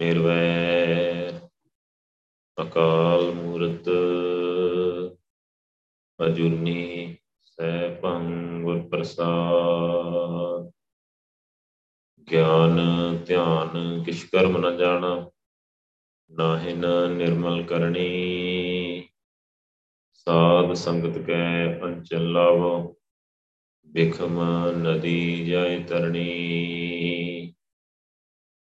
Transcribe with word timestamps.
ਨਿਰਵੈਰ 0.00 1.48
ਅਕਾਲ 2.62 3.32
ਮੂਰਤ 3.32 3.88
ਅਜੂਨੀ 6.26 7.16
ਸੈਭੰ 7.44 8.24
ਗੁਰ 8.62 8.88
ਪ੍ਰਸਾਦ। 8.88 10.70
ਗਿਆਨ, 12.30 12.78
ਧਿਆਨ 13.26 14.02
ਕਿਛ 14.04 14.24
ਕਰਮ 14.24 14.56
ਨ 14.58 14.76
ਜਾਣਾ 14.76 15.30
ਨਾਹਿਨ 16.30 16.84
ਨਿਰਮਲ 17.10 17.62
ਕਰਨੀ। 17.62 19.08
ਸਾਧ 20.12 20.72
ਸੰਗਤ 20.72 21.18
ਕੈ 21.18 21.78
ਪੰਚਨ 21.78 22.32
ਲਾਵੋ, 22.32 22.96
ਬਿਖਮ 23.86 24.40
ਨਦੀ 24.82 25.44
ਜਾਇ 25.44 25.82
ਤਰਣੀ। 25.84 26.26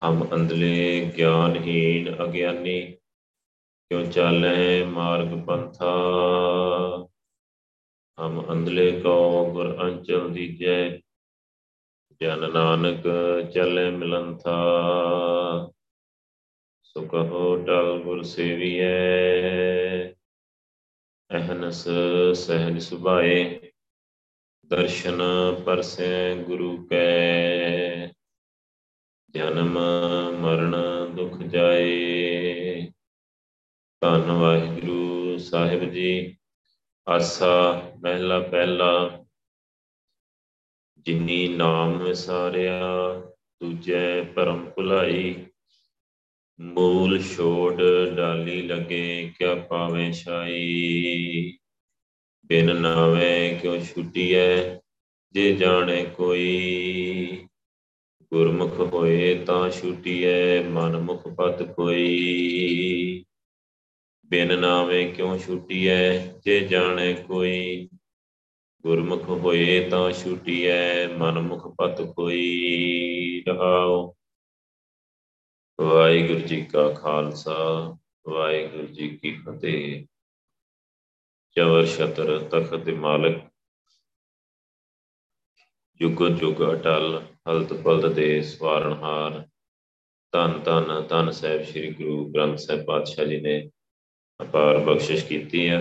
ਹਮ 0.03 0.29
ਅੰਧਲੇ 0.35 1.13
ਗਿਆਨਹੀਨ 1.17 2.15
ਅਗਿਆਨੀ, 2.25 2.81
ਕਿਉ 3.91 4.05
ਚਾਲੈ 4.05 4.85
ਮਾਰਗ 4.85 5.45
ਪੰਥਾ? 5.45 5.93
ਹਮ 8.19 8.53
ਅੰਧਲੇ 8.53 9.01
ਕੋ 9.01 9.45
ਗੁਰ 9.53 9.83
ਅੰਚਲ 9.83 10.29
ਦੀਜੈ 10.29 10.99
ਜਨ 12.21 12.53
ਨਾਨਕ 12.53 13.03
ਚਲੇ 13.55 13.91
ਮਿਲੰਥਾ 13.91 14.55
ਸੋ 16.83 17.07
ਕਹੋ 17.07 17.57
ਟਲ 17.57 17.99
ਗੁਰ 18.03 18.23
ਸੇਵੀਐ, 18.23 20.13
ਅਹਨਸ 21.31 21.89
ਸਹਿਜ 22.35 22.79
ਸੁਭਾਏ, 22.79 23.61
ਦਰਸ਼ਨ 24.65 25.23
ਪਰਸੈ 25.67 26.35
ਗੁਰੂ 26.35 26.87
ਕੈ। 26.87 28.18
ਜਨਮ 29.31 29.79
ਮਰਨ 30.41 30.77
ਦੁਖ 31.15 31.39
ਜਾਏ। 31.39 32.91
ਧੰਨ 34.01 34.31
ਵਾਹਿਗੁਰੂ 34.31 35.39
ਸਾਹਿਬ 35.39 35.93
ਜੀ, 35.93 36.37
ਆਸਾ 37.09 37.83
ਮਹਿਲਾ 38.05 38.41
ਪਹਿਲਾ। 38.41 39.25
ਜਿਨੀ 40.99 41.49
ਨਾਮ 41.49 41.99
ਵਿਸਾਰਿਆ, 41.99 42.83
ਦੂਜੈ 43.63 44.23
ਪਰਮ 44.23 44.71
ਭੁਲਾਈ। 44.71 45.47
ਮੂਲ 46.61 47.23
ਛੋੜ 47.23 47.83
ਡਾਲੀ 48.17 48.63
ਲਗੇ, 48.63 49.33
ਕਿਆ 49.39 49.55
ਪਾਵੇਂ 49.55 50.13
ਛਾਈ। 50.13 51.59
ਬਿਨ 52.47 52.77
ਨਾਵੇਂ 52.77 53.61
ਕਿਉ 53.61 53.81
ਛੁਟੀਐ, 53.81 54.79
ਜੇ 55.33 55.53
ਜਾਣੇ 55.53 56.05
ਕੋਈ। 56.05 57.48
ਗੁਰਮੁਖ 58.33 58.81
ਹੋਏ 58.81 59.45
ਤਾਂ 59.45 59.71
ਛੁਟੀਐ 59.71 60.63
ਮਨ 60.63 60.97
ਮੁਖ 60.97 61.29
ਪਤ 61.29 61.63
ਕੋਈ। 61.63 63.25
ਬਿਨ 64.27 64.59
ਨਾਵੇਂ 64.59 65.15
ਕਿਉ 65.15 65.39
ਛੁਟੀਐ, 65.39 66.19
ਜੇ 66.19 66.61
ਜਾਣੇ 66.61 67.15
ਕੋਈ। 67.15 67.89
ਗੁਰਮੁਖ 68.83 69.29
ਹੋਏ 69.29 69.89
ਤਾਂ 69.89 70.13
ਛੁਟੀਐ 70.13 71.09
ਮਨ 71.09 71.39
ਮੁਖ 71.39 71.77
ਪਤ 71.77 72.03
ਕੋਈ। 72.03 73.45
ਰਹਾਉ। 73.49 74.15
ਵਾਹਿਗੁਰੂ 75.81 76.41
ਜੀ 76.41 76.65
ਕਾ 76.65 76.89
ਖਾਲਸਾ, 76.89 77.97
ਵਾਹਿਗੁਰੂ 78.29 78.87
ਜੀ 78.87 79.09
ਕੀ 79.09 79.39
ਫਤਿਹ। 79.39 80.07
ਚਵਰ 81.57 81.87
ਛਤਰ 81.87 82.39
ਤਖਤ 82.39 82.75
ਦੇ 82.75 82.93
ਮਾਲਕ। 82.93 83.43
ਜੁਗ 86.01 86.29
ਜੁਗ 86.29 86.55
ਅਟਲ। 86.55 87.23
ਹਲਤ 87.49 87.73
ਪਲਤ 87.73 88.07
ਦੇ 88.07 88.43
ਸਵਾਰਨਹਾਰ। 88.43 89.47
ਧੰਨ 90.33 90.59
ਧੰਨ 90.63 91.07
ਧੰਨ 91.09 91.31
ਸਾਹਿਬ 91.31 91.63
ਸ੍ਰੀ 91.63 91.91
ਗੁਰੂ 91.91 92.25
ਗ੍ਰੰਥ 92.33 92.59
ਸਾਹਿਬ 92.59 92.85
ਪਾਤਸ਼ਾਹ 92.85 93.27
ਜੀ 93.27 93.41
ਨੇ 93.41 93.71
ਅਪਾਰ 94.41 94.79
ਬਖਸ਼ਿਸ਼ 94.79 95.25
ਕੀਤੀ 95.25 95.69
ਹੈ 95.69 95.79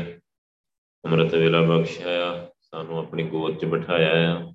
ਅੰਮ੍ਰਿਤ 1.04 1.36
ਵੇਲਾ 1.36 1.62
ਬਖਸ਼ਿਆ 1.62 2.30
ਸਾਨੂੰ 2.62 3.00
ਆਪਣੀ 3.00 3.24
ਗੋਦ 3.24 3.58
'ਚ 3.58 3.66
ਬਿਠਾਇਆ 3.66 4.32
ਆ। 4.32 4.54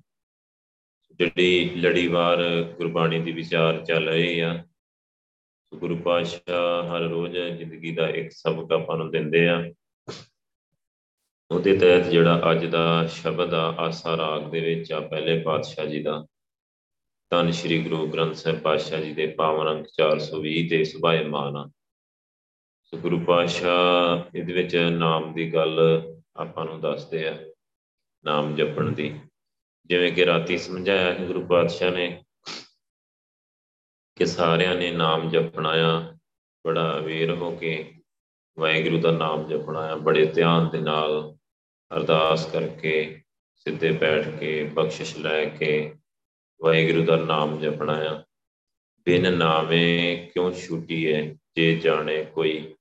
ਜਿਹੜੀ 1.19 1.69
ਲੜੀਵਾਰ 1.75 2.43
ਗੁਰਬਾਣੀ 2.77 3.19
ਦੀ 3.19 3.31
ਵਿਚਾਰ 3.31 3.83
ਚੱਲ 3.85 4.09
ਰਹੀ 4.09 4.39
ਆ 4.39 4.53
ਗੁਰੂ 5.73 5.97
ਪਾਤਸ਼ਾਹ 5.97 6.91
ਹਰ 6.91 7.07
ਰੋਜ਼ 7.09 7.37
ਜ਼ਿੰਦਗੀ 7.57 7.95
ਦਾ 7.95 8.09
ਇੱਕ 8.09 8.31
ਸਬਕ 8.31 8.71
ਆਪਾਂ 8.71 8.97
ਨੂੰ 8.97 9.11
ਦਿੰਦੇ 9.11 9.47
ਆ। 9.49 9.63
ਉਹਦੇ 11.51 11.77
ਤਹਿਤ 11.77 12.07
ਜਿਹੜਾ 12.07 12.41
ਅੱਜ 12.51 12.65
ਦਾ 12.65 13.07
ਸ਼ਬਦ 13.07 13.53
ਆ, 13.53 13.75
ਆਸਾ 13.79 14.17
ਰਾਗ 14.17 14.51
ਦੇ 14.51 14.59
ਵਿੱਚ 14.59 14.91
ਆ, 14.91 14.99
ਪਹਿਲੇ 14.99 15.41
ਪਾਤਸ਼ਾਹ 15.41 15.85
ਜੀ 15.85 16.03
ਦਾ। 16.03 16.25
ਤਨ 17.33 17.51
ਸ੍ਰੀ 17.51 17.83
ਗੁਰੂ 17.83 18.07
ਗ੍ਰੰਥ 18.07 18.35
ਸਾਹਿਬ 18.35 18.59
ਪਾਤਸ਼ਾਹ 18.59 19.01
ਜੀ 19.01 19.13
ਦੇ 19.13 19.27
ਪਾਵਨ 19.27 19.69
ਅੰਕ 19.69 19.87
420 19.87 20.69
ਤੇ 20.69 20.83
ਸੁਭਾਇਮਾਨ 20.83 21.55
ਆ। 21.57 21.71
ਸੋ 22.83 22.97
ਗੁਰੂ 22.97 23.19
ਪਾਤਸ਼ਾਹ, 23.19 24.37
ਇਹਦੇ 24.37 24.53
ਵਿੱਚ 24.53 24.75
ਨਾਮ 24.75 25.33
ਦੀ 25.33 25.53
ਗੱਲ 25.53 25.79
ਆਪਾਂ 26.35 26.65
ਨੂੰ 26.65 26.81
ਦੱਸਦੇ 26.81 27.27
ਆ, 27.27 27.39
ਨਾਮ 28.25 28.55
ਜਪਣ 28.55 28.91
ਦੀ। 28.91 29.19
ਜਿਵੇਂ 29.85 30.11
ਕਿ 30.11 30.25
ਰਾਤੀ 30.25 30.57
ਸਮਝਾਇਆ 30.57 31.13
ਕਿ 31.13 31.25
ਗੁਰੂ 31.25 31.45
ਪਾਤਸ਼ਾਹ 31.45 31.91
ਨੇ 31.91 32.23
ਕਿ 34.15 34.25
ਸਾਰਿਆਂ 34.25 34.75
ਨੇ 34.75 34.91
ਨਾਮ 34.91 35.29
ਜਪਣਾ 35.29 35.69
ਆ, 35.69 36.17
ਬੜਾ 36.67 36.97
ਅਵੇਰ 36.97 37.31
ਹੋ 37.31 37.51
ਕੇ 37.51 37.93
ਵਾਹਿਗੁਰੂ 38.59 38.99
ਦਾ 38.99 39.11
ਨਾਮ 39.11 39.47
ਜਪਣਾ 39.47 39.79
ਆ, 39.79 39.95
ਬੜੇ 39.95 40.25
ਧਿਆਨ 40.25 40.69
ਦੇ 40.69 40.81
ਨਾਲ 40.81 41.37
ਅਰਦਾਸ 41.95 42.45
ਕਰਕੇ, 42.45 43.23
ਸਿੱਧੇ 43.55 43.91
ਬੈਠ 43.91 44.27
ਕੇ, 44.39 44.63
ਬਖਸ਼ਿਸ਼ 44.63 45.17
ਲੈ 45.17 45.45
ਕੇ 45.45 45.95
ਵਾਹਿਗੁਰੂ 46.61 47.05
ਦਾ 47.05 47.15
ਨਾਮ 47.15 47.59
ਜਪਣਾ 47.59 47.93
ਆ। 47.93 48.23
ਬਿਨ 49.05 49.33
ਨਾਵੇਂ 49.33 50.27
ਕਿਉਂ 50.27 50.51
ਛੁੱਟੀ 50.51 51.13
ਹੈ 51.13 51.35
ਜੇ 51.55 51.79
ਜਾਣੇ 51.79 52.25
ਕੋਈ। 52.25 52.75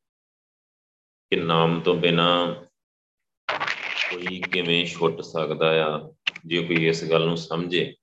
ਕਿ 1.31 1.37
ਨਾਮ 1.37 1.81
ਤੋਂ 1.81 1.95
ਬਿਨਾ 1.95 2.55
ਕੋਈ 4.11 4.41
ਕਿਵੇਂ 4.41 4.87
ਛੁੱਟ 4.87 5.21
ਸਕਦਾ 5.21 5.87
ਆ? 5.87 6.13
ਜੇ 6.47 6.65
ਕੋਈ 6.65 6.89
ਇਸ 6.89 7.11
ਗੱਲ 7.11 7.27
ਨੂੰ 7.27 7.37
ਸਮਝੇ, 7.37 7.95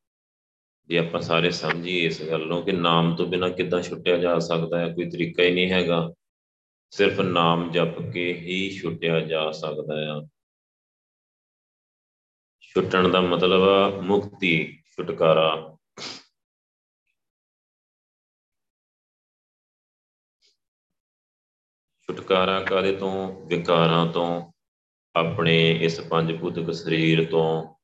ਜੇ 0.87 0.97
ਆਪਾਂ 0.97 1.21
ਸਾਰੇ 1.21 1.51
ਸਮਝੀਏ 1.51 2.05
ਇਸ 2.05 2.21
ਗੱਲ 2.23 2.47
ਨੂੰ 2.47 2.63
ਕਿ 2.63 2.71
ਨਾਮ 2.71 3.15
ਤੋਂ 3.15 3.27
ਬਿਨਾ 3.27 3.49
ਕਿੱਦਾਂ 3.49 3.81
ਛੁੱਟਿਆ 3.81 4.17
ਜਾ 4.17 4.39
ਸਕਦਾ 4.39 4.79
ਹੈ 4.79 4.93
ਕੋਈ 4.93 5.09
ਤਰੀਕਾ 5.09 5.43
ਹੀ 5.43 5.53
ਨਹੀਂ 5.53 5.71
ਹੈਗਾ। 5.71 6.13
ਸਿਰਫ 6.91 7.19
ਨਾਮ 7.19 7.71
ਜਪ 7.71 8.11
ਕੇ 8.13 8.33
ਹੀ 8.33 8.79
ਛੁੱਟਿਆ 8.81 9.19
ਜਾ 9.19 9.51
ਸਕਦਾ 9.51 9.95
ਆ। 10.15 10.27
ਛੁੱਟਣ 12.59 13.07
ਦਾ 13.07 13.21
ਮਤਲਬ 13.21 13.61
ਆ 13.63 14.01
ਮੁਕਤੀ 14.01 14.78
ਛੁਟਕਾਰਾ। 14.99 15.77
ਛੁਟਕਾਰਾ 22.01 22.63
ਕਾਦੇ 22.63 22.95
ਤੋਂ? 22.95 23.45
ਵਿਕਾਰਾਂ 23.47 24.05
ਤੋਂ। 24.07 24.51
ਆਪਣੇ 25.15 25.71
ਇਸ 25.71 25.99
ਪੰਜ 25.99 26.39
ਭੂਤਕ 26.39 26.73
ਸਰੀਰ 26.73 27.31
ਤੋਂ, 27.31 27.75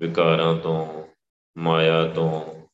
ਵਿਕਾਰਾਂ 0.00 0.54
ਤੋਂ, 0.54 1.08
ਮਾਇਆ 1.58 2.08
ਤੋਂ, 2.08 2.66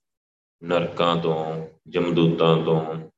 ਨਰਕਾਂ 0.64 1.16
ਤੋਂ, 1.16 1.68
ਜਮਦੂਤਾਂ 1.88 2.64
ਤੋਂ। 2.64 3.10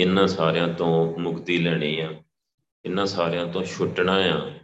ਇਹਨਾਂ 0.00 0.26
ਸਾਰਿਆਂ 0.26 0.68
ਤੋਂ 0.68 1.18
ਮੁਕਤੀ 1.18 1.58
ਲੈਣੀ 1.58 2.00
ਆ। 2.00 2.22
ਇਹਨਾਂ 2.84 3.06
ਸਾਰਿਆਂ 3.06 3.46
ਤੋਂ 3.46 3.64
ਛੁੱਟਣਾ 3.64 4.12
ਆ। 4.12 4.60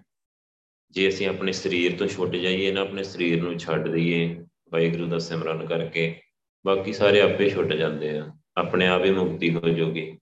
ਜੇ 0.90 1.08
ਅਸੀਂ 1.08 1.28
ਆਪਣੇ 1.28 1.52
ਸਰੀਰ 1.52 1.98
ਤੋਂ 1.98 2.06
ਛੁੱਟ 2.06 2.30
ਜਾਈਏ 2.30 2.72
ਨਾ, 2.72 2.80
ਆਪਣੇ 2.80 3.02
ਸਰੀਰ 3.02 3.42
ਨੂੰ 3.42 3.58
ਛੱਡ 3.58 3.88
ਦਈਏ 3.88 4.46
ਵਾਹਿਗੁਰੂ 4.72 5.06
ਦਾ 5.06 5.19
ਸਿਮਰਨ 5.19 5.67
ਕਰਕੇ 5.67 6.20
ਬਾਕੀ 6.67 6.93
ਸਾਰੇ 6.93 7.20
ਆਪੇ 7.20 7.50
ਛੁੱਟ 7.50 7.72
ਜਾਂਦੇ 7.72 8.19
ਆ, 8.19 8.26
ਆਪਣੇ 8.56 8.87
ਆਪ 8.87 9.05
ਹੀ 9.05 9.11
ਮੁਕਤੀ 9.11 9.55
ਹੋ 9.55 9.69
ਜਾਊਗੀ 9.69 10.19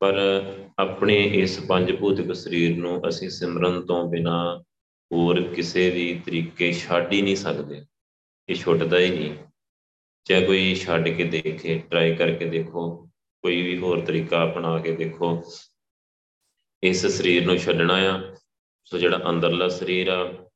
ਪਰ 0.00 0.18
ਆਪਣੇ 0.78 1.22
ਇਸ 1.24 1.58
ਪੰਜ 1.60 1.92
ਭੂਤਿਕ 1.92 2.34
ਸਰੀਰ 2.34 2.76
ਨੂੰ 2.76 3.08
ਅਸੀਂ 3.08 3.30
ਸਿਮਰਨ 3.30 3.86
ਤੋਂ 3.86 4.04
ਬਿਨਾ 4.10 4.62
ਹੋਰ 5.12 5.42
ਕਿਸੇ 5.42 5.90
ਵੀ 5.90 6.22
ਤਰੀਕੇ 6.26 6.72
ਛੱਡ 6.72 7.12
ਹੀ 7.12 7.22
ਨਹੀਂ 7.22 7.36
ਸਕਦੇ। 7.36 7.84
ਇਹ 8.48 8.54
ਛੁੱਟਦਾ 8.54 8.98
ਹੀ 8.98 9.10
ਨਹੀਂ। 9.10 9.34
ਚਾਹੇ 10.24 10.46
ਕੋਈ 10.46 10.74
ਛੱਡ 10.74 11.08
ਕੇ 11.08 11.24
ਦੇਖੇ 11.24 11.78
ਟਰਾਈ 11.90 12.14
ਕਰਕੇ 12.16 12.44
ਦੇਖੋ, 12.44 13.06
ਕੋਈ 13.42 13.62
ਵੀ 13.62 13.78
ਹੋਰ 13.78 14.00
ਤਰੀਕਾ 14.00 14.44
ਅਪਣਾ 14.44 14.78
ਕੇ 14.78 14.92
ਦੇਖੋ, 14.92 15.42
ਇਸ 16.82 17.06
ਸਰੀਰ 17.06 17.46
ਨੂੰ 17.46 17.56
ਛੱਡਣਾ 17.56 17.94
ਆ। 17.94 18.34
ਸੋ 18.84 18.98
ਜਿਹੜਾ 18.98 19.20
ਅੰਦਰਲਾ 19.30 19.68
ਸਰੀਰ 19.68 20.08
ਆ 20.08 20.50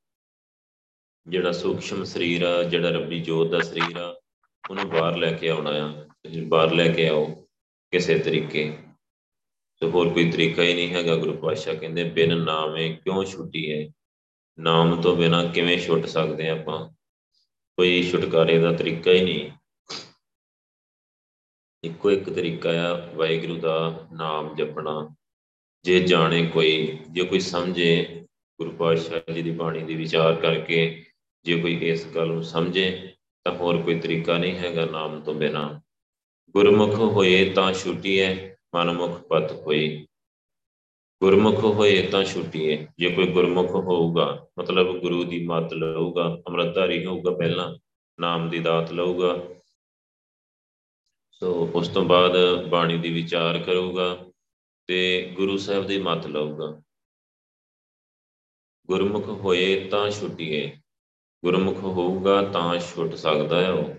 ਜਿਹੜਾ 1.28 1.52
ਸੂਖਸ਼ਮ 1.52 2.04
ਸਰੀਰ 2.04 2.42
ਆ, 2.42 2.62
ਜਿਹੜਾ 2.62 2.90
ਰੱਬੀ 2.90 3.20
ਜੋਤ 3.20 3.50
ਦਾ 3.50 3.60
ਸਰੀਰ 3.60 3.96
ਆ, 3.96 4.20
ਉਹਨੂੰ 4.70 4.88
ਬਾਹਰ 4.88 5.16
ਲੈ 5.16 5.32
ਕੇ 5.32 5.48
ਆਉਣਾ 5.48 5.70
ਆ 5.70 6.08
ਬਾਹਰ 6.42 6.72
ਲੈ 6.72 6.88
ਕੇ 6.88 7.08
ਆਓ 7.08 7.48
ਕਿਸੇ 7.90 8.18
ਤਰੀਕੇ। 8.18 8.78
ਤੇ 9.80 9.86
ਹੋਰ 9.86 10.08
ਕੋਈ 10.08 10.30
ਤਰੀਕਾ 10.30 10.62
ਹੀ 10.62 10.74
ਨਹੀਂ 10.74 10.94
ਹੈਗਾ, 10.94 11.16
ਗੁਰੂ 11.16 11.32
ਪਾਤਸ਼ਾਹ 11.32 11.74
ਕਹਿੰਦੇ, 11.74 12.04
ਬਿਨ 12.04 12.36
ਨਾਮੇ 12.36 12.88
ਕਿਉਂ 12.88 13.24
ਛੁੱਟੀਏ 13.24 13.90
ਨਾਮ 14.58 15.00
ਤੋਂ 15.00 15.16
ਬਿਨਾ 15.16 15.44
ਕਿਵੇਂ 15.44 15.78
ਛੁੱਟ 15.78 16.06
ਸਕਦੇ 16.06 16.48
ਆਪਾਂ? 16.48 16.88
ਕੋਈ 17.76 18.02
ਛੁਟਕਾਰੇ 18.02 18.58
ਦਾ 18.58 18.72
ਤਰੀਕਾ 18.72 19.10
ਹੀ 19.10 19.20
ਨਹੀਂ। 19.20 19.50
ਇੱਕੋ 21.84 22.10
ਇੱਕ 22.10 22.30
ਤਰੀਕਾ 22.30 22.70
ਆ, 22.70 23.12
ਵਾਹਿਗੁਰੂ 23.14 23.60
ਦਾ 23.60 24.06
ਨਾਮ 24.12 24.56
ਜਪਣਾ। 24.56 25.14
ਜੇ 25.84 26.00
ਜਾਣੇ 26.00 26.46
ਕੋਈ, 26.46 26.98
ਜੇ 27.10 27.24
ਕੋਈ 27.24 27.40
ਸਮਝੇ 27.40 28.22
ਗੁਰੂ 28.58 28.70
ਪਾਤਸ਼ਾਹ 28.70 29.32
ਜੀ 29.32 29.42
ਦੀ 29.42 29.50
ਬਾਣੀ 29.50 29.82
ਦੀ 29.82 29.94
ਵਿਚਾਰ 29.94 30.34
ਕਰਕੇ 30.34 31.02
ਜੇ 31.46 31.60
ਕੋਈ 31.60 31.74
ਇਸ 31.88 32.06
ਗੱਲ 32.14 32.28
ਨੂੰ 32.28 32.42
ਸਮਝੇ, 32.44 33.14
ਤਾਂ 33.44 33.52
ਹੋਰ 33.52 33.82
ਕੋਈ 33.82 33.98
ਤਰੀਕਾ 34.00 34.38
ਨਹੀਂ 34.38 34.56
ਹੈਗਾ 34.56 34.84
ਨਾਮ 34.84 35.20
ਤੋਂ 35.20 35.34
ਬਿਨਾ। 35.34 35.80
ਗੁਰਮੁਖ 36.54 36.94
ਹੋਏ 36.94 37.52
ਤਾਂ 37.52 37.72
ਛੁੱਟੀਏ 37.72 38.54
ਮਨਮੁਖ 38.74 39.20
ਪਤ 39.22 39.52
ਹੋਈ 39.52 40.06
ਗੁਰਮੁਖ 41.22 41.64
ਹੋਏ 41.64 42.02
ਤਾਂ 42.02 42.24
ਛੁੱਟੀਏ 42.24 42.86
ਜੇ 42.98 43.10
ਕੋਈ 43.10 43.26
ਗੁਰਮੁਖ 43.26 43.70
ਹੋਊਗਾ, 43.70 44.46
ਮਤਲਬ 44.58 44.98
ਗੁਰੂ 45.00 45.24
ਦੀ 45.24 45.46
ਮੱਤ 45.46 45.72
ਲਊਗਾ, 45.72 46.24
ਅੰਮ੍ਰਿਤਧਾਰੀ 46.48 47.04
ਹੋਊਗਾ 47.06 47.30
ਪਹਿਲਾਂ, 47.30 47.76
ਨਾਮ 48.20 48.48
ਦੀ 48.50 48.58
ਦਾਤ 48.58 48.92
ਲਊਗਾ। 48.92 49.36
ਸੋ 51.30 51.70
ਉਸ 51.74 51.88
ਤੋਂ 51.88 52.04
ਬਾਅਦ 52.04 52.36
ਬਾਣੀ 52.68 52.98
ਦੀ 52.98 53.10
ਵਿਚਾਰ 53.10 53.58
ਕਰੂਗਾ 53.58 54.08
ਤੇ 54.88 55.30
ਗੁਰੂ 55.36 55.56
ਸਾਹਿਬ 55.56 55.86
ਦੀ 55.86 55.98
ਮੱਤ 55.98 56.26
ਲਊਗਾ। 56.26 56.82
ਗੁਰਮੁਖ 58.88 59.28
ਹੋਏ 59.28 59.88
ਤਾਂ 59.88 60.10
ਛੁੱਟੀਏ 60.10 60.76
ਗੁਰਮੁਖ 61.46 61.78
ਹੋਊਗਾ 61.78 62.42
ਤਾਂ 62.42 62.78
ਛੁੱਟ 62.78 63.14
ਸਕਦਾ 63.14 63.60
ਹੈ 63.60 63.70
ਉਹ। 63.70 63.94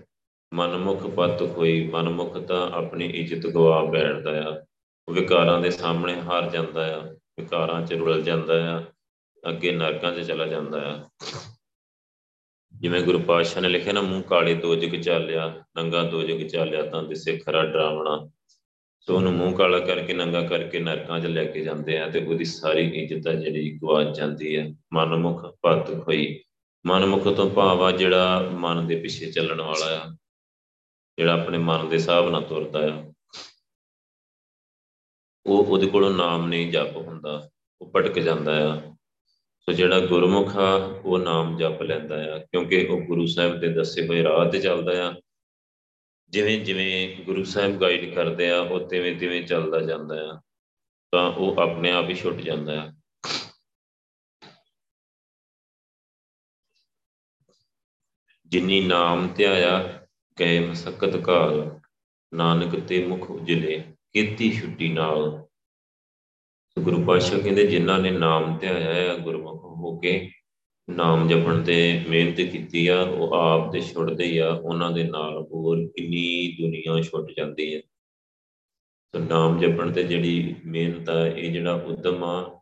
ਮਨਮੁਖ 0.54 1.06
ਪਤ 1.06 1.42
ਕੋਈ, 1.42 1.90
ਮਨਮੁਖ 1.90 2.38
ਤਾਂ 2.38 2.70
ਆਪਣੀ 2.70 3.06
ਇੱਜ਼ਤ 3.06 3.46
ਗਵਾ 3.46 3.84
ਬੈਠਦਾ 3.84 4.50
ਆ। 4.50 4.64
ਵਿਕਾਰਾਂ 5.12 5.60
ਦੇ 5.60 5.70
ਸਾਹਮਣੇ 5.70 6.20
ਹਾਰ 6.20 6.50
ਜਾਂਦਾ 6.50 6.96
ਆ, 6.96 7.02
ਵਿਕਾਰਾਂ 7.40 7.86
'ਚ 7.86 7.92
ਰੁਲ 7.92 8.22
ਜਾਂਦਾ 8.22 8.76
ਆ, 8.76 8.84
ਅੱਗੇ 9.48 9.72
ਨਰਕਾਂ 9.72 10.12
'ਚ 10.12 10.20
ਚਲਾ 10.20 10.46
ਜਾਂਦਾ 10.46 10.82
ਆ। 10.82 11.04
ਜਿਵੇਂ 12.80 13.00
ਗੁਰੂ 13.00 13.18
ਪਾਤਸ਼ਾਹ 13.18 13.62
ਨੇ 13.62 13.68
ਲਿਖਿਆ 13.68 13.92
ਨਾ, 13.92 14.00
ਮੂੰਹ 14.00 14.22
ਕਾਲੇ 14.22 14.54
ਦੋਜਗ 14.54 15.00
ਚਾਲਿਆ, 15.00 15.62
ਨੰਗਾ 15.76 16.02
ਦੋਜਗ 16.02 16.46
ਚਾਲਿਆ 16.46 16.82
ਤਾਂ 16.82 17.02
ਦਿਸੇ 17.02 17.36
ਖਰਾ 17.36 17.64
ਡਰਾਵਣਾ। 17.64 18.30
ਸੋ 19.00 19.16
ਉਹਨੂੰ 19.16 19.32
ਮੂੰਹ 19.32 19.56
ਕਾਲਾ 19.56 19.78
ਕਰਕੇ, 19.78 20.12
ਨੰਗਾ 20.12 20.42
ਕਰਕੇ 20.42 20.80
ਨਰਕਾਂ 20.80 21.20
'ਚ 21.20 21.26
ਲੈ 21.26 21.44
ਕੇ 21.44 21.60
ਜਾਂਦੇ 21.60 21.98
ਆ 21.98 22.10
ਤੇ 22.10 22.24
ਉਹਦੀ 22.24 22.44
ਸਾਰੀ 22.44 22.88
ਇੱਜ਼ਤ 22.88 23.30
ਜਿਹੜੀ 23.30 23.78
ਗਵਾਚ 23.82 24.16
ਜਾਂਦੀ 24.16 24.56
ਹੈ 24.56 24.74
ਮਨਮੁਖ 24.92 25.56
ਪਤ 25.62 25.90
ਹੋਈ 25.90 26.44
ਮਨਮੁਖ 26.86 27.24
ਤੋਂ 27.28 27.50
ਭਾਵ 27.50 27.82
ਆ 27.82 27.90
ਜਿਹੜਾ 27.90 28.48
ਮਨ 28.52 28.86
ਦੇ 28.86 29.00
ਪਿੱਛੇ 29.00 29.30
ਚੱਲਣ 29.32 29.60
ਵਾਲਾ 29.60 29.86
ਆ, 29.98 30.16
ਜਿਹੜਾ 31.18 31.32
ਆਪਣੇ 31.32 31.58
ਮਨ 31.58 31.88
ਦੇ 31.88 31.96
ਹਿਸਾਬ 31.96 32.28
ਨਾਲ 32.30 32.42
ਤੁਰਦਾ 32.42 32.80
ਆ। 32.88 33.12
ਉਹ 35.46 35.64
ਉਹਦੇ 35.64 35.86
ਕੋਲੋਂ 35.86 36.10
ਨਾਮ 36.10 36.48
ਨਹੀਂ 36.48 36.72
ਜਪ 36.72 36.96
ਹੁੰਦਾ, 36.96 37.50
ਉਹ 37.80 37.90
ਭਟਕ 37.96 38.18
ਜਾਂਦਾ 38.18 38.72
ਆ। 38.72 38.80
ਸੋ 39.60 39.72
ਜਿਹੜਾ 39.72 40.00
ਗੁਰਮੁਖ 40.00 40.56
ਆ, 40.56 40.74
ਉਹ 41.04 41.18
ਨਾਮ 41.18 41.56
ਜਪ 41.56 41.82
ਲੈਂਦਾ 41.82 42.34
ਆ, 42.34 42.38
ਕਿਉਂਕਿ 42.38 42.86
ਉਹ 42.86 43.00
ਗੁਰੂ 43.00 43.26
ਸਾਹਿਬ 43.26 43.60
ਦੇ 43.60 43.68
ਦੱਸੇ 43.68 44.06
ਹੋਏ 44.06 44.22
ਰਾਹ 44.22 44.50
ਤੇ 44.50 44.60
ਚੱਲਦਾ 44.60 45.08
ਆ। 45.08 45.14
ਜਿਵੇਂ 46.28 46.64
ਜਿਵੇਂ 46.64 47.24
ਗੁਰੂ 47.24 47.44
ਸਾਹਿਬ 47.44 47.80
ਗਾਈਡ 47.80 48.14
ਕਰਦੇ 48.14 48.50
ਆ, 48.50 48.60
ਉਹ 48.60 48.88
ਤਿਵੇਂ 48.88 49.16
ਤਿਵੇਂ 49.16 49.42
ਚੱਲਦਾ 49.42 49.80
ਜਾਂਦਾ 49.80 50.16
ਆ। 50.30 50.40
ਤਾਂ 51.12 51.32
ਉਹ 51.32 51.60
ਆਪਣੇ 51.60 51.90
ਆਪ 51.90 52.08
ਹੀ 52.08 52.14
ਛੁੱਟ 52.14 52.36
ਜਾਂਦਾ 52.36 52.82
ਆ। 52.82 52.92
ਜਿਨੀ 58.48 58.80
ਨਾਮ 58.80 59.28
ਧਿਆਇਆ 59.36 60.06
ਕੈ 60.36 60.60
ਮਸਕਤ 60.60 61.16
ਕਾਲ, 61.16 61.80
ਨਾਨਕ 62.34 62.80
ਤੇ 62.80 63.04
ਮੁਖ 63.06 63.30
ਉਜਲੇ 63.30 63.84
ਕੀਤੀ 64.12 64.50
ਛੁੱਟੀ 64.52 64.88
ਨਾਲ। 64.92 65.46
ਗੁਰੂ 66.78 67.04
ਪਾਤਸ਼ਾਹ 67.04 67.40
ਕਹਿੰਦੇ, 67.40 67.66
ਜਿਨ੍ਹਾਂ 67.66 67.98
ਨੇ 67.98 68.10
ਨਾਮ 68.10 68.58
ਧਿਆਇਆ 68.58 68.94
ਹੈ 68.94 69.16
ਗੁਰਮੁਖ 69.18 69.64
ਹੋ 69.64 69.98
ਕੇ 69.98 70.30
ਨਾਮ 70.90 71.28
ਜਪਣ 71.28 71.62
ਤੇ 71.62 72.04
ਮਿਹਨਤ 72.08 72.40
ਕੀਤੀ 72.40 72.86
ਆ, 72.86 73.02
ਉਹ 73.02 73.34
ਆਪ 73.34 73.72
ਤੇ 73.72 73.80
ਛੁੱਟਦੇ 73.80 74.24
ਹੀ 74.24 74.38
ਆ, 74.38 74.50
ਉਹਨਾਂ 74.50 74.90
ਦੇ 74.90 75.04
ਨਾਲ 75.04 75.38
ਹੋਰ 75.38 75.86
ਕਿੰਨੀ 75.86 76.56
ਦੁਨੀਆ 76.60 77.02
ਛੁੱਟ 77.02 77.30
ਜਾਂਦੀ 77.36 77.74
ਹੈ 77.74 77.80
ਤਾਂ 79.12 79.20
ਨਾਮ 79.20 79.60
ਜਪਣ 79.60 79.92
ਤੇ 79.92 80.02
ਜਿਹੜੀ 80.02 80.54
ਮਿਹਨਤ 80.64 81.08
ਆ, 81.08 81.26
ਇਹ 81.26 81.52
ਜਿਹੜਾ 81.52 81.74
ਉਦਮ 81.74 82.24
ਆ, 82.24 82.60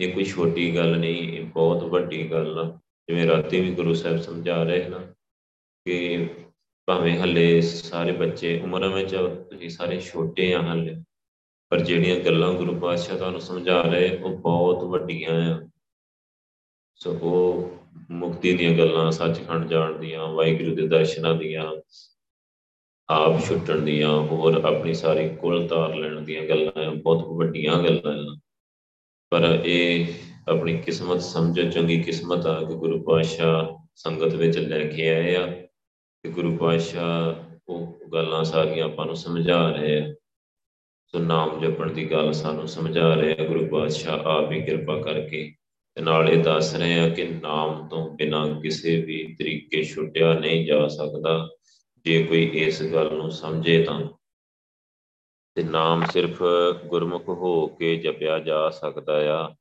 ਇਹ 0.00 0.12
ਕੋਈ 0.12 0.24
ਛੋਟੀ 0.24 0.76
ਗੱਲ 0.76 0.98
ਨਹੀਂ, 0.98 1.32
ਇਹ 1.32 1.44
ਬਹੁਤ 1.44 1.82
ਵੱਡੀ 1.82 2.30
ਗੱਲ 2.30 2.58
ਆ। 2.58 2.80
ਜਿਵੇਂ 3.08 3.26
ਰਾਤੀ 3.26 3.60
ਵੀ 3.60 3.74
ਗੁਰੂ 3.74 3.94
ਸਾਹਿਬ 3.94 4.18
ਸਮਝਾ 4.18 4.62
ਰਹੇ 4.62 4.88
ਨਾ 4.88 5.14
ਕਿ 5.86 6.26
ਭਾਵੇਂ 6.86 7.18
ਹੱਲੇ 7.18 7.60
ਸਾਰੇ 7.60 8.12
ਬੱਚੇ 8.12 8.60
ਉਮਰਾਂ 8.60 8.90
ਵਿੱਚ 8.90 9.14
ਤੁਸੀਂ 9.50 9.68
ਸਾਰੇ 9.68 10.00
ਛੋਟੇ 10.00 10.52
ਆ 10.54 10.62
ਹੱਲੇ, 10.62 10.94
ਪਰ 11.70 11.80
ਜਿਹੜੀਆਂ 11.80 12.16
ਗੱਲਾਂ 12.16 12.52
ਗੁਰੂ 12.52 12.78
ਪਾਤਸ਼ਾਹ 12.80 13.18
ਤੁਹਾਨੂੰ 13.18 13.40
ਸਮਝਾ 13.40 13.82
ਰਹੇ, 13.82 14.16
ਉਹ 14.16 14.38
ਬਹੁਤ 14.38 14.84
ਵੱਡੀਆਂ 14.84 15.54
ਆ। 15.54 15.68
ਸੋ 16.94 17.12
ਉਹ 17.22 17.70
ਮੁਕਤੀ 18.10 18.56
ਦੀਆਂ 18.56 18.78
ਗੱਲਾਂ, 18.78 19.10
ਸੱਚਖੰਡ 19.10 19.68
ਜਾਣ 19.68 19.98
ਦੀਆਂ, 19.98 20.26
ਵਾਹਿਗੁਰੂ 20.26 20.74
ਦੇ 20.76 20.88
ਦਰਸ਼ਨਾਂ 20.88 21.34
ਦੀਆਂ, 21.34 21.64
ਆਪ 23.08 23.40
ਛੁੱਟਣ 23.44 23.78
ਦੀਆਂ, 23.78 24.10
ਹੋਰ 24.10 24.54
ਆਪਣੀ 24.64 24.94
ਸਾਰੀ 24.94 25.28
ਕੁਲ 25.36 25.66
ਤਾਰ 25.68 25.94
ਲੈਣ 25.94 26.20
ਦੀਆਂ 26.20 26.42
ਗੱਲਾਂ 26.48 26.90
ਬਹੁਤ 26.92 27.26
ਵੱਡੀਆਂ 27.38 27.82
ਗੱਲਾਂ 27.82 28.12
ਆ। 28.12 28.38
ਪਰ 29.30 29.62
ਇਹ 29.64 30.06
ਆਪਣੀ 30.48 30.78
ਕਿਸਮਤ 30.78 31.20
ਸਮਝੋ, 31.20 31.70
ਚੰਗੀ 31.70 32.02
ਕਿਸਮਤ 32.02 32.46
ਆ 32.46 32.58
ਕਿ 32.64 32.74
ਗੁਰੂ 32.74 33.02
ਪਾਤਸ਼ਾਹ 33.02 33.86
ਸੰਗਤ 33.94 34.34
ਵਿੱਚ 34.34 34.58
ਲੈ 34.58 34.86
ਕੇ 34.86 35.08
ਆਏ 35.08 35.34
ਆ। 35.36 35.69
ਕਿ 36.22 36.30
ਗੁਰੂ 36.30 36.56
ਪਾਤਸ਼ਾਹ 36.56 37.34
ਉਹ 37.68 38.00
ਗੱਲਾਂ 38.12 38.44
ਸਾਰੀਆਂ 38.44 38.84
ਆਪਾਂ 38.84 39.06
ਨੂੰ 39.06 39.16
ਸਮਝਾ 39.16 39.70
ਰਹੇ 39.70 39.98
ਆ। 39.98 40.14
ਸੋ 41.06 41.18
ਨਾਮ 41.18 41.60
ਜਪਣ 41.60 41.92
ਦੀ 41.92 42.10
ਗੱਲ 42.10 42.32
ਸਾਨੂੰ 42.32 42.68
ਸਮਝਾ 42.68 43.14
ਰਹੇ 43.14 43.36
ਆ। 43.40 43.44
ਗੁਰੂ 43.44 43.66
ਪਾਤਸ਼ਾਹ 43.66 44.18
ਆਪ 44.18 44.52
ਹੀ 44.52 44.62
ਕਿਰਪਾ 44.62 45.00
ਕਰਕੇ 45.00 45.54
ਤੇ 45.94 46.02
ਨਾਲ 46.02 46.28
ਇਹ 46.28 46.42
ਦੱਸ 46.42 46.74
ਰਹੇ 46.74 47.00
ਆ 47.00 47.08
ਕਿ 47.08 47.24
ਨਾਮ 47.28 47.88
ਤੋਂ 47.88 48.10
ਬਿਨਾਂ 48.10 48.60
ਕਿਸੇ 48.60 49.02
ਵੀ 49.02 49.36
ਤਰੀਕੇ 49.38 49.84
ਛੁੱਟਿਆ 49.84 50.34
ਨਹੀਂ 50.34 50.66
ਜਾ 50.66 50.88
ਸਕਦਾ। 50.88 51.48
ਜੇ 52.04 52.24
ਕੋਈ 52.24 52.44
ਇਸ 52.44 52.82
ਗੱਲ 52.82 53.14
ਨੂੰ 53.14 53.30
ਸਮਝੇ 53.30 53.84
ਤਾਂ। 53.84 54.08
ਤੇ 55.54 55.62
ਨਾਮ 55.62 56.04
ਸਿਰਫ 56.06 56.42
ਗੁਰਮੁਖ 56.86 57.28
ਹੋ 57.28 57.66
ਕੇ 57.66 57.96
ਜਪਿਆ 57.96 58.38
ਜਾ 58.38 58.70
ਸਕਦਾ 58.70 59.44
ਆ। 59.44 59.54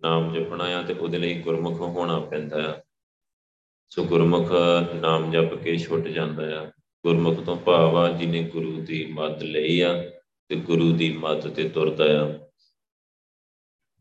ਨਾਮ 0.00 0.34
ਜਪਣਾ 0.34 0.64
ਆ 0.64 0.82
ਤੇ 0.82 0.94
ਉਹਦੇ 0.94 1.18
ਲਈ 1.18 1.40
ਗੁਰਮੁਖ 1.40 1.80
ਹੋਣਾ 1.80 2.20
ਪੈਂਦਾ 2.20 2.78
ਆ। 2.78 2.83
ਸੋ 3.90 4.04
ਗੁਰਮੁਖ 4.04 4.52
ਨਾਮ 4.94 5.30
ਜਪ 5.30 5.54
ਕੇ 5.54 5.76
ਛੁੱਟ 5.78 6.08
ਜਾਂਦਾ 6.08 6.62
ਆ। 6.62 6.66
ਗੁਰਮੁਖ 7.04 7.40
ਤੋਂ 7.40 7.56
ਭਾਵ 7.56 7.96
ਆ 7.96 8.08
ਜਿਹਨੇ 8.10 8.42
ਗੁਰੂ 8.42 8.72
ਦੀ 8.80 9.04
ਮੱਤ 9.06 9.42
ਲਈ 9.42 9.80
ਆ 9.80 9.92
ਤੇ 10.48 10.56
ਗੁਰੂ 10.56 10.92
ਦੀ 10.92 11.12
ਮੱਤ 11.12 11.46
ਤੇ 11.46 11.68
ਤੁਰਦਾ 11.68 12.04
ਆ। 12.04 12.38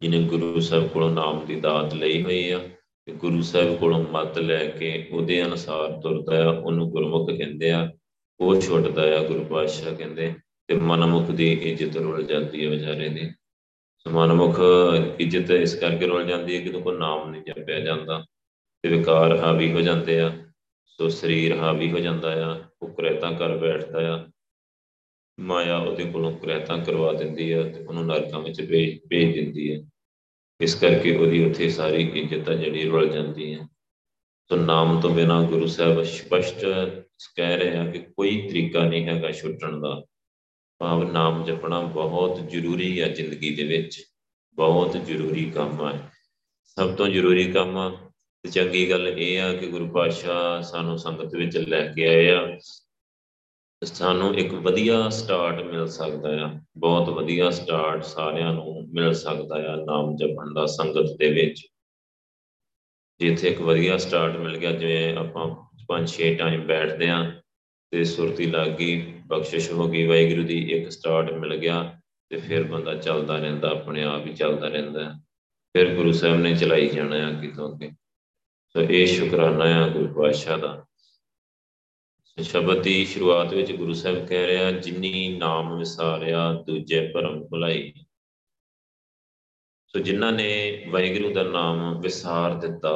ਜਿਹਨੇ 0.01 0.23
ਗੁਰੂ 0.23 0.59
ਸਾਹਿਬ 0.59 0.87
ਕੋਲੋਂ 0.87 1.09
ਨਾਮ 1.09 1.45
ਦੀ 1.45 1.59
ਦਾਤ 1.59 1.93
ਲਈ 1.93 2.23
ਹੋਈ 2.23 2.49
ਆ 2.51 2.59
ਤੇ 3.05 3.11
ਗੁਰੂ 3.11 3.41
ਸਾਹਿਬ 3.41 3.77
ਕੋਲੋਂ 3.77 4.03
ਮੱਤ 4.11 4.39
ਲੈ 4.39 4.65
ਕੇ 4.65 5.07
ਉਹਦੇ 5.11 5.43
ਅਨੁਸਾਰ 5.43 6.01
ਤੁਰਦਾ 6.01 6.43
ਆ, 6.45 6.49
ਉਹਨੂੰ 6.49 6.89
ਗੁਰਮੁਖ 6.89 7.31
ਕਹਿੰਦੇ 7.31 7.71
ਆ। 7.71 7.91
ਉਹ 8.39 8.61
ਛੁੱਟਦਾ 8.61 9.19
ਆ, 9.19 9.23
ਗੁਰੂ 9.23 9.45
ਪਾਤਸ਼ਾਹ 9.45 9.95
ਕਹਿੰਦੇ, 9.95 10.33
ਤੇ 10.67 10.75
ਮਨਮੁਖ 10.75 11.31
ਦੀ 11.31 11.51
ਇੱਜ਼ਤ 11.53 11.97
ਰੁਲ 11.97 12.23
ਜਾਂਦੀ 12.23 12.65
ਹੈ 12.65 12.69
ਵਿਚਾਰੇ 12.69 13.09
ਦੀ। 13.09 13.29
ਸੋ 13.97 14.11
ਮਨਮੁਖ 14.11 14.59
ਇੱਜ਼ਤ 15.19 15.51
ਇਸ 15.51 15.75
ਕਰਕੇ 15.75 16.07
ਰੁਲ 16.07 16.23
ਜਾਂਦੀ 16.25 16.55
ਹੈ 16.55 16.61
ਕਿ 16.61 16.69
ਕੋਈ 16.69 16.97
ਨਾਮ 16.97 17.29
ਨਹੀਂ 17.29 17.41
ਜਪਿਆ 17.41 17.79
ਜਾਂਦਾ। 17.79 18.25
ਤੇ 18.83 18.89
ਵਿਕਾਰ 18.89 19.35
ਹਾਵੀ 19.37 19.71
ਹੋ 19.73 19.81
ਜਾਂਦੇ 19.81 20.19
ਆ, 20.19 20.31
ਸੋ 20.85 21.09
ਸਰੀਰ 21.09 21.57
ਹਾਵੀ 21.57 21.91
ਹੋ 21.91 21.99
ਜਾਂਦਾ 21.99 22.31
ਆ, 22.45 22.63
ਉਹ 22.81 22.89
ਕੁਰੈਤਾਂ 22.89 23.31
ਕਰ 23.33 23.57
ਬੈਠਦਾ 23.57 23.99
ਆ। 24.15 24.25
ਮਾਇਆ 25.39 25.77
ਉਹਦੇ 25.77 26.05
ਕੋਲੋਂ 26.05 26.31
ਕੁਰੈਤਾਂ 26.37 26.77
ਕਰਵਾ 26.77 27.13
ਦਿੰਦੀ 27.13 27.51
ਆ 27.51 27.61
ਤੇ 27.63 27.85
ਉਹਨੂੰ 27.85 28.05
ਨਰਕਾਂ 28.05 28.39
ਵਿੱਚ 28.39 28.61
ਭੇਜ 28.61 28.99
ਭੇਜ 29.09 29.33
ਦਿੰਦੀ 29.35 29.71
ਹੈ 29.73 29.79
ਇਸ 30.61 30.75
ਕਰਕੇ 30.75 31.15
ਉਹਦੀ 31.15 31.43
ਉੱਥੇ 31.45 31.69
ਸਾਰੀ 31.69 32.03
ਇੱਜ਼ਤ 32.15 32.49
ਆ 32.49 32.53
ਜਿਹੜੀ 32.53 32.83
ਰੁਲ 32.85 33.07
ਜਾਂਦੀ 33.09 33.53
ਹੈ 33.53 33.67
ਸੋ 34.49 34.55
ਨਾਮ 34.55 34.99
ਤੋਂ 35.01 35.09
ਬਿਨਾ 35.09 35.41
ਗੁਰੂ 35.43 35.67
ਸਾਹਿਬ 35.67 36.03
ਸਪਸ਼ਟ 36.03 36.65
ਕਹਿ 37.35 37.57
ਰਹੇ 37.57 37.77
ਆ 37.77 37.85
ਕਿ 37.85 37.99
ਕੋਈ 37.99 38.41
ਤਰੀਕਾ 38.49 38.83
ਨਹੀਂ 38.83 39.05
ਹੈਗਾ 39.07 39.31
ਛੁੱਟਣ 39.31 39.79
ਦਾ। 39.79 40.03
ਭਾਵ 40.81 41.11
ਨਾਮ 41.11 41.43
ਜਪਣਾ 41.45 41.81
ਬਹੁਤ 41.81 42.39
ਜ਼ਰੂਰੀ 42.49 43.01
ਹੈ 43.01 43.07
ਜ਼ਿੰਦਗੀ 43.07 43.55
ਦੇ 43.55 43.63
ਵਿੱਚ। 43.63 44.01
ਬਹੁਤ 44.57 44.97
ਜ਼ਰੂਰੀ 44.97 45.49
ਕੰਮ 45.51 45.87
ਹੈ 45.87 46.11
ਸਭ 46.65 46.95
ਤੋਂ 46.95 47.07
ਜ਼ਰੂਰੀ 47.07 47.51
ਕੰਮ 47.51 47.77
ਤੇ 47.89 48.02
ਚੰਗੀ 48.51 48.89
ਗੱਲ 48.89 49.07
ਇਹ 49.07 49.41
ਆ 49.41 49.53
ਕਿ 49.53 49.67
ਗੁਰੂ 49.67 49.88
ਪਾਤਸ਼ਾਹ 49.88 50.62
ਸਾਨੂੰ 50.62 50.97
ਸੰਗਤ 50.97 51.35
ਵਿੱਚ 51.35 51.57
ਲੈ 51.57 51.93
ਕੇ 51.93 52.07
ਆਏ 52.07 52.29
ਆ। 52.29 52.59
ਸਾਨੂੰ 53.83 54.35
ਇੱਕ 54.35 54.53
ਵਧੀਆ 54.53 55.09
ਸਟਾਰਟ 55.09 55.62
ਮਿਲ 55.62 55.88
ਸਕਦਾ 55.88 56.45
ਆ। 56.45 56.62
ਬਹੁਤ 56.77 57.09
ਵਧੀਆ 57.09 57.50
ਸਟਾਰਟ 57.50 58.03
ਸਾਰਿਆਂ 58.03 58.53
ਨੂੰ 58.53 58.89
ਮਿਲ 58.93 59.13
ਸਕਦਾ 59.13 59.55
ਆ 59.55 59.75
ਨਾਮ 59.75 60.15
ਜਪਣ 60.15 60.53
ਦਾ 60.53 60.65
ਸੰਗਤ 60.65 61.17
ਦੇ 61.19 61.33
ਵਿੱਚ। 61.33 61.67
ਜਿੱਥੇ 63.19 63.50
ਇੱਕ 63.50 63.62
ਵਧੀਆ 63.62 63.97
ਸਟਾਰਟ 63.97 64.38
ਮਿਲ 64.38 64.57
ਗਿਆ, 64.57 64.71
ਜਿਵੇਂ 64.71 65.15
ਆਪਾਂ 65.15 65.55
ਪੰਜ 65.88 66.09
ਛੇ 66.09 66.35
ਟਾਈਮ 66.35 66.62
ਬੈਠਦੇ 66.62 67.09
ਆ 67.09 67.41
ਤੇ 67.91 68.03
ਸੁਰਤੀ 68.03 68.45
ਲੱਗ 68.45 68.67
ਗਈ 68.67 69.13
ਬਖਸ਼ਿਸ਼ 69.27 69.71
ਹੋ 69.71 69.88
ਗਈ, 69.88 70.07
ਵਾਹਿਗੁਰੂ 70.07 70.47
ਦੀ 70.47 70.71
ਇੱਕ 70.71 70.91
ਸਟਾਰਟ 70.91 71.31
ਮਿਲ 71.31 71.55
ਗਿਆ 71.55 72.00
ਤੇ 72.29 72.38
ਫਿਰ 72.38 72.63
ਬੰਦਾ 72.63 72.95
ਚੱਲਦਾ 72.95 73.38
ਰਹਿੰਦਾ, 73.38 73.69
ਆਪਣੇ 73.69 74.03
ਆਪ 74.03 74.25
ਹੀ 74.25 74.33
ਚੱਲਦਾ 74.33 74.67
ਰਹਿੰਦਾ। 74.67 75.13
ਫਿਰ 75.73 75.95
ਗੁਰੂ 75.95 76.12
ਸਾਹਿਬ 76.12 76.38
ਨੇ 76.38 76.55
ਚਲਾਈ 76.55 76.88
ਜਾਣਾ 76.88 77.15
ਆ 77.15 77.31
ਕਿਤੋਂ 77.31 77.73
ਅੱਗੇ। 77.73 77.91
ਸੋ 78.75 78.81
ਇਹ 78.81 79.07
ਸ਼ੁਕਰਾਨਾ 79.07 79.65
ਆ 79.83 79.87
ਗੁਰੂ 79.87 80.07
ਪਾਤਸ਼ਾਹ 80.13 80.57
ਦਾ। 80.57 80.85
ਸ਼ਬਦ 82.37 82.81
ਦੀ 82.83 83.05
ਸ਼ੁਰੂਆਤ 83.05 83.53
ਵਿੱਚ 83.53 83.71
ਗੁਰੂ 83.71 83.93
ਸਾਹਿਬ 83.93 84.25
ਕਹਿ 84.27 84.47
ਰਿਹਾ 84.47 84.71
ਜਿਨੀ 84.71 85.37
ਨਾਮ 85.37 85.77
ਵਿਸਾਰਿਆ, 85.77 86.53
ਦੂਜੇ 86.67 87.01
ਭਰਮ 87.11 87.43
ਭੁਲਾਈ। 87.47 87.93
ਸੋ 89.87 89.99
ਜਿਨ੍ਹਾਂ 89.99 90.31
ਨੇ 90.31 90.85
ਵਾਹਿਗੁਰੂ 90.89 91.33
ਦਾ 91.33 91.43
ਨਾਮ 91.43 91.99
ਵਿਸਾਰ 92.01 92.53
ਦਿੱਤਾ, 92.53 92.93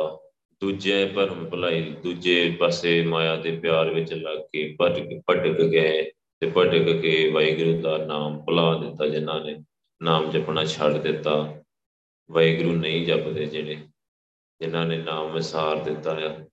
ਦੂਜੇ 0.61 1.05
ਭਰਮ 1.05 1.45
ਭੁਲਾਈ, 1.49 1.81
ਦੂਜੇ 2.03 2.49
ਪਾਸੇ 2.59 3.01
ਮਾਇਆ 3.05 3.35
ਦੇ 3.35 3.51
ਪਿਆਰ 3.59 3.93
ਵਿੱਚ 3.93 4.13
ਲੱਗ 4.13 4.39
ਕੇ 4.53 4.75
ਭਟਕ 4.81 5.21
ਭਟਕ 5.29 5.61
ਗਏ 5.63 6.03
ਤੇ 6.39 6.51
ਭਟਕ 6.57 6.91
ਕੇ 7.01 7.29
ਵਾਹਿਗੁਰੂ 7.29 7.81
ਦਾ 7.81 7.97
ਨਾਮ 7.97 8.39
ਭੁਲਾ 8.45 8.73
ਦਿੱਤਾ 8.77 9.07
ਜਿਨ੍ਹਾਂ 9.07 9.39
ਨੇ 9.45 9.55
ਨਾਮ 10.01 10.29
ਜਪਣਾ 10.31 10.65
ਛੱਡ 10.65 10.97
ਦਿੱਤਾ। 10.97 11.61
ਵਾਹਿਗੁਰੂ 12.29 12.75
ਨਹੀਂ 12.75 13.05
ਜਪਦੇ 13.05 13.45
ਜਿਹੜੇ 13.45 13.77
ਜਿਨ੍ਹਾਂ 14.61 14.85
ਨੇ 14.85 14.97
ਨਾਮ 14.97 15.33
ਵਿਸਾਰ 15.33 15.75
ਦਿੱਤਾ 15.75 16.17
ਆ। 16.21 16.45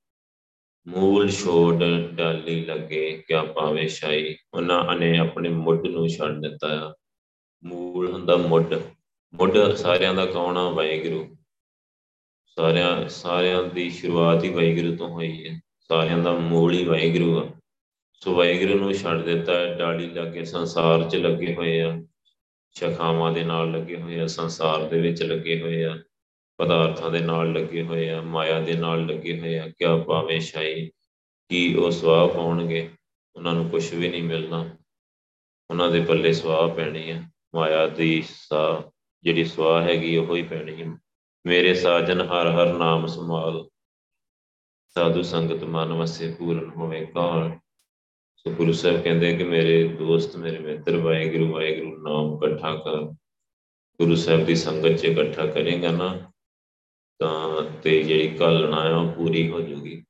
ਮੂਲ 0.86 1.30
ਛੋੜ 1.30 1.84
ਡਾਲੀ 2.12 2.64
ਲੱਗੇ 2.64 3.24
ਕਿਆ 3.26 3.42
ਪਾਵੇ 3.42 3.88
ਸ਼ਾਈ 3.88 4.36
ਉਹਨਾਂ 4.54 4.96
ਨੇ 4.96 5.18
ਆਪਣੇ 5.18 5.48
ਮੁੱਢ 5.48 5.86
ਨੂੰ 5.86 6.08
ਛੱਡ 6.08 6.32
ਦਿੱਤਾ 6.32 6.68
ਆ। 6.88 6.94
ਮੂਲ 7.64 8.12
ਹੁੰਦਾ 8.12 8.36
ਮੁੱਢ। 8.36 8.74
ਮੁੱਢ 9.34 9.58
ਸਾਰਿਆਂ 9.58 10.14
ਦਾ 10.14 10.26
ਕੌਣ 10.26 10.56
ਆ? 10.56 10.70
ਵਾਹਿਗੁਰੂ। 10.70 11.36
ਸਾਰਿਆਂ 12.46 13.08
ਸਾਰਿਆਂ 13.08 13.62
ਦੀ 13.62 13.90
ਸ਼ੁਰੂਆਤ 13.90 14.44
ਹੀ 14.44 14.48
ਵਾਹਿਗੁਰੂ 14.48 14.96
ਤੋਂ 14.96 15.08
ਹੋਈ 15.08 15.48
ਹੈ 15.48 15.60
ਸਾਰਿਆਂ 15.80 16.18
ਦਾ 16.18 16.32
ਮੂਲ 16.32 16.72
ਹੀ 16.72 16.84
ਵਾਹਿਗੁਰੂ 16.84 17.38
ਆ। 17.38 17.52
ਸੋ 18.12 18.34
ਵਾਹਿਗੁਰੂ 18.34 18.78
ਨੂੰ 18.78 18.94
ਛੱਡ 18.94 19.22
ਦਿੱਤਾ 19.22 19.74
ਡਾਲੀ 19.74 20.10
ਲੱਗੇ 20.10 20.44
ਸੰਸਾਰ 20.44 21.10
'ਚ 21.10 21.16
ਲੱਗੇ 21.16 21.54
ਹੋਏ 21.54 21.80
ਆ। 21.80 22.02
ਸ਼ਖਾਵਾਂ 22.70 23.32
ਦੇ 23.32 23.44
ਨਾਲ 23.44 23.72
ਲੱਗੇ 23.72 23.96
ਹੋਏ 23.96 24.20
ਆ। 24.20 24.26
ਸੰਸਾਰ 24.26 24.84
ਦੇ 24.84 25.00
ਵਿੱਚ 25.00 25.22
ਲੱਗੇ 25.22 25.60
ਹੋਏ 25.60 25.84
ਆ। 25.84 26.02
ਪਦਾਰਥਾਂ 26.58 27.10
ਦੇ 27.10 27.20
ਨਾਲ 27.20 27.52
ਲੱਗੇ 27.52 27.82
ਹੋਏ 27.82 28.08
ਆ, 28.08 28.20
ਮਾਇਆ 28.22 28.60
ਦੇ 28.60 28.74
ਨਾਲ 28.74 29.06
ਲੱਗੇ 29.06 29.40
ਹੋਏ 29.40 29.58
ਆ, 29.58 29.68
ਕਿਆ 29.68 29.96
ਭਾਵੇਂ 29.96 30.40
ਸ਼ਾਈ 30.40 30.90
ਕੀ 31.48 31.74
ਉਹ 31.74 31.90
ਸਵਾਹ 31.90 32.28
ਪਾਉਣਗੇ 32.28 32.90
ਉਹਨਾਂ 33.36 33.54
ਨੂੰ 33.54 33.68
ਕੁਝ 33.70 33.94
ਵੀ 33.94 34.08
ਨਹੀਂ 34.08 34.22
ਮਿਲਣਾ। 34.22 34.76
ਉਹਨਾਂ 35.70 35.90
ਦੇ 35.90 36.00
ਪੱਲੇ 36.00 36.32
ਸਵਾਹ 36.32 36.68
ਪੈਣੀ 36.68 37.10
ਆ, 37.10 37.22
ਮਾਇਆ 37.54 37.86
ਦੀ 37.86 38.22
ਸਾ 38.22 38.90
ਜਿਹੜੀ 39.22 39.44
ਸਵਾਹ 39.44 39.82
ਹੈਗੀ 39.82 40.16
ਉਹ 40.16 40.36
ਹੀ 40.36 40.42
ਪੈਣੀ 40.42 40.82
ਹੈ 40.82 40.86
ਮੇਰੇ 41.46 41.74
ਸਾਜਨ 41.74 42.20
ਹਰ 42.20 42.50
ਹਰ 42.50 42.72
ਨਾਮ 42.72 43.06
ਸਮਾਲ 43.06 43.64
ਸਾਧੂ 44.94 45.22
ਸੰਗਤ 45.22 45.64
ਮਨ 45.64 45.92
ਵਸੇ 45.92 46.34
ਪੂਰਨ 46.38 46.70
ਹੋਵੇ 46.70 47.04
ਕਾਲ। 47.06 47.50
ਸੋ 48.36 48.50
ਗੁਰੂ 48.50 48.72
ਸਾਹਿਬ 48.72 49.02
ਕਹਿੰਦੇ 49.02 49.36
ਕਿ 49.36 49.44
ਮੇਰੇ 49.44 49.88
ਦੋਸਤ, 49.88 50.36
ਮੇਰੇ 50.36 50.58
ਮਿੱਤਰ, 50.58 50.96
ਵਾਹਿਗੁਰੂ 50.96 51.52
ਵਾਹਿਗੁਰੂ 51.52 51.96
ਨਾਮ 52.02 52.32
ਇਕੱਠਾ 52.34 52.74
ਕਰ। 52.76 53.00
ਗੁਰੂ 54.00 54.14
ਸਾਹਿਬ 54.14 54.44
ਦੀ 54.44 54.54
ਸੰਗਤ 54.54 54.96
'ਚ 54.96 55.04
ਇਕੱਠਾ 55.04 55.46
ਕਰੇਗਾ 55.46 55.90
ਨਾ 55.90 56.32
ਤਾਂ 57.18 57.62
ਤੇ 57.62 58.02
ਜਿਹੜੀ 58.02 58.28
ਕਾਲਣਾ 58.28 58.76
ਆ 58.76 58.96
ਉਹ 58.96 59.12
ਪੂਰੀ 59.12 59.50
ਹੋ 59.50 59.60
ਜੂਗੀ 59.60 60.04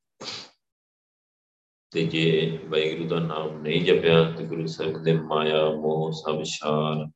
ਤੇ 1.91 2.05
ਜੇ 2.05 2.59
ਵਾਹਿਗੁਰੂ 2.65 3.09
ਦਾ 3.09 3.19
ਨਾਮ 3.19 3.61
ਨਹੀਂ 3.61 3.81
ਜਪਿਆ 3.81 4.31
ਤੇ 4.31 4.45
ਗੁਰੂ 4.45 4.67
ਸਾਹਿਬ 4.67 5.03
ਦੇ 5.03 5.13
ਮਾਇਆ, 5.13 5.69
ਮੋਹ 5.69 6.11
ਸਭ 6.11 6.43
ਛਾਰ 6.43 7.11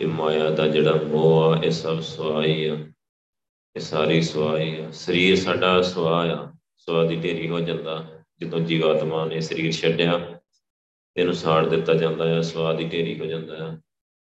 ਇਹ 0.00 0.06
ਮਾਇਆ 0.06 0.50
ਦਾ 0.50 0.66
ਜਿਹੜਾ 0.66 0.94
ਮੋਹ 0.94 1.42
ਆ, 1.42 1.62
ਇਹ 1.64 1.70
ਸਭ 1.70 2.00
ਸਵਾਈ 2.00 2.64
ਆ। 2.64 2.74
ਇਹ 3.76 3.80
ਸਾਰੀ 3.80 4.22
ਸਵਾਈ 4.22 4.80
ਆ। 4.80 4.90
ਸਰੀਰ 4.90 5.36
ਸਾਡਾ 5.36 5.82
ਸਵਾ 5.82 6.26
ਆ। 6.26 6.52
ਸਵਾ 6.76 7.04
ਦੀ 7.04 7.16
ਢੇਰੀ 7.16 7.48
ਹੋ 7.48 7.60
ਜਾਂਦਾ। 7.60 8.08
ਜਦੋਂ 8.38 8.60
ਜੀਵਾਤਮਾ 8.60 9.24
ਨੇ 9.24 9.40
ਸਰੀਰ 9.40 9.72
ਛੱਡਿਆ, 9.72 10.40
ਇਹਨੂੰ 11.16 11.34
ਸਾੜ 11.34 11.68
ਦਿੱਤਾ 11.68 11.94
ਜਾਂਦਾ 11.94 12.28
ਹੈ 12.28 12.40
ਸਵਾਦ 12.40 12.76
ਦੀ 12.76 12.88
ਢੇਰੀ 12.88 13.20
ਹੋ 13.20 13.24
ਜਾਂਦਾ 13.24 13.56
ਹੈ 13.56 13.78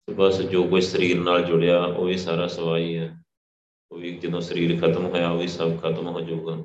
ਤੇ 0.06 0.14
ਬਸ 0.14 0.42
ਜੋ 0.42 0.64
ਕੁਝ 0.64 0.84
ਸਰੀਰ 0.84 1.20
ਨਾਲ 1.20 1.42
ਜੁੜਿਆ, 1.42 1.84
ਉਹ 1.84 2.06
ਵੀ 2.06 2.16
ਸਾਰਾ 2.16 2.46
ਸਵਾਈ 2.46 2.96
ਹੈ 2.96 3.22
ਉਹ 3.92 3.98
ਵੀ 3.98 4.18
ਜਦੋਂ 4.18 4.40
ਸਰੀਰ 4.40 4.80
ਖਤਮ 4.80 5.06
ਹੋਇਆ 5.06 5.30
ਉਹ 5.30 5.38
ਵੀ 5.38 5.48
ਸਭ 5.48 5.80
ਖਤਮ 5.80 6.06
ਹੋ 6.06 6.20
ਜਾਊਗਾ। 6.20 6.56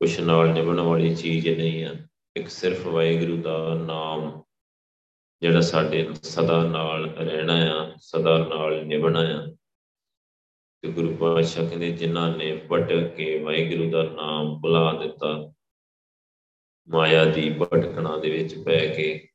ਕੁਛ 0.00 0.20
ਨਾਲ 0.20 0.48
ਨਿਭਣ 0.48 0.80
ਵਾਲੀ 0.80 1.14
ਚੀਜ਼ 1.14 1.48
ਨਹੀਂ 1.48 1.84
ਹੈ 1.84 2.08
ਇੱਕ 2.36 2.48
ਸਿਰਫ 2.48 2.86
ਵਾਹਿਗੁਰੂ 2.86 3.42
ਦਾ 3.42 3.74
ਨਾਮ 3.74 4.42
ਜਿਹੜਾ 5.40 5.60
ਸਾਡੇ 5.60 6.08
ਸਦਾ 6.22 6.64
ਨਾਲ 6.64 7.10
ਰਹਿਣਾ 7.10 7.54
ਆ, 7.54 7.94
ਸਦਾ 7.98 8.38
ਨਾਲ 8.38 8.86
ਨਿਭਣਾ 8.86 9.20
ਆ। 9.20 9.56
ਤੇ 10.82 10.92
ਗੁਰੂ 10.92 11.16
ਪਾਤਸ਼ਾਹ 11.16 11.68
ਕਹਿੰਦੇ, 11.68 11.90
ਜਿਨ੍ਹਾਂ 11.90 12.36
ਨੇ 12.36 12.66
ਭਟਕ 12.72 13.14
ਕੇ 13.14 13.42
ਵਾਹਿਗੁਰੂ 13.42 13.90
ਦਾ 13.90 14.02
ਨਾਮ 14.02 14.60
ਭੁਲਾ 14.60 14.92
ਦਿੱਤਾ, 14.92 15.52
ਮਾਇਆ 16.88 17.24
ਦੀ 17.24 17.50
ਭਟਕਣਾ 17.50 18.16
ਦੇ 18.16 18.30
ਵਿੱਚ 18.30 18.58
ਪੈ 18.58 18.86
ਕੇ, 18.86 19.28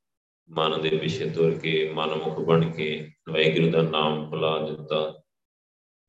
ਮਨ 0.49 0.81
ਦੇ 0.81 0.89
ਪਿੱਛੇ 0.89 1.29
ਤੁਰ 1.29 1.57
ਕੇ, 1.57 1.93
ਮਨਮੁਖ 1.93 2.39
ਬਣ 2.39 2.71
ਕੇ 2.71 3.11
ਵਾਹਿਗੁਰੂ 3.29 3.71
ਦਾ 3.71 3.81
ਨਾਮ 3.81 4.29
ਭੁਲਾ 4.29 4.69
ਦਿੱਤਾ। 4.69 5.18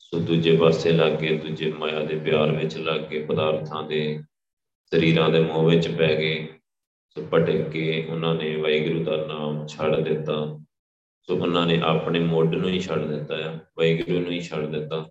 ਸੋ 0.00 0.18
ਦੂਜੇ 0.18 0.56
ਪਾਸੇ 0.56 0.92
ਲੱਗ 0.92 1.12
ਕੇ 1.12 1.36
ਦੂਜੇ 1.36 1.72
ਮਾਇਆ 1.72 2.04
ਦੇ 2.04 2.18
ਪਿਆਰ 2.18 2.52
ਵਿੱਚ 2.52 2.76
ਲੱਗ 2.76 3.00
ਕੇ 3.00 3.24
ਪਦਾਰਥਾਂ 3.24 3.82
ਦੇ 3.82 4.22
ਸਰੀਰਾਂ 4.84 5.28
ਦੇ 5.30 5.40
ਮੋਹ 5.40 5.70
ਵਿੱਚ 5.70 5.88
ਪੈ 5.88 6.14
ਗਏ। 6.16 6.48
ਸੋ 7.08 7.26
ਭਟਕ 7.34 7.68
ਕੇ 7.68 8.06
ਉਹਨਾਂ 8.10 8.34
ਨੇ 8.34 8.56
ਵਾਹਿਗੁਰੂ 8.56 9.04
ਦਾ 9.04 9.26
ਨਾਮ 9.26 9.66
ਛੱਡ 9.66 9.96
ਦਿੱਤਾ। 9.96 10.34
ਸੋ 11.22 11.36
ਉਹਨਾਂ 11.36 11.66
ਨੇ 11.66 11.80
ਆਪਣੇ 11.80 12.20
ਮੁੱਢ 12.20 12.54
ਨੂੰ 12.54 12.70
ਹੀ 12.70 12.80
ਛੱਡ 12.80 13.04
ਦਿੱਤਾ 13.04 13.36
ਹੈ 13.36 13.60
ਵਾਹਿਗੁਰੂ 13.78 14.20
ਨੂੰ 14.20 14.30
ਹੀ 14.30 14.40
ਛੱਡ 14.40 14.66
ਦਿੱਤਾ। 14.66 15.10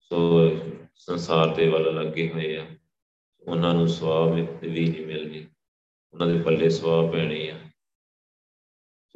ਸੋ 0.00 0.48
ਸੰਸਾਰ 0.94 1.54
ਦੇ 1.54 1.68
ਵੱਲ 1.68 1.94
ਲੱਗੇ 1.94 2.28
ਹੋਏ 2.28 2.56
ਆ। 2.56 2.66
ਉਹਨਾਂ 3.46 3.74
ਨੂੰ 3.74 3.88
ਸਵਾਬ 3.88 4.34
ਵੀ 4.34 4.42
ਨਹੀਂ 4.68 5.06
ਮਿਲਣੀ 5.06 5.46
ਉਹਨਾਂ 6.12 6.26
ਦੇ 6.26 6.38
ਪੱਲੇ 6.42 6.70
ਸਵਾਬ 6.70 7.12
ਪੈਣੀ 7.12 7.48
ਆ। 7.48 7.58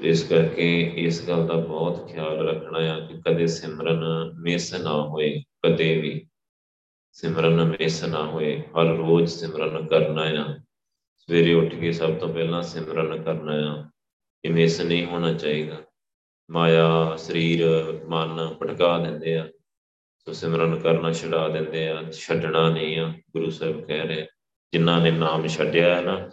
ਇਸ 0.02 0.23
ਕਰਕੇ 0.23 0.92
ਇਸ 0.97 1.28
ਗੱਲ 1.28 1.47
ਦਾ 1.47 1.54
ਬਹੁਤ 1.54 2.09
ਖਿਆਲ 2.09 2.49
ਰੱਖਣਾ 2.49 2.78
ਆ 2.78 3.00
ਕਿ 3.00 3.14
ਕਦੇ 3.26 3.47
ਸਿਮਰਨ 3.47 4.04
ਮਿਸ 4.40 4.75
ਨਾ 4.75 5.02
ਹੋਏ, 5.02 5.42
ਕਦੇ 5.66 6.00
ਵੀ। 6.00 6.28
ਸਿਮਰਨ 7.12 7.64
ਮਿਸ 7.64 8.04
ਨਾ 8.04 8.26
ਹੋਏ, 8.26 8.62
ਹਰ 8.62 8.87
ਰੋਜ਼ 8.87 9.32
ਸਿਮਰਨ 9.32 9.87
ਕਰਨਾ 9.87 10.23
ਆ। 10.23 10.59
ਸਵੇਰੇ 11.16 11.54
ਉੱਠ 11.54 11.75
ਕੇ 11.75 11.92
ਸਭ 11.92 12.14
ਤੋਂ 12.14 12.35
ਪਹਿਲਾਂ 12.35 12.62
ਸਿਮਰਨ 12.62 13.23
ਕਰਨਾ 13.23 13.52
ਆ 13.52 13.90
ਇਹ 14.44 14.50
ਮਿਸ 14.50 14.80
ਨਹੀਂ 14.80 15.06
ਹੋਣਾ 15.06 15.32
ਚਾਹੀਦਾ। 15.32 15.76
ਮਾਇਆ, 16.50 17.16
ਸਰੀਰ, 17.16 17.66
ਮਨ 18.09 18.54
ਭਟਕਾ 18.62 18.99
ਦਿੰਦੇ 18.99 19.37
ਆ। 19.37 19.49
ਸੋ 20.18 20.32
ਸਿਮਰਨ 20.32 20.78
ਕਰਨਾ 20.78 21.12
ਛਡਾ 21.12 21.49
ਦਿੰਦੇ 21.49 21.88
ਆ, 21.88 22.02
ਛੱਡਣਾ 22.11 22.68
ਨਹੀਂ 22.68 22.99
ਆ, 22.99 23.14
ਗੁਰੂ 23.30 23.50
ਸਾਹਿਬ 23.50 23.85
ਕਹਿ 23.85 24.06
ਰਹੇ, 24.06 24.26
ਜਿਨ੍ਹਾਂ 24.73 25.00
ਨੇ 25.00 25.11
ਨਾਮ 25.11 25.47
ਛੱਡਿਆ 25.47 25.97
ਹੈ 25.97 26.00
ਨਾ 26.00 26.30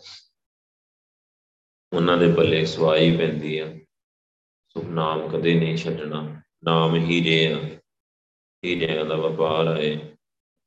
ਉਹਨਾਂ 1.93 2.17
ਦੇ 2.17 2.27
ਬੱਲੇ 2.27 2.65
ਸਵਾਈ 2.65 3.17
ਪੈਂਦੀ 3.17 3.58
ਆ। 3.60 3.74
ਸੋ 4.69 4.84
ਨਾਮ 4.84 5.27
ਕਦੇ 5.27 5.53
ਨਹੀਂ 5.53 5.77
ਛੱਡਣਾ, 5.77 6.41
ਨਾਮ 6.63 6.96
ਹੀਰੇ 6.96 7.53
ਆ। 7.53 7.60
ਹੀਰਿਆਂ 8.65 9.05
ਦਾ 9.05 9.15
ਵਪਾਰ 9.15 9.67
ਹੈ 9.77 9.96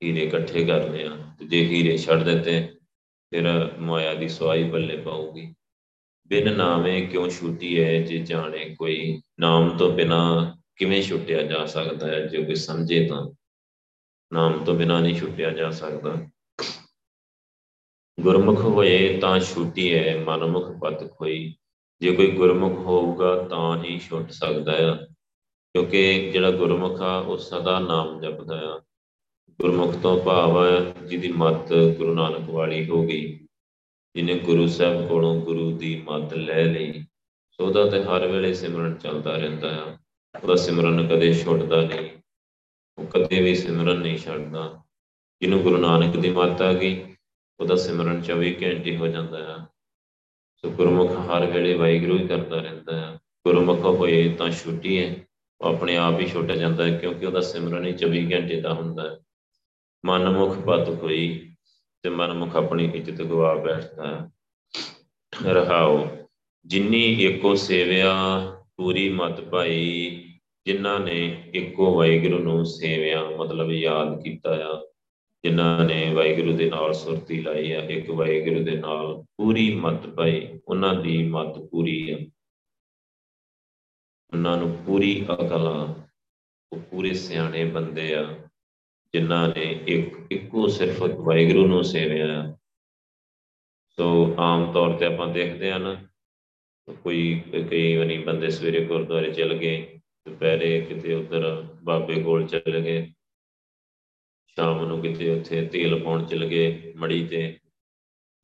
ਹੀਰੇ 0.02 0.20
ਇਕੱਠੇ 0.20 0.64
ਕਰਨੇ 0.64 1.04
ਆ। 1.04 1.16
ਤੇ 1.38 1.44
ਜੇ 1.44 1.64
ਹੀਰੇ 1.64 1.96
ਛੱਡ 1.98 2.22
ਦਿੱਤੇ, 2.22 2.68
ਫਿਰ 3.30 3.72
ਮਾਇਆ 3.78 4.14
ਦੀ 4.14 4.28
ਸਵਾਈ 4.28 4.64
ਬੱਲੇ 4.64 4.96
ਪਾਉਗੀ 4.96 5.54
ਬਿਨ 6.26 6.56
ਨਾਮੇ 6.56 7.00
ਕਿਉਂ 7.06 7.28
ਛੁੱਟੀ 7.28 7.82
ਹੈ 7.84 8.00
ਜੇ 8.02 8.18
ਜਾਣੇ 8.18 8.74
ਕੋਈ? 8.78 9.22
ਨਾਮ 9.40 9.76
ਤੋਂ 9.76 9.92
ਬਿਨਾ 9.92 10.56
ਕਿਵੇਂ 10.76 11.02
ਛੁੱਟਿਆ 11.02 11.42
ਜਾ 11.42 11.66
ਸਕਦਾ 11.66 12.06
ਹੈ 12.06 12.26
ਜੇ 12.26 12.42
ਕੋਈ 12.42 12.54
ਸਮਝੇ 12.54 13.06
ਤਾਂ? 13.06 13.30
ਨਾਮ 14.32 14.64
ਤੋਂ 14.64 14.74
ਬਿਨਾ 14.74 15.00
ਨਹੀਂ 15.00 15.14
ਛੁੱਟਿਆ 15.14 15.50
ਜਾ 15.50 15.70
ਸਕਦਾ। 15.70 16.14
ਗੁਰਮੁਖ 18.20 18.60
ਹੋਏ 18.60 19.18
ਤਾਂ 19.18 19.40
ਛੁੱਟੀ 19.40 19.94
ਹੈ, 19.94 20.24
ਮਨਮੁਖ 20.24 20.70
ਪਤ 20.70 21.04
ਕੋਈ 21.04 21.54
ਜੇ 22.00 22.12
ਕੋਈ 22.12 22.30
ਗੁਰਮੁਖ 22.30 22.78
ਹੋਊਗਾ 22.78 23.42
ਤਾਂ 23.42 23.84
ਹੀ 23.84 23.98
ਛੁੱਟ 23.98 24.30
ਸਕਦਾ 24.30 24.72
ਹੈ 24.72 24.96
ਕਿਉਂਕਿ 25.72 26.30
ਜਿਹੜਾ 26.32 26.50
ਗੁਰਮੁਖ 26.50 27.00
ਆ, 27.00 27.18
ਉਹ 27.18 27.38
ਸਦਾ 27.38 27.78
ਨਾਮ 27.78 28.20
ਜਪਦਾ 28.20 28.60
ਆ। 28.64 28.82
ਗੁਰਮੁਖ 29.50 29.96
ਤੋਂ 29.96 30.20
ਭਾਵ 30.20 30.66
ਜਿਹਦੀ 31.06 31.32
ਮਤ 31.32 31.72
ਗੁਰੂ 31.72 32.14
ਨਾਨਕ 32.14 32.50
ਵਾਲੀ 32.50 32.88
ਹੋ 32.88 33.02
ਗਈ। 33.06 33.46
ਜਿਹਨੇ 34.16 34.38
ਗੁਰੂ 34.38 34.66
ਸਾਹਿਬ 34.66 35.08
ਕੋਲੋਂ 35.08 35.40
ਗੁਰੂ 35.40 35.78
ਦੀ 35.78 36.02
ਮਤ 36.10 36.34
ਲੈ 36.34 36.64
ਲਈ 36.64 37.04
ਸੋ 37.50 37.66
ਉਹਦਾ 37.66 37.90
ਤੇ 37.90 38.04
ਹਰ 38.04 38.26
ਵੇਲੇ 38.26 38.54
ਸਿਮਰਨ 38.54 38.94
ਚੱਲਦਾ 38.94 39.36
ਰਹਿੰਦਾ 39.36 39.76
ਆ। 39.76 39.98
ਉਹਦਾ 40.42 40.56
ਸਿਮਰਨ 40.56 41.08
ਕਦੇ 41.08 41.34
ਛੁੱਟਦਾ 41.34 41.80
ਨਹੀਂ। 41.80 42.10
ਉਹ 42.98 43.06
ਕਦੇ 43.06 43.42
ਵੀ 43.42 43.54
ਸਿਮਰਨ 43.54 43.98
ਨਹੀਂ 43.98 44.18
ਛੱਡਦਾ। 44.18 44.80
ਜਿਹਨੂੰ 45.40 45.60
ਗੁਰੂ 45.60 45.76
ਨਾਨਕ 45.76 46.16
ਦੀ 46.16 46.30
ਮੱਤ 46.30 46.62
ਆ 46.62 46.72
ਗਈ 46.72 47.11
ਉਹਦਾ 47.62 47.76
ਸਿਮਰਨ 47.76 48.22
24 48.22 48.56
ਘੰਟੇ 48.62 48.96
ਹੋ 48.96 49.06
ਜਾਂਦਾ 49.06 49.38
ਹੈ। 49.38 49.66
ਸੋ 50.56 50.70
ਗੁਰਮੁਖ 50.70 51.10
ਹਰ 51.10 51.46
ਵੇਲੇ 51.46 51.74
ਵਾਹਿਗੁਰੂ 51.74 52.18
ਹੀ 52.18 52.26
ਕਰਦਾ 52.26 52.56
ਰਹਿੰਦਾ 52.56 52.96
ਹੈ। 52.96 53.20
ਗੁਰਮੁਖ 53.46 53.80
ਹੋਏ 53.80 54.28
ਤਾਂ 54.28 54.50
ਛੁੱਟੀ 54.50 55.04
ਹੈ। 55.04 55.26
ਉਹ 55.60 55.74
ਆਪਣੇ 55.74 55.96
ਆਪ 55.96 56.20
ਹੀ 56.20 56.26
ਛੁੱਟ 56.26 56.52
ਜਾਂਦਾ 56.52 56.84
ਹੈ 56.84 56.98
ਕਿਉਂਕਿ 56.98 57.26
ਉਹਦਾ 57.26 57.40
ਸਿਮਰਨ 57.40 57.86
ਹੀ 57.86 57.92
24 57.92 58.32
ਘੰਟੇ 58.32 58.60
ਦਾ 58.60 58.72
ਹੁੰਦਾ 58.72 59.10
ਹੈ। 59.10 59.18
ਮਨਮੁਖ 60.06 60.58
ਪਤ 60.58 60.88
ਹੋਈ 60.88 61.54
ਤੇ 62.02 62.10
ਮਨਮੁਖ 62.10 62.56
ਆਪਣੀ 62.56 62.90
ਇੱਜ਼ਤ 62.94 63.22
ਗਵਾ 63.22 63.54
ਬੈਠਦਾ 63.54 64.08
ਹੈ। 64.08 64.30
ਰਹਾਓ, 65.52 66.08
ਜਿਨੀ 66.66 67.22
ਏਕੋ 67.22 67.54
ਸੇਵਿਆ 67.54 68.12
ਪੂਰੀ 68.76 69.08
ਮਤ 69.08 69.40
ਭਾਈ, 69.40 70.24
ਜਿਨ੍ਹਾਂ 70.66 71.00
ਨੇ 71.00 71.50
ਇੱਕੋ 71.54 71.94
ਵਾਹਿਗੁਰੂ 71.94 72.38
ਨੂੰ 72.38 72.64
ਸੇਵਿਆ, 72.64 73.24
ਮਤਲਬ 73.24 73.70
ਯਾਦ 73.70 74.22
ਕੀਤਾ 74.22 74.50
ਆ। 74.54 74.91
ਜਿਨ੍ਹਾਂ 75.44 75.84
ਨੇ 75.84 76.14
ਵਾਹਿਗੁਰੂ 76.14 76.56
ਦੇ 76.56 76.68
ਨਾਲ 76.70 76.92
ਸੁਰਤੀ 76.92 77.40
ਲਾਈ 77.42 77.72
ਆ, 77.72 77.80
ਇੱਕ 77.80 78.10
ਵਾਹਿਗੁਰੂ 78.10 78.64
ਦੇ 78.64 78.76
ਨਾਲ 78.76 79.22
ਪੂਰੀ 79.36 79.74
ਮਤ 79.74 80.06
ਪਾਈ, 80.06 80.60
ਉਹਨਾਂ 80.68 80.94
ਦੀ 80.94 81.16
ਮਤ 81.28 81.58
ਪੂਰੀ 81.70 82.10
ਆ। 82.10 82.18
ਉਹਨਾਂ 84.32 84.56
ਨੂੰ 84.56 84.76
ਪੂਰੀ 84.86 85.24
ਅਕਲ 85.32 85.66
ਆ, 85.68 86.04
ਉਹ 86.72 86.80
ਪੂਰੇ 86.90 87.12
ਸਿਆਣੇ 87.14 87.64
ਬੰਦੇ 87.64 88.14
ਆ, 88.14 88.22
ਜਿਨ੍ਹਾਂ 89.14 89.48
ਨੇ 89.48 89.64
ਇੱਕ, 89.88 90.14
ਇੱਕੋ 90.30 90.66
ਸਿਰਫ 90.68 91.02
ਵਾਹਿਗੁਰੂ 91.02 91.66
ਨੂੰ 91.66 91.82
ਸੇਵਿਆ 91.84 92.56
ਸੋ 93.98 94.34
ਆਮ 94.38 94.72
ਤੌਰ 94.72 94.96
ਤੇ 94.98 95.06
ਆਪਾਂ 95.06 95.26
ਦੇਖਦੇ 95.28 95.70
ਆ 95.70 95.78
ਨਾ, 95.78 95.94
ਕੋਈ 97.04 97.42
ਕਈ 97.70 97.96
ਵਾਰੀ 97.96 98.18
ਬੰਦੇ 98.18 98.50
ਸਵੇਰੇ 98.50 98.84
ਗੁਰਦੁਆਰੇ 98.84 99.32
ਚਲ 99.32 99.56
ਗਏ, 99.56 100.00
ਦੁਪਹਿਰੇ 100.28 100.80
ਕਿਤੇ 100.80 101.14
ਉਧਰ 101.14 101.50
ਬਾਬੇ 101.84 102.22
ਕੋਲ 102.22 102.46
ਚਲੇ 102.46 102.80
ਗਏ 102.82 103.12
ਸ਼ਾਮ 104.56 104.84
ਨੂੰ 104.86 105.00
ਕਿਤੇ 105.00 105.30
ਉੱਥੇ 105.30 105.66
ਤੇਲ 105.66 105.98
ਪਾਉਣ 106.02 106.24
ਚਲ 106.24 106.44
ਗਏ 106.46 106.92
ਮੜੀ 106.96 107.26
ਤੇ। 107.26 107.58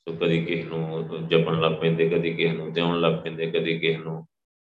ਸੋ 0.09 0.12
ਕਦੀ 0.17 0.45
ਕਿਸ 0.45 0.65
ਨੂੰ 0.65 1.29
ਜਪਣ 1.29 1.61
ਲੱਗ 1.61 1.73
ਪੈਂਦੇ, 1.73 2.09
ਕਦੀ 2.09 2.31
ਕਿਸ 2.35 2.53
ਨੂੰ 2.53 2.73
ਧਿਆਉਣ 2.73 3.00
ਲੱਗ 3.00 3.12
ਪੈਂਦੇ, 3.12 3.47
ਕਦੀ 3.47 3.79
ਕਿਸ 3.79 3.99
ਨੂੰ। 3.99 4.27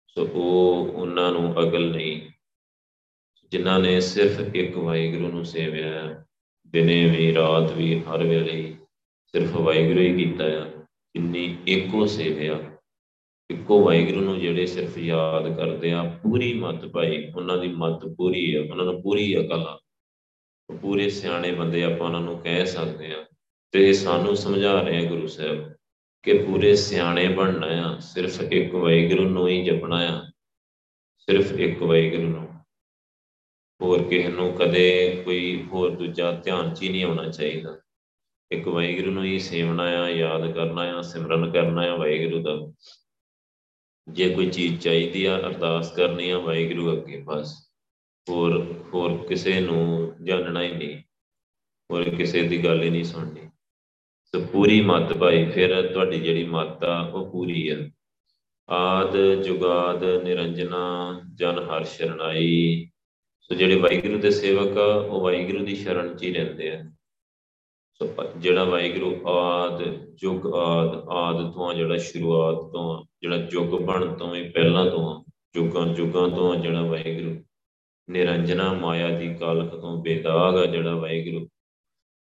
ਸੋ 0.08 0.25
ਉਹ 0.25 0.92
ਉਹਨਾਂ 0.94 1.32
ਨੂੰ 1.32 1.52
ਅਕਲ 1.54 1.90
ਨਹੀਂ। 1.92 2.22
ਜਿਨ੍ਹਾਂ 3.52 3.80
ਨੇ 3.80 4.00
ਸਿਰਫ 4.02 4.56
ਇੱਕ 4.56 4.78
ਵਾਹਿਗੁਰੂ 4.78 5.28
ਨੂੰ 5.28 5.46
ਸੇਵਿਆ, 5.46 6.24
ਦਿਨੇ 6.68 7.06
ਵੀ, 7.10 7.34
ਰਾਤ 7.34 7.72
ਵੀ, 7.72 8.00
ਹਰ 8.00 8.24
ਵੇਲੇ 8.24 8.74
ਸਿਰਫ 9.25 9.56
ਵਾਹਿਗੁਰੂ 9.56 10.00
ਹੀ 10.00 10.13
ਕੀਤਾ 10.24 10.46
ਆ। 10.46 10.70
ਇੰਨੀ 11.16 11.56
ਇੱਕੋ 11.68 12.06
ਸੇਵਿਆ, 12.06 12.60
ਇੱਕੋ 13.50 13.84
ਵਾਹਿਗੁਰੂ 13.84 14.22
ਨੂੰ 14.22 14.40
ਜਿਹੜੇ 14.40 14.66
ਸਿਰਫ 14.66 14.98
ਯਾਦ 14.98 15.56
ਕਰਦੇ 15.58 15.92
ਆ, 15.92 16.04
ਪੂਰੀ 16.24 16.54
ਮਤ 16.54 16.86
ਭਾਈ, 16.86 17.32
ਉਹਨਾਂ 17.36 17.58
ਦੀ 17.58 17.68
ਮਤ 17.68 18.06
ਪੂਰੀ 18.18 18.56
ਹੈ 18.56 18.62
ਉਹਨਾਂ 18.62 18.86
ਨੂੰ 18.86 19.02
ਪੂਰੀ 19.02 19.36
ਅਕਲ 19.38 19.68
ਆ। 19.68 19.80
ਪੂਰੇ 20.82 21.10
ਸਿਆਣੇ 21.10 21.51
ਬੰਦੇ 21.51 21.84
ਆਪਾਂ 21.84 22.08
ਉਹਨਾਂ 22.08 22.22
ਨੂੰ 22.22 22.39
ਕਹਿ 22.39 22.65
ਸਕਦੇ 22.65 23.13
ਆ 23.13 23.25
ਤੇ 23.72 23.93
ਸਾਨੂੰ 23.93 24.36
ਸਮਝਾ 24.36 24.82
ਰਹੇ 24.82 25.05
ਆ 25.05 25.10
ਗੁਰੂ 25.10 25.27
ਸਾਹਿਬ 25.27 25.74
ਕਿ 26.24 26.38
ਪੂਰੇ 26.38 26.75
ਸਿਆਣੇ 26.75 27.27
ਬਣਨਾ 27.27 27.67
ਆ, 27.67 28.00
ਸਿਰਫ 28.00 28.41
ਇੱਕ 28.41 28.75
ਵਾਹਿਗੁਰੂ 28.75 29.29
ਨੂੰ 29.29 29.48
ਹੀ 29.48 29.63
ਜਪਣਾ 29.65 29.98
ਆ, 29.98 30.32
ਸਿਰਫ 31.17 31.51
ਇੱਕ 31.51 31.82
ਵਾਹਿਗੁਰੂ 31.82 32.24
ਨੂੰ। 32.24 32.53
ਹੋਰ 33.82 34.03
ਕਿਸੇ 34.03 34.29
ਨੂੰ 34.29 34.53
ਕਦੇ 34.53 35.22
ਕੋਈ 35.25 35.63
ਹੋਰ 35.63 35.89
ਦੂਜਾ 35.89 36.32
ਧਿਆਨ 36.32 36.74
'ਚ 36.74 36.82
ਹੀ 36.82 36.89
ਨਹੀਂ 36.89 37.03
ਆਉਣਾ 37.03 37.29
ਚਾਹੀਦਾ। 37.29 37.79
ਇੱਕ 38.51 38.67
ਵਾਹਿਗੁਰੂ 38.67 39.12
ਨੂੰ 39.12 39.24
ਹੀ 39.24 39.39
ਸੇਵਣਾ 39.39 39.84
ਆ, 39.84 40.10
ਯਾਦ 40.10 40.51
ਕਰਨਾ 40.51 40.82
ਆ, 40.82 41.01
ਸਿਮਰਨ 41.01 41.51
ਕਰਨਾ 41.51 41.82
ਆ 41.82 41.96
ਵਾਹਿਗੁਰੂ 41.96 42.43
ਦਾ। 42.43 42.74
ਜੇ 44.08 44.29
ਕੋਈ 44.29 44.50
ਚੀਜ਼ 44.50 44.82
ਚਾਹੀਦੀ 44.82 45.25
ਆ, 45.25 45.38
ਅਰਦਾਸ 45.38 45.96
ਕਰਨੀ 45.96 46.29
ਆ 46.29 46.39
ਵਾਹਿਗੁਰੂ 46.39 46.93
ਅੱਗੇ, 46.93 47.22
ਬਸ। 47.25 47.73
ਹੋਰ 48.27 48.53
ਹੋਰ 48.94 49.18
ਕਿਸੇ 49.27 49.60
ਨੂੰ 49.62 50.13
ਜਾਣਨਾ 50.24 50.62
ਹੀ 50.63 50.72
ਨਹੀਂ, 50.72 50.98
ਹੋਰ 51.89 52.10
ਕਿਸੇ 52.10 52.42
ਦੀ 52.42 52.63
ਗੱਲ 52.63 52.82
ਹੀ 52.84 52.89
ਨਹੀਂ 52.89 53.03
ਸੁਣਨੀ। 53.03 53.50
ਸੋ 54.34 54.39
ਪੂਰੀ 54.51 54.80
ਮਤ 54.82 55.13
ਭਾਈ, 55.13 55.46
ਫਿਰ 55.46 55.92
ਤੁਹਾਡੀ 55.94 56.20
ਜਿਹੜੀ 56.20 56.44
ਮਤ 56.46 56.84
ਆ, 56.84 57.00
ਉਹ 57.01 57.32
ਪੂਰੀ 57.32 57.68
ਆ। 57.70 57.77
ਆਦ 58.70 59.18
ਜੁਗਾਦ 59.44 60.03
ਨਿਰੰਜਨਾ, 60.24 61.22
ਜਨ 61.36 61.60
ਹਰ 61.60 61.84
ਸ਼ਰਨਾਈ। 61.84 62.89
ਸੋ 63.42 63.56
ਜਿਹੜੇ 63.56 63.75
ਵਾਹਿਗੁਰੂ 63.75 64.20
ਦੇ 64.20 64.32
ਸੇਵਕ 64.32 64.77
ਆ, 64.77 64.86
ਉਹ 64.86 65.22
ਵਾਹਿਗੁਰੂ 65.22 65.65
ਦੀ 65.65 65.75
ਸ਼ਰਨ 65.75 66.15
'ਚ 66.15 66.24
ਹੀ 66.24 66.34
ਰਹਿੰਦੇ 66.34 66.72
ਆ। 66.72 66.84
ਸੋ 68.01 68.08
ਜਿਹੜਾ 68.38 68.63
ਵਾਹਿਗੁਰੂ 68.63 69.15
ਆਦ, 69.27 69.84
ਜੁਗ 70.15 70.46
ਆਦ 70.56 70.96
ਆਦ 71.10 71.51
ਤੋਂ 71.53 71.74
ਜਿਹੜਾ 71.74 71.98
ਸ਼ੁਰੂਆਤ 71.98 72.72
ਤੋਂ 72.74 73.03
ਜਿਹੜਾ 73.22 73.38
ਜੁਗ 73.38 73.80
ਬਣ 73.82 74.13
ਤੋਂ 74.15 74.36
ਹੀ 74.36 74.50
ਪਹਿਲਾਂ 74.50 74.86
ਤੋਂ 74.92 75.24
ਜੁਗਾਂ 75.56 75.86
ਜੁਗਾਂ 75.88 76.27
ਤੋਂ 76.30 76.56
ਜਿਹੜਾ 76.56 76.82
ਵਾਹਿਗੁਰੂ। 76.82 77.36
ਨਿਰੰਜਨਾ 78.10 78.74
ਮਾਇਆ 78.74 79.20
ਦੀ 79.20 79.34
ਕਾਲਖ 79.34 79.72
ਤੋਂ 79.72 80.04
ਬੇਦਾਗ 80.04 80.58
ਆ 80.58 80.66
ਜਿਹੜਾ 80.66 80.96
ਵਾਹਿਗੁਰੂ, 80.96 81.48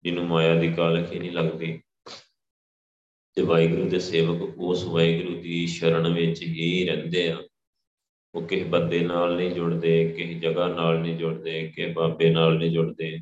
ਜਿਹਨੂੰ 0.05 0.27
ਮਾਇਆ 0.27 0.55
ਦੀ 0.55 0.73
ਕਾਲਖ 0.73 1.13
ਹੀ 1.13 1.19
ਨਹੀਂ 1.19 1.33
ਲੱਗਦੀ। 1.33 1.81
ਤੇ 3.37 3.43
ਵਾਹਿਗੁਰੂ 3.43 3.89
ਦੇ 3.89 3.99
ਸੇਵਕ 3.99 4.59
ਉਸ 4.59 4.85
ਵਾਹਿਗੁਰੂ 4.85 5.41
ਦੀ 5.41 5.67
ਸ਼ਰਨ 5.67 6.13
ਵਿੱਚ 6.15 6.43
ਹੀ 6.43 6.87
ਰਹਿੰਦੇ 6.87 7.31
ਆ। 7.31 7.43
ਉਹ 8.35 8.43
ਕਿਸੇ 8.43 8.65
ਬੰਦੇ 8.65 9.01
ਨਾਲ 9.01 9.37
ਨਹੀਂ 9.37 9.51
ਜੁੜਦੇ, 9.51 10.09
ਕਿਸੇ 10.09 10.35
ਜਗ੍ਹਾ 10.35 10.67
ਨਾਲ 10.69 10.99
ਨਹੀਂ 10.99 11.17
ਜੁੜਦੇ, 11.17 11.67
ਕਿਸੇ 11.69 11.93
ਬਾਬੇ 11.93 12.31
ਨਾਲ 12.31 12.59
ਨਹੀਂ 12.59 12.71
ਜੁੜਦੇ। 12.71 13.19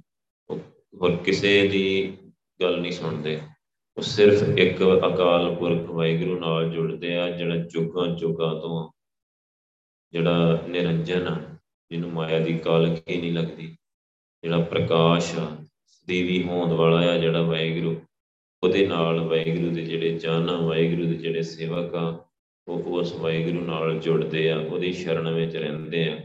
ਹੋਰ 0.50 1.16
ਕਿਸੇ 1.16 1.68
ਦੀ 1.68 2.16
ਗੱਲ 2.62 2.80
ਨਹੀਂ 2.80 2.92
ਸੁਣਦੇ। 2.92 3.40
ਉਹ 3.96 4.02
ਸਿਰਫ 4.02 4.42
ਇੱਕ 4.58 4.76
ਅਕਾਲ 5.08 5.54
ਪੁਰਖ 5.54 5.90
ਵਾਹਿਗੁਰੂ 5.90 6.40
ਨਾਲ 6.40 6.70
ਜੁੜਦੇ 6.70 7.16
ਆ, 7.16 7.30
ਜਿਹੜਾ 7.30 7.56
ਜੁਗਾਂ 7.56 8.06
ਜੁਗਾਂ 8.16 8.54
ਤੋਂ 8.60 8.90
ਜਿਹੜਾ 10.12 10.62
ਨਿਰੰਜਨ 10.68 11.28
ਆ। 11.28 11.49
ਜਿਹਨੂੰ 11.90 12.10
ਮਾਇਆ 12.10 12.38
ਦੀ 12.38 12.58
ਕਾਲਕ 12.58 13.08
ਹੀ 13.10 13.20
ਨਹੀਂ 13.20 13.32
ਲੱਗਦੀ, 13.32 13.66
ਜਿਹੜਾ 14.44 14.58
ਪ੍ਰਕਾਸ਼ 14.60 15.34
ਆ 15.36 15.56
ਦੇਵੀ 16.08 16.42
ਹੋਂਦ 16.42 16.72
ਵਾਲਾ 16.72 17.00
ਆ 17.10 17.16
ਜਿਹੜਾ 17.18 17.42
ਵਾਹਿਗੁਰੂ, 17.42 18.00
ਉਹਦੇ 18.62 18.86
ਨਾਲ 18.86 19.20
ਵਾਹਿਗੁਰੂ 19.20 19.70
ਦੇ 19.74 19.82
ਜਿਹੜੇ 19.82 20.18
ਜਾਨਾ 20.18 20.56
ਵਾਹਿਗੁਰੂ 20.56 21.08
ਦੇ 21.08 21.14
ਜਿਹੜੇ 21.14 21.42
ਸੇਵਕ 21.42 21.94
ਆ, 21.94 22.24
ਉਹ 22.68 22.82
ਉਸ 23.00 23.12
ਵਾਹਿਗੁਰੂ 23.12 23.64
ਨਾਲ 23.64 23.98
ਜੁੜਦੇ 23.98 24.50
ਆ, 24.50 24.58
ਉਹਦੀ 24.58 24.92
ਸ਼ਰਨ 24.92 25.30
ਵਿੱਚ 25.34 25.56
ਰਹਿੰਦੇ 25.56 26.08
ਆ। 26.08 26.20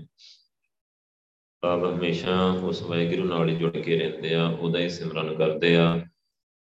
ਆਪ 1.63 1.84
ਹਮੇਸ਼ਾ 1.86 2.41
ਉਸ 2.63 2.82
ਵਾਹਿਗੁਰੂ 2.82 3.23
ਨਾਲ 3.23 3.49
ਹੀ 3.49 3.56
ਜੁੜ 3.56 3.78
ਕੇ 3.78 3.97
ਰਹਿੰਦੇ 3.99 4.34
ਆ, 4.36 4.47
ਉਹਦਾ 4.47 4.80
ਹੀ 4.80 4.89
ਸਿਮਰਨ 4.89 5.36
ਕਰਦੇ 5.36 5.75
ਆ, 5.75 6.06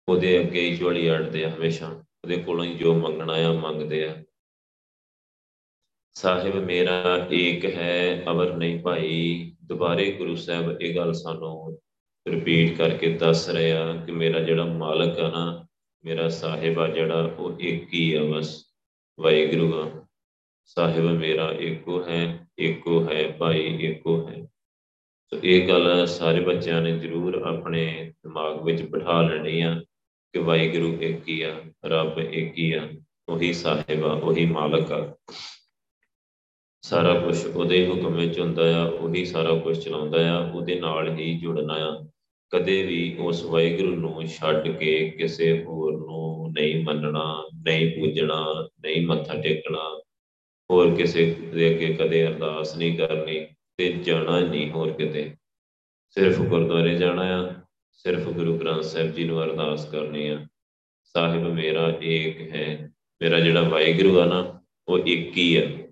ਉਹਦੇ 0.07 0.39
ਅੱਗੇ 0.39 0.61
ਹੀ 0.61 0.77
ਝੋਲੀ 0.77 1.09
ਅੜਦੇ 1.09 1.43
ਆ 1.45 1.49
ਹਮੇਸ਼ਾ, 1.49 1.87
ਉਹਦੇ 1.87 2.37
ਕੋਲੋਂ 2.37 2.65
ਹੀ 2.65 2.73
ਜੋ 2.73 2.93
ਮੰਗਣਾ 2.93 3.33
ਆ, 3.33 3.51
ਮੰਗਦੇ 3.53 4.07
ਆ। 4.07 4.23
ਸਾਹਿਬ, 6.17 6.55
ਮੇਰਾ 6.55 7.27
ਏਕ 7.31 7.65
ਹੈ 7.65 8.23
ਅਵਰ 8.27 8.53
ਨਹੀਂ 8.53 8.79
ਭਾਈ। 8.79 9.51
ਦੁਬਾਰੇ 9.63 10.11
ਗੁਰੂ 10.11 10.35
ਸਾਹਿਬ, 10.35 10.81
ਇਹ 10.81 10.95
ਗੱਲ 10.95 11.13
ਸਾਨੂੰ 11.13 11.79
ਰਿਪੀਟ 12.27 12.77
ਕਰਕੇ 12.77 13.09
ਦੱਸ 13.09 13.49
ਰਿਹਾ 13.49 14.05
ਕਿ 14.05 14.11
ਮੇਰਾ 14.11 14.39
ਜਿਹੜਾ 14.39 14.65
ਮਾਲਕ 14.65 15.19
ਆ 15.19 15.29
ਨਾ, 15.29 15.67
ਮੇਰਾ 16.05 16.29
ਸਾਹਿਬ 16.29 16.79
ਆ 16.79 16.87
ਜਿਹੜਾ, 16.87 17.21
ਉਹ 17.39 17.59
ਇੱਕ 17.59 17.93
ਹੀ 17.93 18.13
ਆ 18.13 18.23
ਬਸ, 18.23 18.65
ਵਾਹਿਗੁਰੂ 19.19 19.81
ਆ। 19.81 20.05
ਸਾਹਿਬ, 20.65 21.03
ਮੇਰਾ 21.03 21.51
ਇੱਕੋ 21.59 22.03
ਹੈ 22.03 22.47
ਇੱਕੋ 22.57 23.09
ਹੈ 23.09 23.31
ਭਾਈ, 23.31 23.65
ਇੱਕੋ 23.65 24.27
ਹੈ। 24.27 24.45
ਸੋ 25.29 25.39
ਇਹ 25.43 25.67
ਗੱਲ 25.67 26.07
ਸਾਰੇ 26.07 26.39
ਬੱਚਿਆਂ 26.39 26.81
ਨੇ 26.81 26.99
ਜ਼ਰੂਰ 26.99 27.35
ਆਪਣੇ 27.35 28.13
ਦਿਮਾਗ 28.23 28.63
ਵਿੱਚ 28.63 28.81
ਬਿਠਾ 28.81 29.21
ਲੈਣੀ 29.21 29.61
ਆ 29.61 29.81
ਕਿ 30.33 30.39
ਵਾਹਿਗੁਰੂ 30.39 30.97
ਇੱਕ 31.01 31.27
ਹੀ 31.27 31.41
ਆ, 31.41 31.61
ਰੱਬ 31.85 32.19
ਇੱਕ 32.19 32.57
ਹੀ 32.57 32.73
ਆ, 32.73 32.89
ਉਹੀ 33.29 33.53
ਸਾਹਿਬ 33.53 34.05
ਆ, 34.05 34.13
ਉਹੀ 34.13 34.45
ਮਾਲਕ 34.45 34.91
ਆ। 34.91 35.15
ਸਾਰਾ 36.81 37.13
ਕੁਝ 37.19 37.45
ਉਹਦੇ 37.45 37.87
ਹੁਕਮ 37.87 38.15
ਵਿੱਚ 38.15 38.39
ਹੁੰਦਾ 38.39 38.81
ਆ, 38.81 38.85
ਉਹੀ 38.85 39.25
ਸਾਰਾ 39.25 39.53
ਕੁਝ 39.55 39.77
ਚਲਾਉਂਦਾ 39.77 40.31
ਆ, 40.31 40.51
ਉਹਦੇ 40.51 40.79
ਨਾਲ 40.79 41.17
ਹੀ 41.17 41.39
ਜੁੜਨਾ 41.39 41.73
ਆ। 41.73 42.07
ਕਦੇ 42.49 42.83
ਵੀ 42.83 43.15
ਉਸ 43.19 43.43
ਵਾਹਿਗੁਰੂ 43.43 43.95
ਨੂੰ 43.95 44.27
ਛੱਡ 44.27 44.67
ਕੇ 44.67 45.09
ਕਿਸੇ 45.09 45.63
ਹੋਰ 45.63 45.93
ਨੂੰ 45.93 46.51
ਨਹੀਂ 46.51 46.83
ਮੰਨਣਾ, 46.83 47.49
ਨਹੀਂ 47.53 47.91
ਪੂਜਣਾ, 47.91 48.69
ਨਹੀਂ 48.79 49.07
ਮੱਥਾ 49.07 49.41
ਟੇਕਣਾ, 49.41 50.01
ਹੋਰ 50.71 50.95
ਕਿਸੇ 50.95 51.35
ਦੇ 51.53 51.75
ਅੱਗੇ 51.75 51.93
ਕਦੇ 51.93 52.27
ਅਰਦਾਸ 52.27 52.77
ਨਹੀਂ 52.77 52.97
ਕਰਨੀ 52.97 53.47
ਤੇ 53.77 53.93
ਜਾਣਾ 53.93 54.39
ਨਹੀਂ 54.39 54.71
ਹੋਰ 54.71 54.91
ਕਿਤੇ। 54.91 55.35
ਸਿਰਫ 56.09 56.39
ਗੁਰਦੁਆਰੇ 56.39 56.95
ਜਾਣਾ 56.95 57.21
ਆ, 57.21 57.53
ਸਿਰਫ 57.91 58.23
ਗੁਰੂ 58.27 58.57
ਗ੍ਰੰਥ 58.57 58.83
ਸਾਹਿਬ 58.83 59.11
ਜੀ 59.11 59.23
ਨੂੰ 59.23 59.43
ਅਰਦਾਸ 59.43 59.85
ਕਰਨੀ 59.85 60.27
ਆ। 60.27 60.47
ਸਾਹਿਬ 61.03 61.53
ਮੇਰਾ 61.53 61.97
ਏਕ 62.03 62.41
ਹੈ, 62.55 62.91
ਮੇਰਾ 63.21 63.39
ਜਿਹੜਾ 63.39 63.61
ਵਾਹਿਗੁਰੂ 63.61 64.19
ਆ 64.19 64.25
ਨਾ, 64.25 64.61
ਉਹ 64.87 64.99
ਇੱਕ 64.99 65.37
ਹੀ 65.37 65.55
ਆ। 65.55 65.86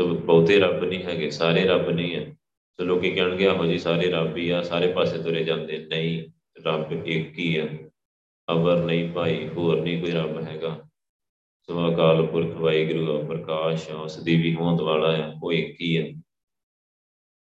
ਸੋ 0.00 0.08
ਬਹੁਤੇ 0.08 0.58
ਰੱਬ 0.58 0.84
ਨਹੀਂ 0.84 1.02
ਹੈਗੇ, 1.02 1.30
ਸਾਰੇ 1.30 1.64
ਰੱਬ 1.64 1.90
ਨਹੀਂ 1.90 2.14
ਹੈ 2.14 2.36
ਸੋ 2.76 2.84
ਲੋਕੀ 2.84 3.10
ਕਹਿਣਗੇ, 3.10 3.46
ਆਹੋ 3.46 3.66
ਜੀ, 3.66 3.78
ਸਾਰੇ 3.78 4.10
ਰੱਬ 4.10 4.36
ਹੀ 4.36 4.50
ਆ, 4.50 4.62
ਸਾਰੇ 4.62 4.92
ਪਾਸੇ 4.92 5.22
ਤੁਰੇ 5.22 5.44
ਜਾਂਦੇ 5.44 5.78
ਨਹੀਂ, 5.78 6.22
ਰੱਬ 6.66 7.06
ਇੱਕ 7.06 7.38
ਹੀ 7.38 7.56
ਆ। 7.56 7.68
ਅਵਰ 8.52 8.84
ਨਹੀਂ 8.84 9.12
ਭਾਈ, 9.12 9.48
ਹੋਰ 9.48 9.80
ਨਹੀਂ 9.80 10.00
ਕੋਈ 10.00 10.10
ਰੱਬ 10.10 10.42
ਹੈਗਾ। 10.42 10.80
ਸੋ 11.62 11.94
ਅਕਾਲ 11.94 12.26
ਪੁਰਖ, 12.26 12.56
ਵਾਹਿਗੁਰੂ 12.56 13.20
ਆ 13.20 13.24
ਪ੍ਰਕਾਸ਼ 13.24 13.90
ਆ 13.90 13.94
ਉਸ 13.94 14.16
ਦੀ 14.16 14.36
ਵੀ 14.36 14.54
ਹੋਂਦ 14.54 14.80
ਵਾਲਾ 14.80 15.16
ਆ, 15.16 15.34
ਉਹ 15.42 15.52
ਇੱਕ 15.52 15.80
ਹੀ 15.80 15.96
ਆ। 15.96 16.22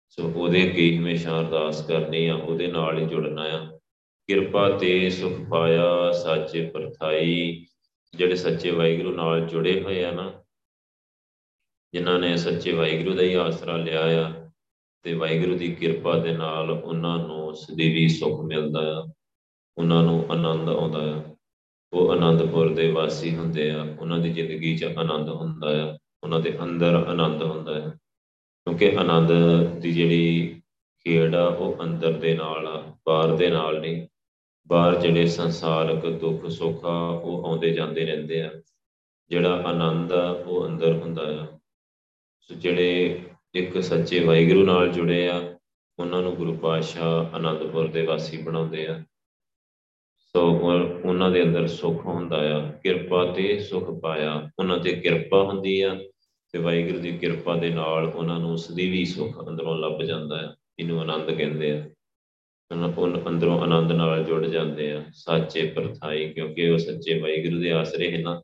ਸੋ 0.08 0.32
ਉਹਦੇ 0.36 0.64
ਅੱਗੇ 0.64 0.96
ਹਮੇਸ਼ਾ 0.96 1.40
ਅਰਦਾਸ 1.40 1.86
ਕਰਨੀ 1.86 2.26
ਆ, 2.26 2.34
ਉਹਦੇ 2.34 2.66
ਨਾਲ 2.66 2.98
ਹੀ 2.98 3.06
ਜੁੜਨਾ 3.06 3.42
ਆ। 3.42 3.78
ਕਿਰਪਾ 4.26 4.70
ਤੇ 4.70 5.10
ਸੁਖ 5.10 5.48
ਪਾਇਆ, 5.50 6.12
ਸਾਚੇ 6.12 6.66
ਪਰਥਾਈ 6.66 7.66
ਜਿਹੜੇ 8.14 8.34
ਸੱਚੇ 8.34 8.70
ਵਾਹਿਗੁਰੂ 8.70 9.16
ਨਾਲ 9.16 9.40
ਜੁੜੇ 9.40 9.80
ਹੋਏ 9.80 10.04
ਆ 10.04 10.10
ਨਾ 10.10 10.40
ਜਿਨ੍ਹਾਂ 11.94 12.18
ਨੇ 12.18 12.36
ਸੱਚੇ 12.36 12.72
ਵਾਹਿਗੁਰੂ 12.72 13.16
ਦਾ 13.16 13.22
ਹੀ 13.22 13.34
ਆਸਰਾ 13.34 13.76
ਲਿਆ 13.76 14.26
ਆ 14.26 14.50
ਤੇ 15.02 15.14
ਵਾਹਿਗੁਰੂ 15.14 15.58
ਦੀ 15.58 15.74
ਕਿਰਪਾ 15.74 16.18
ਦੇ 16.18 16.32
ਨਾਲ 16.32 16.70
ਉਹਨਾਂ 16.70 17.18
ਨੂੰ 17.18 17.54
ਸਦੀਵੀ 17.54 18.08
ਸੁੱਖ 18.08 18.40
ਮਿਲਦਾ 18.40 18.80
ਆ, 18.82 19.12
ਉਹਨਾਂ 19.78 20.02
ਨੂੰ 20.02 20.26
ਆਨੰਦ 20.30 20.68
ਆਉਂਦਾ 20.68 20.98
ਆ। 20.98 21.22
ਉਹ 21.92 22.10
ਆਨੰਦਪੁਰ 22.10 22.74
ਦੇ 22.74 22.90
ਵਾਸੀ 22.90 23.36
ਹੁੰਦੇ 23.36 23.70
ਆ, 23.70 23.96
ਉਹਨਾਂ 24.00 24.18
ਦੀ 24.18 24.32
ਜ਼ਿੰਦਗੀ 24.32 24.76
'ਚ 24.76 24.84
ਆਨੰਦ 24.84 25.28
ਹੁੰਦਾ 25.28 25.90
ਆ, 25.90 25.98
ਉਹਨਾਂ 26.22 26.40
ਦੇ 26.40 26.58
ਅੰਦਰ 26.62 26.94
ਆਨੰਦ 26.94 27.42
ਹੁੰਦਾ 27.42 27.74
ਹੈ 27.74 27.88
ਕਿਉਂਕਿ 28.64 28.96
ਆਨੰਦ 28.98 29.32
ਦੀ 29.78 29.92
ਜਿਹੜੀ 29.92 30.54
ਖੇਡ 31.04 31.34
ਆ, 31.34 31.46
ਉਹ 31.46 31.82
ਅੰਦਰ 31.82 32.12
ਦੇ 32.12 32.34
ਨਾਲ 32.34 32.66
ਆ, 32.66 32.96
ਬਾਹਰ 33.06 33.36
ਦੇ 33.36 33.50
ਨਾਲ 33.50 33.80
ਨਹੀਂ। 33.80 34.06
ਬਾਹਰ 34.66 35.00
ਜਿਹੜੇ 35.00 35.26
ਸੰਸਾਰਕ 35.26 36.06
ਦੁੱਖ 36.06 36.46
ਸੁੱਖ 36.46 36.84
ਆ, 36.84 37.08
ਉਹ 37.08 37.44
ਆਉਂਦੇ 37.44 37.70
ਜਾਂਦੇ 37.70 38.06
ਰਹਿੰਦੇ 38.06 38.42
ਆ। 38.42 38.50
ਜਿਹੜਾ 39.28 39.62
ਆਨੰਦ 39.62 40.12
ਆ, 40.12 40.30
ਉਹ 40.30 40.66
ਅੰਦਰ 40.66 40.92
ਹੁੰਦਾ 40.92 41.22
ਆ। 41.42 41.46
ਸੋ 42.50 42.54
ਜਿਹੜੇ 42.54 43.20
ਇੱਕ 43.54 43.78
ਸੱਚੇ 43.82 44.18
ਵਾਹਿਗੁਰੂ 44.20 44.64
ਨਾਲ 44.66 44.88
ਜੁੜੇ 44.88 45.28
ਆ, 45.28 45.36
ਉਹਨਾਂ 45.98 46.20
ਨੂੰ 46.22 46.34
ਗੁਰੂ 46.34 46.56
ਪਾਤਸ਼ਾਹ 46.56 47.34
ਆਨੰਦਪੁਰ 47.36 47.86
ਦੇ 47.86 48.02
ਵਾਸੀ 48.06 48.36
ਬਣਾਉਂਦੇ 48.42 48.86
ਆ। 48.86 48.98
ਸੋ 50.34 50.42
ਉਹਨਾਂ 51.04 51.30
ਦੇ 51.30 51.42
ਅੰਦਰ 51.42 51.66
ਸੁੱਖ 51.66 52.04
ਹੁੰਦਾ 52.06 52.38
ਆ, 52.56 52.60
ਕਿਰਪਾ 52.82 53.24
ਤੇ 53.32 53.58
ਸੁਖ 53.60 53.90
ਪਾਇਆ। 54.00 54.34
ਉਹਨਾਂ 54.58 54.78
ਤੇ 54.78 54.92
ਕਿਰਪਾ 54.92 55.42
ਹੁੰਦੀ 55.42 55.80
ਆ 55.80 55.94
ਤੇ 56.54 56.58
ਵਾਹਿਗੁਰੂ 56.58 56.98
ਦੀ 56.98 57.16
ਕਿਰਪਾ 57.18 57.56
ਦੇ 57.56 57.70
ਨਾਲ 57.70 58.08
ਉਹਨਾਂ 58.08 58.38
ਨੂੰ 58.40 58.56
ਸਦੀਵੀ 58.58 59.04
ਸੁਖ 59.04 59.48
ਅੰਦਰੋਂ 59.48 59.76
ਲੱਭ 59.78 60.02
ਜਾਂਦਾ 60.02 60.40
ਹੈ 60.42 60.54
ਇਹਨੂੰ 60.78 61.00
ਆਨੰਦ 61.00 61.30
ਕਹਿੰਦੇ 61.30 61.70
ਆ। 61.70 61.84
ਉਹ 62.70 63.28
ਅੰਦਰੋਂ 63.28 63.60
ਆਨੰਦ 63.60 63.92
ਨਾਲ 63.92 64.24
ਜੁੜ 64.24 64.46
ਜਾਂਦੇ 64.46 64.92
ਆ, 64.92 65.04
ਸੱਚੇ 65.14 65.66
ਪਰਥਾਈ, 65.66 66.32
ਕਿਉਂਕਿ 66.32 66.68
ਉਹ 66.70 66.78
ਸੱਚੇ 66.78 67.18
ਵਾਹਿਗੁਰੂ 67.20 67.60
ਦੇ 67.60 67.72
ਆਸਰੇ 67.72 68.16
ਹਨ। 68.16 68.40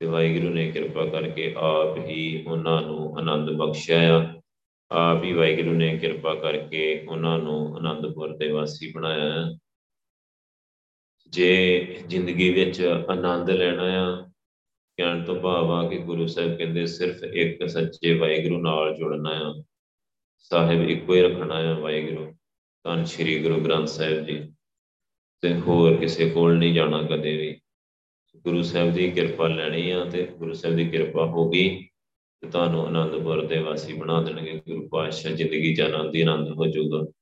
ਤੇ 0.00 0.06
ਵਾਹਿਗੁਰੂ 0.06 0.54
ਨੇ 0.54 0.70
ਕਿਰਪਾ 0.70 1.06
ਕਰਕੇ 1.06 1.54
ਆਪ 1.56 1.98
ਹੀ 1.98 2.44
ਉਹਨਾਂ 2.46 2.82
ਨੂੰ 2.82 3.18
ਆਨੰਦ 3.18 3.50
ਬਖਸ਼ਿਆ 3.50 4.18
ਆ। 4.18 4.40
ਆਪ 4.90 5.24
ਹੀ 5.24 5.32
ਵਾਹਿਗੁਰੂ 5.32 5.70
ਨੇ 5.70 5.98
ਕਿਰਪਾ 5.98 6.34
ਕਰਕੇ 6.34 7.06
ਉਹਨਾਂ 7.08 7.38
ਨੂੰ 7.38 7.76
ਆਨੰਦਪੁਰ 7.76 8.36
ਦੇ 8.36 8.48
ਵਾਸੀ 8.48 8.92
ਬਣਾਇਆ 8.92 9.32
ਹੈ 9.32 9.58
ਜੇ 11.28 11.84
ਜ਼ਿੰਦਗੀ 12.06 12.50
ਵਿੱਚ 12.50 12.82
ਆਨੰਦ 13.10 13.50
ਲੈਣਾ 13.50 13.82
ਆ, 13.82 14.30
ਕਹਿਣ 14.96 15.24
ਤੋਂ 15.24 15.40
ਭਾਵ 15.40 15.72
ਆ 15.72 15.88
ਕਿ 15.88 15.98
ਗੁਰੂ 15.98 16.26
ਸਾਹਿਬ 16.26 16.56
ਕਹਿੰਦੇ 16.56 16.86
ਸਿਰਫ 16.86 17.24
ਇੱਕ 17.24 17.68
ਸੱਚੇ 17.68 18.18
ਵਾਹਿਗੁਰੂ 18.18 18.62
ਨਾਲ 18.62 18.94
ਜੁੜਨਾ 18.94 19.30
ਆ। 19.30 19.62
ਸਾਹਿਬ 20.38 20.90
ਇੱਕੋ 20.90 21.14
ਹੀ 21.14 21.20
ਰੱਖਣਾ 21.20 21.54
ਆ 21.54 21.74
ਵਾਹਿਗੁਰੂ। 21.74 22.36
ਤਾਂ 22.84 23.04
ਸ੍ਰੀ 23.04 23.42
ਗੁਰੂ 23.42 23.60
ਗ੍ਰੰਥ 23.60 23.88
ਸਾਹਿਬ 23.88 24.26
ਜੀ। 24.26 24.52
ਤੇ 25.40 25.60
ਹੋਰ 25.60 25.96
ਕਿਸੇ 25.96 26.30
ਕੋਲ 26.30 26.58
ਨਹੀਂ 26.58 26.74
ਜਾਣਾ 26.74 27.02
ਕਦੇ 27.02 27.36
ਵੀ। 27.36 27.55
ਗੁਰੂ 28.46 28.62
ਸਾਹਿਬ 28.62 28.92
ਦੀ 28.94 29.10
ਕਿਰਪਾ 29.10 29.48
ਲੈਣੀ 29.48 29.90
ਆ 29.90 30.04
ਤੇ 30.04 30.22
ਗੁਰੂ 30.38 30.52
ਸਾਹਿਬ 30.52 30.76
ਦੀ 30.76 30.88
ਕਿਰਪਾ 30.88 31.24
ਹੋ 31.26 31.48
ਗਈ 31.50 31.68
ਤੇ 32.42 32.50
ਤੁਹਾਨੂੰ 32.50 32.86
ਆਨੰਦਪੁਰ 32.86 33.46
ਦੇ 33.46 33.58
ਵਾਸੀ 33.58 33.92
ਬਣਾ 33.92 34.22
ਦੇਣਗੇ, 34.22 34.60
ਗੁਰੂ 34.68 34.88
ਪਾਤਸ਼ਾਹ 34.88 35.32
ਜ਼ਿੰਦਗੀ 35.32 35.74
ਚ 35.74 35.80
ਆਨੰਦ 35.80 36.14
ਹੀ 36.14 36.20
ਆਨੰਦ 36.22 36.50
ਹੋ 36.50 36.66
ਜਾਊਗਾ। 36.66 37.12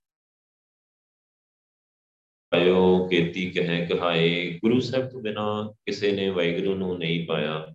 ਆਇਓ 2.55 3.09
ਕੀਤੀ 3.09 3.51
ਕਹਿ 3.51 3.87
ਕਹਾਏ, 3.87 4.59
ਗੁਰੂ 4.63 4.81
ਸਾਹਿਬ 4.81 5.09
ਤੋਂ 5.09 5.23
ਬਿਨਾ 5.23 5.75
ਕਿਸੇ 5.87 6.13
ਨੇ 6.13 6.29
ਵਾਹਿਗੁਰੂ 6.31 6.75
ਨੂੰ 6.75 6.99
ਨਹੀਂ 6.99 7.27
ਪਾਇਆ, 7.27 7.75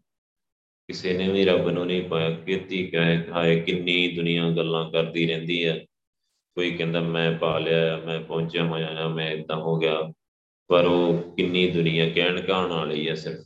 ਕਿਸੇ 0.88 1.18
ਨੇ 1.18 1.32
ਵੀ 1.32 1.46
ਰੱਬ 1.46 1.70
ਨੂੰ 1.70 1.86
ਨਹੀਂ 1.88 2.04
ਪਾਇਆ। 2.10 2.30
ਕੀਤੀ 2.30 2.86
ਕਹਿ 2.88 3.22
ਕਹਾਏ, 3.24 3.60
ਕਿੰਨੀ 3.60 4.16
ਦੁਨੀਆ 4.16 4.50
ਗੱਲਾਂ 4.50 4.92
ਕਰਦੀ 4.92 5.28
ਰਹਿੰਦੀ 5.28 5.66
ਹੈ। 5.66 5.86
ਕੋਈ 6.56 6.72
ਕਹਿੰਦਾ, 6.72 7.02
ਮੈਂ 7.02 7.38
ਪਾ 7.38 7.60
ਲਿਆ, 7.60 7.98
ਮੈਂ 7.98 8.20
ਪਹੁੰਚਿਆ 8.20 8.64
ਹੋਇਆ 8.64 8.88
ਆ 8.88 9.08
ਮੈਂ 9.08 9.32
ਇਦਾਂ 9.32 9.58
ਹੋ 9.58 9.78
ਗਿਆ। 9.78 10.14
ਪਰ 10.70 10.86
ਉਹ 10.86 11.36
ਕਿੰਨੀ 11.36 11.72
ਦੁਨੀਆ 11.72 12.10
ਕਹਿਣ 12.10 12.42
ਕਹਾਉਣ 12.42 12.72
ਵਾਲੀ 12.72 13.10
ਹੈ 13.10 13.16
ਸਿਰਫ। 13.16 13.46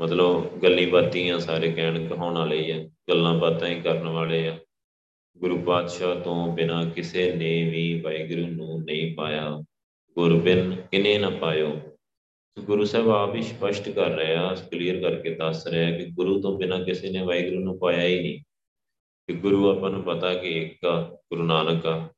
ਮਤਲਬ 0.00 0.58
ਗੱਲੀ 0.62 0.86
ਬਾਤੀਆਂ 0.86 1.38
ਸਾਰੇ 1.38 1.72
ਕਹਿਣ 1.72 2.08
ਕਹਾਉਣ 2.08 2.34
ਵਾਲੇ 2.34 2.72
ਆ, 2.72 2.90
ਗੱਲਾਂ 3.08 3.34
ਬਾਤਾਂ 3.34 3.68
ਹੀ 3.68 3.80
ਕਰਨ 3.80 4.08
ਵਾਲੇ 4.08 4.48
ਆ। 4.48 4.58
ਗੁਰੂ 5.36 5.58
ਪਾਤਸ਼ਾਹ 5.58 6.16
ਤੋਂ 6.16 6.56
ਬਿਨਾ 6.56 6.84
ਕਿਸੇ 6.84 7.32
ਨੇ 7.32 7.70
ਵੀ 7.70 8.00
ਵਾਹਿਗੁਰੂ 8.00 8.46
ਨੂੰ 8.46 8.82
ਨਹੀਂ 8.84 9.14
ਪਾਇਆ। 9.14 9.58
ਗੁਰਬਿਨ 10.14 10.76
ਕਿਨੇ 10.90 11.18
ਨਾ 11.18 11.30
ਪਾਇਓ। 11.30 11.80
ਗੁਰੂ 12.60 12.84
ਸਾਹਿਬ 12.84 13.10
ਆਪ 13.10 13.34
ਹੀ 13.34 13.42
ਸਪਸ਼ਟ 13.42 13.88
ਕਰ 13.88 14.10
ਰਿਹਾ 14.10 14.54
ਕਲੀਅਰ 14.54 15.00
ਕਰਕੇ 15.00 15.34
ਦੱਸ 15.34 15.66
ਰਿਹਾ 15.66 15.98
ਕਿ 15.98 16.04
ਗੁਰੂ 16.04 16.40
ਤੋਂ 16.40 16.58
ਬਿਨਾ 16.58 16.84
ਕਿਸੇ 16.84 17.10
ਨੇ 17.10 17.22
ਵਾਹਿਗੁਰੂ 17.22 17.60
ਨੂੰ 17.60 17.78
ਪਾਇਆ 17.78 18.06
ਹੀ 18.06 18.20
ਨਹੀਂ। 18.20 18.40
ਕਿ 19.26 19.32
ਗੁਰੂ 19.32 19.70
ਆਪਾਂ 19.70 19.90
ਨੂੰ 19.90 20.02
ਪਤਾ 20.02 20.34
ਕਿ 20.34 20.62
ਇੱਕ 20.62 20.84
ਆ, 20.84 21.10
ਗੁਰੂ 21.10 21.42
ਨਾਨਕ 21.42 21.86
ਆ। 21.86 22.08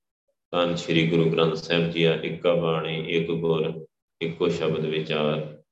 ਤਾਂ 0.50 0.76
ਸ੍ਰੀ 0.76 1.10
ਗੁਰੂ 1.10 1.30
ਗ੍ਰੰਥ 1.30 1.54
ਸਾਹਿਬ 1.54 1.90
ਜੀ 1.90 2.04
ਆ, 2.04 2.14
ਇੱਕਾ 2.22 2.54
ਬਾਣੀ, 2.54 3.04
ਇੱਕ 3.08 3.30
ਗੁਰ। 3.30 3.86
ਇੱਕੋ 4.22 4.48
ਸ਼ਬਦ 4.48 4.85
ਵਿਚਾਰ 4.87 5.62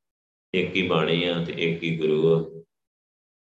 ਇੱਕ 0.54 0.76
ਹੀ 0.76 0.88
ਬਾਣੀ 0.88 1.24
ਆ 1.24 1.44
ਤੇ 1.44 1.52
ਇੱਕ 1.52 1.82
ਹੀ 1.82 1.96
ਗੁਰੂ 1.96 2.34
ਆ। 2.34 2.62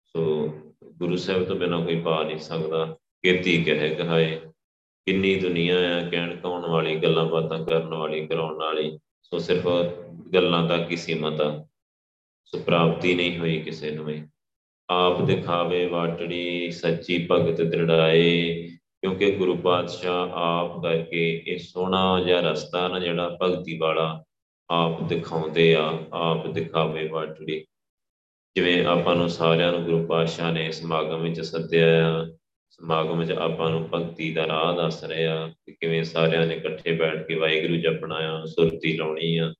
ਸੋ 0.05 0.47
ਗੁਰੂ 0.83 1.15
ਸਾਹਿਬ 1.15 1.43
ਤੋਂ 1.43 1.55
ਬਿਨਾ 1.55 1.85
ਕੋਈ 1.85 2.01
ਪਾ 2.01 2.23
ਨਹੀਂ 2.23 2.37
ਸਕਦਾ। 2.37 2.97
ਕੀਤੀ 3.23 3.63
ਕਹੇ 3.63 3.95
ਕਹਾਏ, 3.95 4.41
ਕਿੰਨੀ 5.05 5.35
ਦੁਨੀਆ 5.35 5.97
ਆ 5.97 6.09
ਕਹਿਣ 6.09 6.35
ਕਹਾਉਣ 6.35 6.65
ਵਾਲੀ, 6.65 6.95
ਗੱਲਾਂ 6.95 7.25
ਬਾਤਾਂ 7.25 7.65
ਕਰਨ 7.65 7.93
ਵਾਲੀ, 7.93 8.27
ਕਰਾਉਣ 8.27 8.55
ਵਾਲੀ। 8.55 8.99
ਸੋ 9.21 9.37
ਸਿਰਫ 9.37 9.67
ਗੱਲਾਂ 10.33 10.67
ਤੱਕ 10.69 10.91
ਹੀ 10.91 10.95
ਸੀਮਤ 10.95 11.41
ਆ। 11.41 11.67
ਸੋ 12.45 12.59
ਪ੍ਰਾਪਤੀ 12.59 13.15
ਨਹੀਂ 13.15 13.37
ਹੋਈ 13.37 13.61
ਕਿਸੇ 13.61 13.91
ਨੂੰ 13.91 14.05
ਵੀ। 14.05 14.27
ਆਪ 14.89 15.21
ਦਿਖਾਵੇ 15.21 15.85
ਵਾਟੜੀ, 15.85 16.71
ਸੱਚੀ 16.71 17.27
ਭਗਤ 17.31 17.61
ਦ੍ਰਿੜਾਏ। 17.61 18.63
ਕਿਉਂਕਿ 19.01 19.31
ਗੁਰੂ 19.31 19.57
ਪਾਤਸ਼ਾਹ 19.57 20.29
ਆਪ 20.33 20.83
ਕਰਕੇ 20.83 21.43
ਇਹ 21.47 21.57
ਸੋਹਣਾ 21.57 22.23
ਜਿਹਾ 22.23 22.39
ਰਸਤਾ 22.39 22.87
ਨਾ 22.87 22.99
ਜਿਹੜਾ 22.99 23.37
ਭਗਤੀ 23.41 23.77
ਵਾਲਾ 23.77 24.23
ਆਪ 24.69 25.03
ਦਿਖਾਉਂਦੇ 25.03 25.75
ਆ, 25.75 25.99
ਆਪ 26.13 26.47
ਦਿਖਾਵੇ 26.47 27.07
ਵਾਟੜੀ 27.07 27.65
ਜਿਵੇਂ 28.55 28.85
ਆਪਾਂ 28.85 29.15
ਨੂੰ 29.15 29.29
ਸਾਰਿਆਂ 29.29 29.71
ਨੂੰ 29.71 29.83
ਗੁਰੂ 29.83 30.05
ਪਾਤਸ਼ਾਹ 30.05 30.51
ਨੇ 30.51 30.71
ਸਮਾਗਮ 30.71 31.21
ਵਿੱਚ 31.21 31.41
ਸੱਦਿਆ 31.41 32.11
ਆ, 32.11 32.25
ਸਮਾਗਮ 32.69 33.19
ਵਿੱਚ 33.19 33.31
ਆਪਾਂ 33.31 33.69
ਨੂੰ 33.69 33.89
ਭਗਤੀ 33.93 34.33
ਦਾ 34.33 34.47
ਰਾਹ 34.47 34.73
ਦੱਸ 34.73 35.03
ਰਿਹਾ 35.03 35.47
ਕਿ 35.47 35.71
ਕਿਵੇਂ 35.71 36.03
ਸਾਰਿਆਂ 36.03 36.45
ਨੇ 36.45 36.55
ਇਕੱਠੇ 36.55 36.91
ਬੈਠ 36.91 37.27
ਕੇ 37.27 37.35
ਵਾਹਿਗੁਰੂ 37.35 37.75
ਜਪਣਾ 37.75 38.15
ਆ, 38.15 38.45
ਸੁਰਤੀ 38.45 38.97
ਲਾਉਣੀ 38.97 39.37
ਆ। 39.37 39.53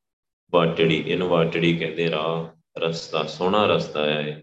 ਵਾਟੜੀ 0.54 1.04
ਇਹਨੂੰ 1.08 1.28
ਵਾਟੜੀ 1.28 1.78
ਕਹਿੰਦੇ 1.78 2.12
ਰਾਹ, 2.12 2.58
ਰਸਤਾ, 2.80 3.24
ਸੋਹਣਾ 3.24 3.65
ਰਸਤਾ 3.65 4.02
ਆ 4.02 4.22
ਇਹ। 4.22 4.36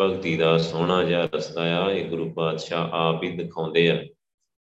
ਭਗਤੀ 0.00 0.36
ਦਾ 0.36 0.58
ਸੋਹਣਾ 0.58 1.04
ਜਿਹਾ 1.04 1.28
ਰਸਤਾ 1.34 1.84
ਆ, 1.84 1.90
ਇਹ 1.90 2.04
ਗੁਰੂ 2.04 2.32
ਪਾਤਸ਼ਾਹ 2.32 2.88
ਆਪ 2.92 3.22
ਹੀ 3.22 3.30
ਦਿਖਾਉਂਦੇ 3.30 3.90
ਆ। 3.90 4.04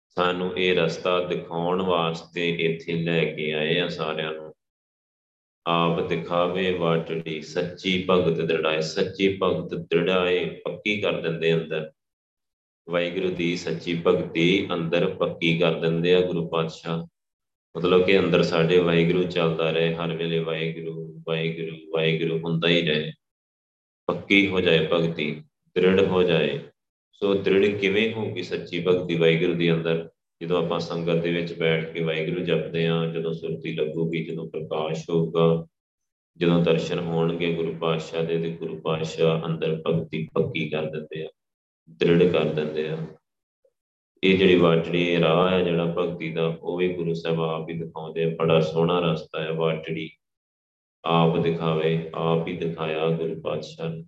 ਸਾਨੂੰ 0.09 0.59
ਇਹ 0.59 0.77
ਰਸਤਾ 0.77 1.21
ਦਿਖਾਉਣ 1.21 1.83
ਵਾਸਤੇ 1.83 2.51
ਇੱਥੇ 2.51 2.93
ਲੈ 2.93 3.25
ਕੇ 3.25 3.53
ਆਏ 3.53 3.81
ਆ 3.81 3.89
ਸਾਰਿਆਂ 3.89 4.33
ਨੂੰ। 4.33 4.50
ਆਪ 5.67 6.09
ਦਿਖਾਵੇ 6.09 6.73
ਵਾਟੜੀ, 6.73 7.41
ਸੱਚੀ 7.41 8.07
ਭਗਤ 8.11 8.41
ਦ੍ਰਿੜਾਏ। 8.41 8.81
ਸੱਚੀ 8.81 9.39
ਭਗਤ 9.43 9.75
ਦ੍ਰਿੜਾਏ, 9.75 10.45
ਪੱਕੀ 10.45 11.01
ਕਰ 11.01 11.21
ਦਿੰਦੇ 11.21 11.55
ਅੰਦਰ। 11.55 11.93
ਵਾਹਿਗੁਰੂ 12.91 13.31
ਦੀ 13.31 13.57
ਸੱਚੀ 13.57 14.03
ਭਗਤੀ 14.07 14.69
ਅੰਦਰ 14.75 15.07
ਪੱਕੀ 15.07 15.59
ਕਰ 15.59 15.81
ਦਿੰਦੇ 15.81 16.15
ਆ 16.15 16.21
ਗੁਰੂ 16.21 16.49
ਪਾਤਸ਼ਾਹ। 16.49 17.07
ਮਤਲਬ 17.77 18.07
ਕਿ 18.07 18.19
ਅੰਦਰ 18.19 18.43
ਸਾਡੇ 18.43 18.79
ਵਾਹਿਗੁਰੂ 18.79 19.23
ਚੱਲਦਾ 19.25 19.71
ਰਹੇ, 19.71 19.95
ਹਰ 19.95 20.17
ਵੇਲੇ 20.17 20.39
ਵਾਹਿਗੁਰੂ 20.39 21.23
ਵਾਹਿਗੁਰੂ 21.29 21.77
ਵਾਹਿਗੁਰੂ 21.97 22.39
ਹੁੰਦਾ 22.39 22.69
ਹੀ 22.69 22.87
ਰਹੇ। 22.87 23.13
ਪੱਕੀ 24.07 24.49
ਹੋ 24.49 24.61
ਜਾਏ 24.61 24.89
ਭਗਤੀ, 24.93 25.43
ਦ੍ਰਿੜ 25.75 26.05
ਹੋ 26.05 26.23
ਜਾਏ। 26.23 26.61
ਸੋ 27.13 27.35
ਦ੍ਰਿੜ 27.35 27.67
ਕਿਵੇਂ 27.67 28.13
ਹੋਊਗੀ 28.13 28.43
ਸੱਚੀ 28.43 28.85
ਭਗਤੀ 28.85 29.15
ਵਾਹਿਗੁਰੂ 29.15 29.55
ਦੀ 29.55 29.73
ਅੰਦਰ? 29.73 30.09
ਜਦੋਂ 30.43 30.67
ਆਪਾਂ 30.67 30.81
ਸੰਗਤ 30.81 31.15
ਦੇ 31.15 31.33
ਵਿੱਚ 31.33 31.59
ਬੈਠ 31.59 31.93
ਕੇ 31.93 32.03
ਵਾਹਿਗੁਰੂ 32.03 32.45
ਜਪਦੇ 32.45 32.87
ਆ 32.87 33.07
ਜਦੋਂ 33.07 33.33
ਸੁਰਤੀ 33.33 33.73
ਲੱਗੂਗੀ, 33.73 34.25
ਜਦੋਂ 34.25 34.51
ਪ੍ਰਕਾਸ਼ 34.51 35.11
ਹੋਊਗਾ, 35.11 35.67
ਜਦੋਂ 36.37 36.63
ਦਰਸ਼ਨ 36.63 36.99
ਹੋਣਗੇ 36.99 37.55
ਗੁਰੂ 37.55 37.75
ਪਾਤਸ਼ਾਹ 37.75 38.25
ਦੇ 38.25 38.43
ਤੇ 38.43 38.51
ਗੁਰੂ 38.51 38.81
ਪਾਤਸ਼ਾਹ 38.81 39.47
ਅੰਦਰ 39.47 39.83
ਭਗਤੀ 39.87 40.29
ਪੱਕੀ 40.35 40.71
ਕਰ 40.71 40.83
ਦਿੰਦੇ 40.83 41.25
ਆ, 41.25 41.29
ਦ੍ਰਿੜ 41.91 42.33
ਕਰ 42.33 42.45
ਦਿੰਦੇ 42.45 42.89
ਆ। 42.89 42.97
ਇਹ 44.25 44.39
ਜਿਹੜੀ 44.39 44.57
ਵਾਟੜੀ 44.57 45.21
ਰਾਹ 45.21 45.49
ਹੈ 45.49 45.65
ਜਿਹੜਾ 45.65 45.95
ਭਗਤੀ 45.99 46.33
ਦਾ, 46.33 46.47
ਉਹ 46.63 46.77
ਵੀ 46.77 46.95
ਗੁਰੂ 46.95 47.15
ਸਾਹਿਬ 47.15 47.41
ਆਪ 47.41 47.69
ਹੀ 47.69 47.75
ਦਿਖਾਉਂਦੇ 47.75 48.25
ਆ। 48.25 48.29
ਬੜਾ 48.29 48.61
ਸੋਹਣਾ 48.61 49.13
ਰਸਤਾ 49.13 49.43
ਹੈ 49.43 49.53
ਵਾਟੜੀ। 49.53 50.11
ਆਪ 51.05 51.39
ਦਿਖਾਵੇ, 51.39 52.11
ਆਪ 52.15 52.49
ਹੀ 52.49 52.57
ਦਿਖਾਇਆ 52.57 53.09
ਗੁਰੂ 53.09 53.41
ਪਾਤਸ਼ਾਹ 53.41 53.89
ਨੇ। 53.89 54.03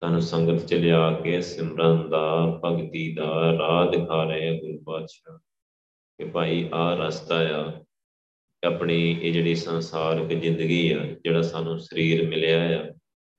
ਤੁਹਾਨੂੰ 0.00 0.22
ਸੰਗਤ 0.22 0.66
ਚ 0.66 0.74
ਲਿਆ 0.74 1.10
ਕੇ 1.10 1.40
ਸਿਮਰਨ 1.40 2.10
ਦਾ, 2.10 2.60
ਭਗਤੀ 2.64 3.14
ਦਾ 3.14 3.58
ਰਾਹ 3.58 3.90
ਦਿਖਾ 3.90 4.24
ਰਹੇ 4.24 4.48
ਆ 4.48 4.52
ਗੁਰੂ 4.52 4.78
ਪਾਤਸ਼ਾਹ। 4.86 5.51
ਕਿ 6.18 6.24
ਭਾਈ 6.24 6.68
ਆ 6.74 6.94
ਰਸਤਾ 6.94 7.36
ਆ 7.36 7.84
ਆਪਣੀ 8.66 9.18
ਇਹ 9.22 9.32
ਜਿਹੜੀ 9.32 9.54
ਸੰਸਾਰਕ 9.54 10.28
ਜ਼ਿੰਦਗੀ 10.28 10.92
ਆ, 10.92 11.06
ਜਿਹੜਾ 11.06 11.42
ਸਾਨੂੰ 11.42 11.78
ਸਰੀਰ 11.78 12.28
ਮਿਲਿਆ 12.28 12.82
ਆ, 12.82 12.92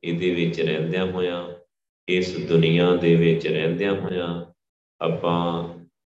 ਇਹਦੇ 0.03 0.33
ਵਿੱਚ 0.33 0.61
ਰਹਿੰਦਿਆਂ 0.61 1.05
ਹੋਇਆਂ, 1.05 1.49
ਇਸ 2.07 2.47
ਦੁਨੀਆ 2.47 2.95
ਦੇ 2.95 3.15
ਵਿੱਚ 3.15 3.47
ਰਹਿੰਦਿਆਂ 3.47 3.93
ਹੋਇਆਂ 3.93 4.45
ਆਪਾਂ 5.01 5.69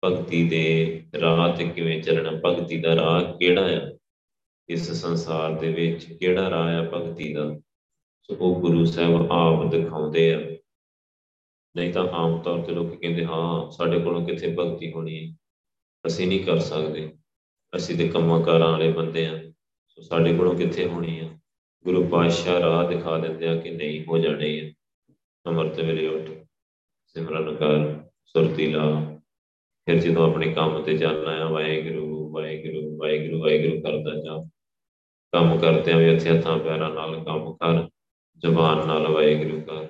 ਭਗਤੀ 0.06 0.50
ਦੇ 0.50 1.04
ਰਾਹ 1.22 1.56
ਤੇ 1.56 1.70
ਕਿਵੇਂ 1.70 2.02
ਚੱਲਣਾ, 2.02 2.42
ਭਗਤੀ 2.46 2.80
ਦਾ 2.80 2.96
ਰਾਹ 2.96 3.38
ਕਿਹੜਾ 3.38 3.68
ਆ? 3.78 3.92
ਇਸ 4.70 4.92
ਸੰਸਾਰ 4.92 5.54
ਦੇ 5.54 5.74
ਵਿੱਚ 5.74 6.14
ਕਿਹੜਾ 6.14 6.50
ਰਾਹ 6.50 6.76
ਆ 6.76 6.90
ਭਗਤੀ 6.94 7.34
ਦਾ? 7.34 7.60
ਸੋ 8.24 8.36
ਉਹ 8.40 8.62
ਗੁਰੂ 8.62 8.86
ਸਾਹਿਬ 8.86 9.32
ਆਪ 9.32 9.72
ਦਿਖਾਉਂਦੇ 9.72 10.34
ਆ। 10.34 10.40
ਨਹੀਂ 11.78 11.94
ਤਾਂ 11.94 12.08
ਆਮ 12.08 12.42
ਤੌਰ 12.42 12.62
ਤੇ 12.62 12.72
ਲੋਕ 12.72 13.02
ਕਹਿੰਦੇ, 13.02 13.26
ਹਾਂ, 13.26 13.72
ਸਾਡੇ 13.72 14.00
ਕੋਲੋਂ 14.00 14.26
ਕਿੱਥੇ 14.26 14.56
ਭਗਤੀ 14.60 14.92
ਹੋਣੀ 14.92 15.30
ਹੈ? 15.30 15.36
ਅਸੀਂ 16.08 16.28
ਨਹੀਂ 16.28 16.46
ਕਰ 16.46 16.60
ਸਕਦੇ। 16.60 17.14
ਅਸੀਂ 17.76 17.98
ਤੇ 17.98 18.10
ਕੰਮਾਂ 18.10 18.42
ਕਾਰਾਂ 18.42 18.72
ਵਾਲੇ 18.72 18.92
ਬੰਦੇ 18.92 19.26
ਆ। 19.26 19.52
ਸੋ 19.88 20.02
ਸਾਡੇ 20.02 20.34
ਕੋਲੋਂ 20.34 20.56
ਕਿੱਥੇ 20.56 20.86
ਹੋਣੀ 20.86 21.20
ਆ? 21.20 21.40
ਗੁਰੂ 21.84 22.08
ਪਾਤਸ਼ਾਹ 22.08 22.60
ਰਾਹ 22.60 22.88
ਦਿਖਾ 22.88 23.18
ਦਿੰਦੇ 23.18 23.48
ਆ 23.48 23.56
ਕਿ 23.56 23.72
ਨਹੀਂ, 23.72 24.06
ਹੋ 24.06 24.18
ਜਾਣੀ 24.18 24.60
ਹੈ 24.60 24.74
ਅਮਰਤ 25.50 25.80
ਵੇਲੇ 25.80 26.08
ਉੱਠ, 26.08 26.30
ਸਿਮਰਨ 27.06 27.56
ਕਰ, 27.56 28.10
ਸੁਰਤੀ 28.26 28.72
ਲਾ। 28.72 29.20
ਫਿਰ 29.86 30.00
ਜਦੋਂ 30.00 30.30
ਆਪਣੇ 30.30 30.54
ਕੰਮ 30.54 30.84
ਤੇ 30.84 30.98
ਜਾਣਾ 30.98 31.32
ਆ, 31.32 31.50
ਵਾਹਿਗੁਰੂ 31.50 32.34
ਵਾਹਿਗੁਰੂ 32.34 32.98
ਵਾਹਿਗੁਰੂ 32.98 33.42
ਵਾਹਿਗੁਰੂ 33.42 33.82
ਕਰਦਾ 33.82 34.22
ਜਾ। 34.22 34.50
ਕੰਮ 35.32 35.60
ਕਰਦਿਆਂ 35.60 35.98
ਵੀ 35.98 36.16
ਇੱਥੇ 36.16 36.38
ਹੱਥਾਂ 36.38 36.60
ਪੈਰਾਂ 36.60 36.90
ਨਾਲ 36.90 37.24
ਕੰਮ 37.24 37.54
ਕਰ, 37.54 37.90
ਜ਼ਬਾਨ 38.38 38.88
ਨਾਲ 38.88 39.08
ਵਾਹਿਗੁਰੂ 39.08 39.62
ਕਰ। 39.62 39.88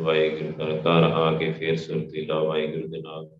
ਵਾਹਿਗੁਰੂ 0.00 0.52
ਕਰ 0.52 0.80
ਘਰ 0.80 1.02
ਆ 1.02 1.36
ਕੇ 1.38 1.52
ਫਿਰ 1.52 1.76
ਸੁਰਤੀ 1.76 2.26
ਲਾ 2.26 2.42
ਵਾਹਿਗੁਰੂ 2.42 2.88
ਦੇ 2.88 3.00
ਨਾਲ। 3.00 3.38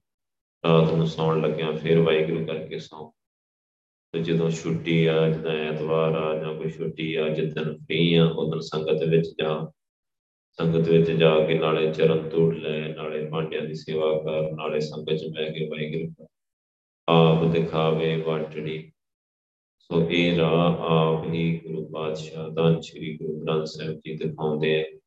ਰਾਤ 0.67 0.93
ਨੂੰ 0.93 1.07
ਸੌਣ 1.07 1.41
ਲੱਗਿਆ 1.41 1.73
ਫਿਰ 1.73 1.99
ਵਾਹਿਗੁਰੂ 1.99 2.47
ਕਰਕੇ 2.47 2.79
ਸੌਂ। 2.79 3.11
ਤੇ 4.13 4.23
ਜਦੋਂ 4.23 4.51
ਛੁੱਟੀ 4.51 5.07
ਆ, 5.07 5.29
ਜਦੋਂ 5.29 5.51
ਐਤਵਾਰ 5.51 6.15
ਆ 6.15 6.39
ਜਾਂ 6.39 6.55
ਕੋਈ 6.55 6.71
ਛੁੱਟੀ 6.71 7.15
ਆ 7.15 7.29
ਜਿੱਦਣ 7.29 7.77
ਫ੍ਰੀ 7.77 8.15
ਆ 8.15 8.25
ਉਦੋਂ 8.25 8.61
ਸੰਗਤ 8.61 9.03
ਵਿੱਚ 9.09 9.29
ਜਾ। 9.41 9.71
ਸੰਗਤ 10.53 10.89
ਵਿੱਚ 10.89 11.11
ਜਾ 11.11 11.47
ਕੇ 11.47 11.59
ਨਾਲੇ 11.59 11.93
ਚਰਨ 11.93 12.29
ਧੂੜ 12.29 12.55
ਲੈ, 12.55 12.95
ਨਾਲੇ 12.95 13.27
ਭਾਂਡਿਆਂ 13.27 13.63
ਦੀ 13.63 13.75
ਸੇਵਾ 13.75 14.23
ਕਰ, 14.25 14.53
ਨਾਲੇ 14.53 14.81
ਸੰਗਤ 14.81 15.15
ਚ 15.15 15.27
ਬਹਿ 15.35 15.53
ਕੇ 15.53 15.69
ਵਾਹਿਗੁਰੂ 15.69 16.27
ਆਪ 17.09 17.45
ਦਿਖਾਵੇ 17.45 18.23
ਵਾਟੜੀ 18.23 18.93
ਸੋ 19.79 20.09
ਇਹ 20.11 20.39
ਰਾਹ 20.39 20.77
ਆਪ 20.79 21.33
ਹੀ 21.33 21.61
ਗੁਰੂ 21.67 21.89
ਪਾਤਸ਼ਾਹ 21.89 22.49
ਦਾ 22.49 22.81
ਸ੍ਰੀ 22.81 23.17
ਗੁਰੂ 23.17 23.45
ਗ੍ਰੰਥ 23.45 23.67
ਸਾਹਿਬ 23.67 23.97
ਜੀ 23.97 24.17
ਦਿਖਾਉਂਦੇ 24.17 24.83
ਆ। 24.83 24.99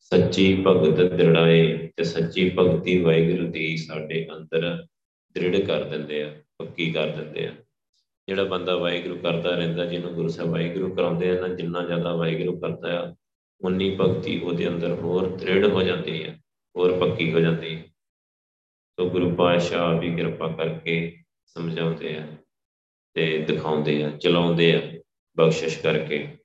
ਸੱਚੀ 0.00 0.64
ਭਗਤ 0.66 1.12
ਦ੍ਰਿੜਾਏ 1.12 1.88
ਤੇ 1.96 2.04
ਸੱਚੀ 2.04 2.50
ਭਗਤੀ 2.58 3.02
ਵਾਹਿਗੁਰੂ 3.02 3.50
ਦੀ 3.50 3.76
ਸਾਡੇ 3.76 4.28
ਅੰਦਰ 4.36 4.86
ਦ੍ਰਿੜ 5.34 5.60
ਕਰ 5.60 5.84
ਦਿੰਦੇ 5.84 6.22
ਆ, 6.22 6.42
ਪੱਕੀ 6.58 6.92
ਕਰ 6.92 7.06
ਦਿੰਦੇ 7.06 7.46
ਆ। 7.46 7.52
ਜਿਹੜਾ 8.28 8.44
ਬੰਦਾ 8.44 8.76
ਵਾਹਿਗੁਰੂ 8.76 9.18
ਕਰਦਾ 9.18 9.50
ਰਹਿੰਦਾ, 9.50 9.84
ਜਿਹਨੂੰ 9.84 10.14
ਗੁਰੂ 10.14 10.28
ਸਾਹਿਬ 10.28 10.50
ਵਾਹਿਗੁਰੂ 10.50 10.94
ਕਰਾਉਂਦੇ 10.94 11.38
ਆ 11.38 11.40
ਨਾ, 11.40 11.48
ਜਿੰਨਾ 11.48 11.86
ਜ਼ਿਆਦਾ 11.86 12.14
ਵਾਹਿਗੁਰੂ 12.14 12.60
ਕਰਦਾ 12.60 13.00
ਆ 13.00 13.14
ਉਨੀ 13.64 13.96
ਭਗਤੀ 14.00 14.40
ਉਹਦੇ 14.40 14.68
ਅੰਦਰ 14.68 14.90
ਹੋਰ 14.90 15.36
ਦ੍ਰਿੜ 15.36 15.66
ਹੋ 15.66 15.82
ਜਾਂਦੀ 15.82 16.24
ਹੈ 16.24 16.40
ਹੋਰ 16.76 16.98
ਪੱਕੀ 16.98 17.32
ਹੋ 17.32 17.40
ਜਾਂਦੀ 17.40 17.76
ਹੈ 17.76 17.84
ਤੋ 18.96 19.10
ਗੁਰੂ 19.10 19.34
ਪਾਤਸ਼ਾਹ 19.34 20.00
ਵੀ 20.00 20.14
ਕਿਰਪਾ 20.14 20.48
ਕਰਕੇ 20.48 21.16
ਸਮਝਾਉਂਦੇ 21.46 22.16
ਆ 22.16 22.26
ਤੇ 23.14 23.38
ਦਿਖਾਉਂਦੇ 23.38 24.04
ਆ, 24.04 24.10
ਚਲਾਉਂਦੇ 24.10 24.74
ਆ 24.74 25.00
ਬਖਸ਼ਿਸ਼ 25.36 25.78
ਕਰਕੇ। 25.78 26.35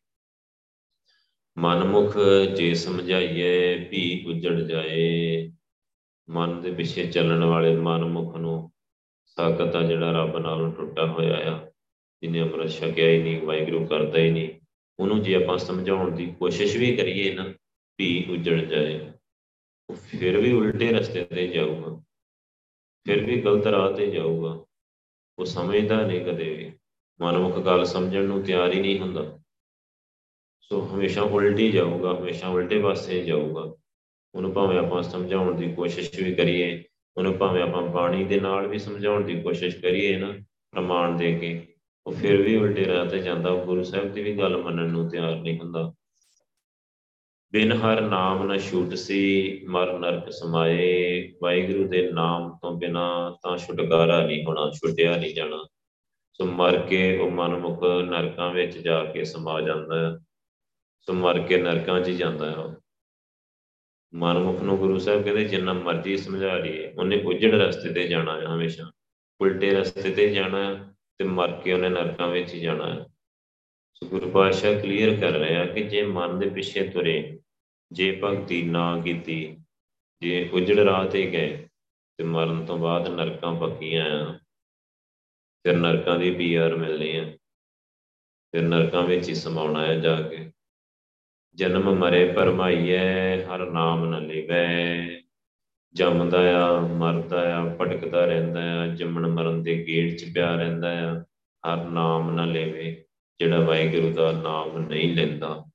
ਮਨਮੁਖ 1.57 2.17
ਜੇ 2.55 2.73
ਸਮਝਾਈਏ 2.73 3.75
ਵੀ 3.89 4.03
ਉਜੜ 4.27 4.53
ਜਾਏ। 4.61 5.51
ਮਨ 6.29 6.61
ਦੇ 6.61 6.71
ਪਿੱਛੇ 6.71 7.05
ਚੱਲਣ 7.07 7.43
ਵਾਲੇ 7.43 7.75
ਮਨਮੁਖ 7.75 8.35
ਨੂੰ 8.37 8.71
ਸਾਖਤ 9.25 9.75
ਆ 9.75 9.81
ਜਿਹੜਾ 9.83 10.11
ਰੱਬ 10.11 10.37
ਨਾਲੋਂ 10.37 10.71
ਟੁੱਟਾ 10.71 11.05
ਹੋਇਆ 11.05 11.37
ਆ, 11.51 11.59
ਜਿਹਨੇ 12.23 12.41
ਅੰਮ੍ਰਿਤ 12.41 12.71
ਛਕਿਆ 12.71 13.09
ਹੀ 13.09 13.21
ਨਹੀਂ, 13.23 13.41
ਵਾਹਿਗੁਰੂ 13.41 13.85
ਕਰਦਾ 13.87 14.19
ਹੀ 14.19 14.31
ਨਹੀਂ। 14.31 14.49
ਉਹਨੂੰ 14.99 15.21
ਜੇ 15.21 15.35
ਆਪਾਂ 15.35 15.57
ਸਮਝਾਉਣ 15.57 16.11
ਦੀ 16.11 16.25
ਕੋਸ਼ਿਸ਼ 16.39 16.77
ਵੀ 16.77 16.95
ਕਰੀਏ 16.95 17.33
ਨਾ 17.33 17.43
ਵੀ 17.99 18.25
ਉਜੜ 18.29 18.59
ਜਾਏ, 18.65 18.99
ਉਹ 19.89 19.95
ਫਿਰ 19.95 20.37
ਵੀ 20.37 20.51
ਉਲਟੇ 20.51 20.91
ਰਸਤੇ 20.91 21.23
ਤੇ 21.25 21.47
ਜਾਊਗਾ। 21.47 21.95
ਫਿਰ 23.05 23.23
ਵੀ 23.25 23.41
ਗਲਤ 23.41 23.67
ਰਾਹ 23.67 23.91
ਤੇ 23.91 24.07
ਜਾਊਗਾ। 24.07 24.59
ਉਹ 25.39 25.45
ਸਮਝਦਾ 25.45 26.01
ਨਹੀਂ 26.07 26.21
ਕਦੇ 26.21 26.49
ਵੀ। 26.55 26.71
ਮਨਮੁਖ 27.19 27.59
ਗੱਲ 27.59 27.85
ਸਮਝਣ 27.85 28.23
ਨੂੰ 28.23 28.41
ਤਿਆਰ 28.43 28.73
ਹੀ 28.73 28.79
ਨਹੀਂ 28.79 28.99
ਹੁੰਦਾ। 28.99 29.25
ਸੋ 30.71 30.89
ਹਮੇਸ਼ਾ 30.93 31.21
ਉਲਟੀ 31.21 31.71
ਜਾਊਗਾ, 31.71 32.19
ਹਮੇਸ਼ਾ 32.19 32.47
ਉਲਟੇ 32.47 32.81
ਪਾਸੇ 32.81 33.23
ਜਾਊਗਾ। 33.23 33.75
ਉਹਨੂੰ 34.35 34.53
ਭਾਵੇਂ 34.53 34.79
ਆਪਾਂ 34.79 35.03
ਸਮਝਾਉਣ 35.03 35.55
ਦੀ 35.55 35.73
ਕੋਸ਼ਿਸ਼ 35.73 36.19
ਵੀ 36.23 36.35
ਕਰੀਏ, 36.35 36.83
ਉਹਨੂੰ 37.17 37.37
ਭਾਵੇਂ 37.37 37.63
ਆਪਾਂ 37.63 37.81
ਬਾਣੀ 37.81 38.23
ਦੇ 38.23 38.39
ਨਾਲ 38.39 38.67
ਵੀ 38.67 38.79
ਸਮਝਾਉਣ 38.79 39.23
ਦੀ 39.23 39.41
ਕੋਸ਼ਿਸ਼ 39.41 39.77
ਕਰੀਏ 39.77 40.17
ਨਾ, 40.17 40.33
ਪ੍ਰਮਾਣ 40.71 41.17
ਦੇ 41.17 41.35
ਕੇ, 41.35 41.67
ਉਹ 42.07 42.11
ਫਿਰ 42.11 42.41
ਵੀ 42.41 42.55
ਉਲਟੇ 42.55 42.85
ਰਾਹ 42.85 43.05
ਤੇ 43.05 43.19
ਜਾਂਦਾ, 43.19 43.49
ਉਹ 43.49 43.65
ਗੁਰੂ 43.65 43.83
ਸਾਹਿਬ 43.83 44.13
ਦੀ 44.13 44.23
ਵੀ 44.23 44.37
ਗੱਲ 44.37 44.57
ਮੰਨਣ 44.57 44.89
ਨੂੰ 44.89 45.09
ਤਿਆਰ 45.09 45.35
ਨਹੀਂ 45.35 45.59
ਹੁੰਦਾ। 45.59 45.93
ਬਿਨ 47.51 47.71
ਹਰ 47.71 48.01
ਨਾਮ 48.01 48.53
ਨ 48.53 48.57
ਛੂਟ 48.57 48.93
ਸੀ, 48.93 49.61
ਮਰ 49.65 49.99
ਨਰਕ 49.99 50.31
ਸਮਾਏ, 50.31 51.33
ਵਾਹਿਗੁਰੂ 51.41 51.87
ਦੇ 51.87 52.11
ਨਾਮ 52.11 52.57
ਤੋਂ 52.61 52.77
ਬਿਨਾ 52.77 53.37
ਤਾਂ 53.43 53.57
ਛੁਟਕਾਰਾ 53.57 54.25
ਨਹੀਂ 54.25 54.45
ਹੋਣਾ, 54.45 54.71
ਛੁੱਟਿਆ 54.71 55.17
ਨਹੀਂ 55.17 55.35
ਜਾਣਾ। 55.35 55.67
ਸੋ 56.33 56.45
ਮਰ 56.45 56.77
ਕੇ 56.77 57.17
ਉਹ 57.17 57.31
ਮਨਮੁਖ 57.31 57.83
ਨਰਕਾਂ 57.83 58.53
ਵਿੱਚ 58.53 58.77
ਜਾ 58.77 59.03
ਕੇ 59.05 59.23
ਸਮਾ 59.23 59.61
ਜਾਂਦਾ। 59.61 60.11
ਹੈ 60.11 60.17
ਸੋ 61.07 61.13
ਮਰ 61.13 61.39
ਕੇ 61.47 61.57
ਨਰਕਾਂ 61.57 61.99
'ਚ 62.01 62.09
ਜਾਂਦਾ 62.09 62.51
ਹੈ 62.51 62.75
ਮਨਮੁਖ 64.13 64.61
ਨੂੰ 64.61 64.77
ਗੁਰੂ 64.77 64.97
ਸਾਹਿਬ 64.97 65.23
ਕਹਿੰਦੇ, 65.23 65.43
ਜਿੰਨਾ 65.45 65.73
ਮਰਜ਼ੀ 65.73 66.17
ਸਮਝਾ 66.17 66.57
ਲਈਏ, 66.57 66.91
ਉਹਨੇ 66.93 67.21
ਉਜੜ 67.23 67.53
ਰਸਤੇ 67.55 67.93
ਤੇ 67.93 68.07
ਜਾਣਾ 68.07 68.39
ਹੈ 68.41 68.45
ਹਮੇਸ਼ਾ। 68.45 68.91
ਉਲਟੇ 69.41 69.69
ਰਸਤੇ 69.71 70.13
ਤੇ 70.13 70.27
ਜਾਣਾ 70.29 70.63
ਹੈ 70.65 70.73
ਤੇ 71.19 71.25
ਮਰ 71.25 71.51
ਕੇ 71.61 71.73
ਉਹਨੇ 71.73 71.89
ਨਰਕਾਂ 71.89 72.27
ਵਿੱਚ 72.27 72.53
ਹੀ 72.53 72.59
ਜਾਣਾ 72.59 72.93
ਹੈ। 72.93 73.05
ਸੋ 73.93 74.07
ਗੁਰੂ 74.07 74.31
ਪਾਤਸ਼ਾਹ 74.31 74.79
ਕਲੀਅਰ 74.81 75.15
ਕਰ 75.21 75.39
ਰਿਹਾ 75.39 75.65
ਕਿ 75.65 75.83
ਜੇ 75.83 76.03
ਮਨ 76.03 76.39
ਦੇ 76.39 76.49
ਪਿੱਛੇ 76.49 76.87
ਤੁਰੇ, 76.87 77.39
ਜੇ 77.91 78.19
ਭਗਤੀ 78.23 78.61
ਨਾ 78.63 79.01
ਕੀਤੀ, 79.01 79.57
ਜੇ 80.21 80.49
ਉਜੜ 80.53 80.79
ਰਾਹ 80.79 81.05
ਤੇ 81.09 81.25
ਗਏ, 81.31 81.67
ਤੇ 82.19 82.23
ਮਰਨ 82.23 82.65
ਤੋਂ 82.65 82.77
ਬਾਅਦ 82.77 83.07
ਨਰਕਾਂ 83.07 83.53
ਪੱਕੀਆਂ 83.55 84.05
ਆ, 84.05 84.39
ਫਿਰ 85.65 85.77
ਨਰਕਾਂ 85.77 86.19
ਦੀ 86.19 86.35
ਪੀਆਰ 86.35 86.75
ਮਿਲਣੀ 86.75 87.15
ਆ 87.17 87.25
ਫਿਰ 88.53 88.61
ਨਰਕਾਂ 88.61 89.03
ਵਿੱਚ 89.03 89.29
ਹੀ 89.29 89.35
ਸਮਾਉਣਾ 89.35 89.85
ਹੈ 89.85 89.99
ਜਾ 89.99 90.21
ਕੇ। 90.21 90.51
ਜਨਮ 91.55 91.95
ਮਰੇ 91.95 92.25
ਪਰਮਾਈਐ 92.31 93.45
ਹਰ 93.45 93.71
ਨਾਮ 93.71 94.05
ਨ 94.05 94.27
ਲੇਵੈ। 94.27 95.09
ਜੰਮਦਾ 95.93 96.39
ਆ, 96.57 96.79
ਮਰਦਾ 96.79 97.57
ਆ, 97.57 97.65
ਭਟਕਦਾ 97.65 98.25
ਰਹਿੰਦਾ 98.25 98.61
ਆ, 98.81 98.87
ਜੰਮਣ 98.87 99.27
ਮਰਨ 99.27 99.63
ਦੇ 99.63 99.85
ਗੇੜ 99.87 100.15
'ਚ 100.15 100.25
ਪਿਆ 100.33 100.55
ਰਹਿੰਦਾ 100.55 100.91
ਆ, 101.09 101.13
ਹਰ 101.63 101.85
ਨਾਮ 101.85 102.31
ਨ 102.35 102.51
ਲੇਵੇ। 102.51 103.03
ਜਿਹੜਾ 103.39 103.59
ਵਾਹਿਗੁਰੂ 103.59 104.11
ਦਾ 104.11 104.31
ਨਾਮ 104.31 104.77
ਨਹੀਂ 104.77 105.15
ਲੈਂਦਾ, 105.15 105.65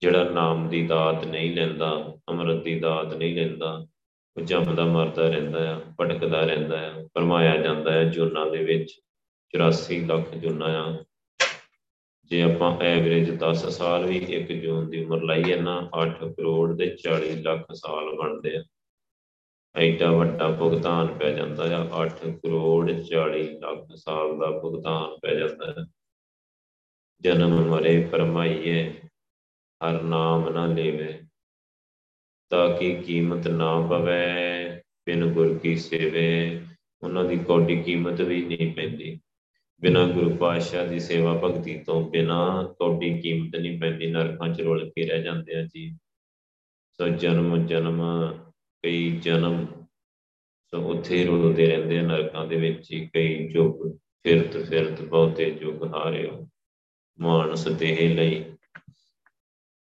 ਜਿਹੜਾ 0.00 0.24
ਨਾਮ 0.24 0.68
ਦੀ 0.68 0.86
ਦਾਤ 0.86 1.26
ਨਹੀਂ 1.26 1.54
ਲੈਂਦਾ, 1.56 2.18
ਅੰਮ੍ਰਿਤ 2.28 2.62
ਦੀ 2.62 2.78
ਦਾਤ 2.80 3.14
ਨਹੀਂ 3.14 3.34
ਲੈਂਦਾ, 3.36 3.86
ਉਹ 4.36 4.42
ਜੰਮਦਾ, 4.42 4.84
ਮਰਦਾ 4.84 5.28
ਰਹਿੰਦਾ 5.28 5.74
ਆ, 5.74 5.80
ਭਟਕਦਾ 6.00 6.40
ਰਹਿੰਦਾ 6.40 6.80
ਆ 6.88 7.08
ਪਰਮਾਇਆ 7.14 7.56
ਜਾਂਦਾ 7.56 7.92
ਹੈ 7.92 8.04
ਜੁਨਾ 8.04 8.44
ਦੇ 8.44 8.64
ਵਿੱਚ। 8.64 9.00
84 9.54 10.00
ਲੱਖ 10.06 10.34
ਜੁਨਾ 10.34 10.66
ਆ 10.66 11.04
ਜੇ 12.30 12.42
ਆਪਾਂ 12.42 12.80
ਐਵਰੇਜ 12.80 13.30
10 13.30 13.68
ਸਾਲ 13.70 14.06
ਵੀ 14.06 14.16
ਇੱਕ 14.16 14.52
ਜੂਨ 14.52 14.90
ਦੀ 14.90 15.04
ਉਮਰ 15.04 15.22
ਲਾਈਏ 15.22 15.60
ਨਾ 15.60 15.90
8 16.00 16.28
ਕਰੋੜ 16.28 16.76
ਦੇ 16.76 16.96
40 17.04 17.42
ਲੱਖ 17.42 17.66
ਸਾਲ 17.74 18.16
ਬਣਦੇ 18.16 18.56
ਆ। 18.56 18.62
ਐਡਾ 19.76 20.10
ਵੱਡਾ 20.12 20.50
ਭੁਗਤਾਨ 20.50 21.06
ਪੈ 21.06 21.30
ਜਾਂਦਾ 21.30 21.78
ਆ 21.78 22.06
8 22.06 22.30
ਕਰੋੜ 22.30 22.90
40 22.90 23.42
ਲੱਖ 23.42 23.86
ਸਾਲ 23.96 24.38
ਦਾ 24.38 24.50
ਭੁਗਤਾਨ 24.58 25.18
ਪੈ 25.22 25.34
ਜਾਂਦਾ 25.34 25.70
ਹੈ 25.70 25.86
ਜਨਮ 27.20 27.50
ਮਰੇ 27.50 28.04
ਪਰਮਾਈਏ 28.12 29.00
ਹਰ 29.80 30.02
ਨਾਮ 30.02 30.48
ਨਾ 30.48 30.66
ਲੇਵੇ, 30.66 31.20
ਤਾਂ 32.50 32.78
ਕਿ 32.78 32.94
ਕੀਮਤ 32.94 33.48
ਨਾ 33.48 33.80
ਪਵੇ, 33.80 34.80
ਬਿਨ 35.06 35.32
ਗੁਰ 35.32 35.58
ਕੀ 35.58 35.76
ਸੇਵੇ, 35.76 36.60
ਉਹਨਾਂ 37.02 37.24
ਦੀ 37.24 37.38
ਕੋਡੀ 37.38 37.82
ਕੀਮਤ 37.82 38.20
ਵੀ 38.20 38.44
ਨਹੀਂ 38.44 38.74
ਪੈਂਦੀ। 38.74 39.20
ਬਿਨਾ 39.80 40.06
ਗੁਰੂ 40.06 40.36
ਪਾਤਸ਼ਾਹ 40.36 40.86
ਦੀ 40.86 41.00
ਸੇਵਾ 41.00 41.40
ਭਗਤੀ 41.44 41.78
ਤੋਂ 41.78 42.10
ਬਿਨਾ 42.10 42.62
ਕੋਡੀ 42.78 43.20
ਕੀਮਤ 43.20 43.56
ਨਹੀਂ 43.56 43.80
ਪੈਂਦੀ, 43.80 44.06
ਨਰਕਾਂ 44.06 44.48
'ਚ 44.48 44.60
ਰੁਲ 44.60 44.90
ਕੇ 44.90 45.06
ਰਹਿ 45.06 45.22
ਜਾਂਦੇ 45.22 45.54
ਆ 45.54 45.62
ਜੀ। 45.62 45.90
ਸੋ 46.92 47.08
ਜਨਮ 47.08 47.66
ਜਨਮ, 47.66 48.02
ਕਈ 48.82 49.10
ਜਨਮ 49.10 49.66
ਸੋ 50.70 50.82
ਉੱਥੇ 50.82 51.24
ਰੁਲਦੇ 51.24 51.66
ਰਹਿੰਦੇ 51.66 51.98
ਆ 51.98 52.02
ਨਰਕਾਂ 52.02 52.46
ਦੇ 52.46 52.56
ਵਿੱਚ 52.56 52.92
ਹੀ, 52.92 53.08
ਕਈ 53.14 53.48
ਯੁੱਗ 53.52 53.96
ਫਿਰਤ 54.22 54.56
ਫਿਰਤ, 54.56 55.02
ਬਹੁਤੇ 55.02 55.58
ਯੁੱਗ 55.62 55.94
ਹਾਰਿਓ, 55.94 56.48
ਮਾਨਸ 57.20 57.68
ਦੇਹ 57.68 58.16
ਲਈ। 58.16 58.44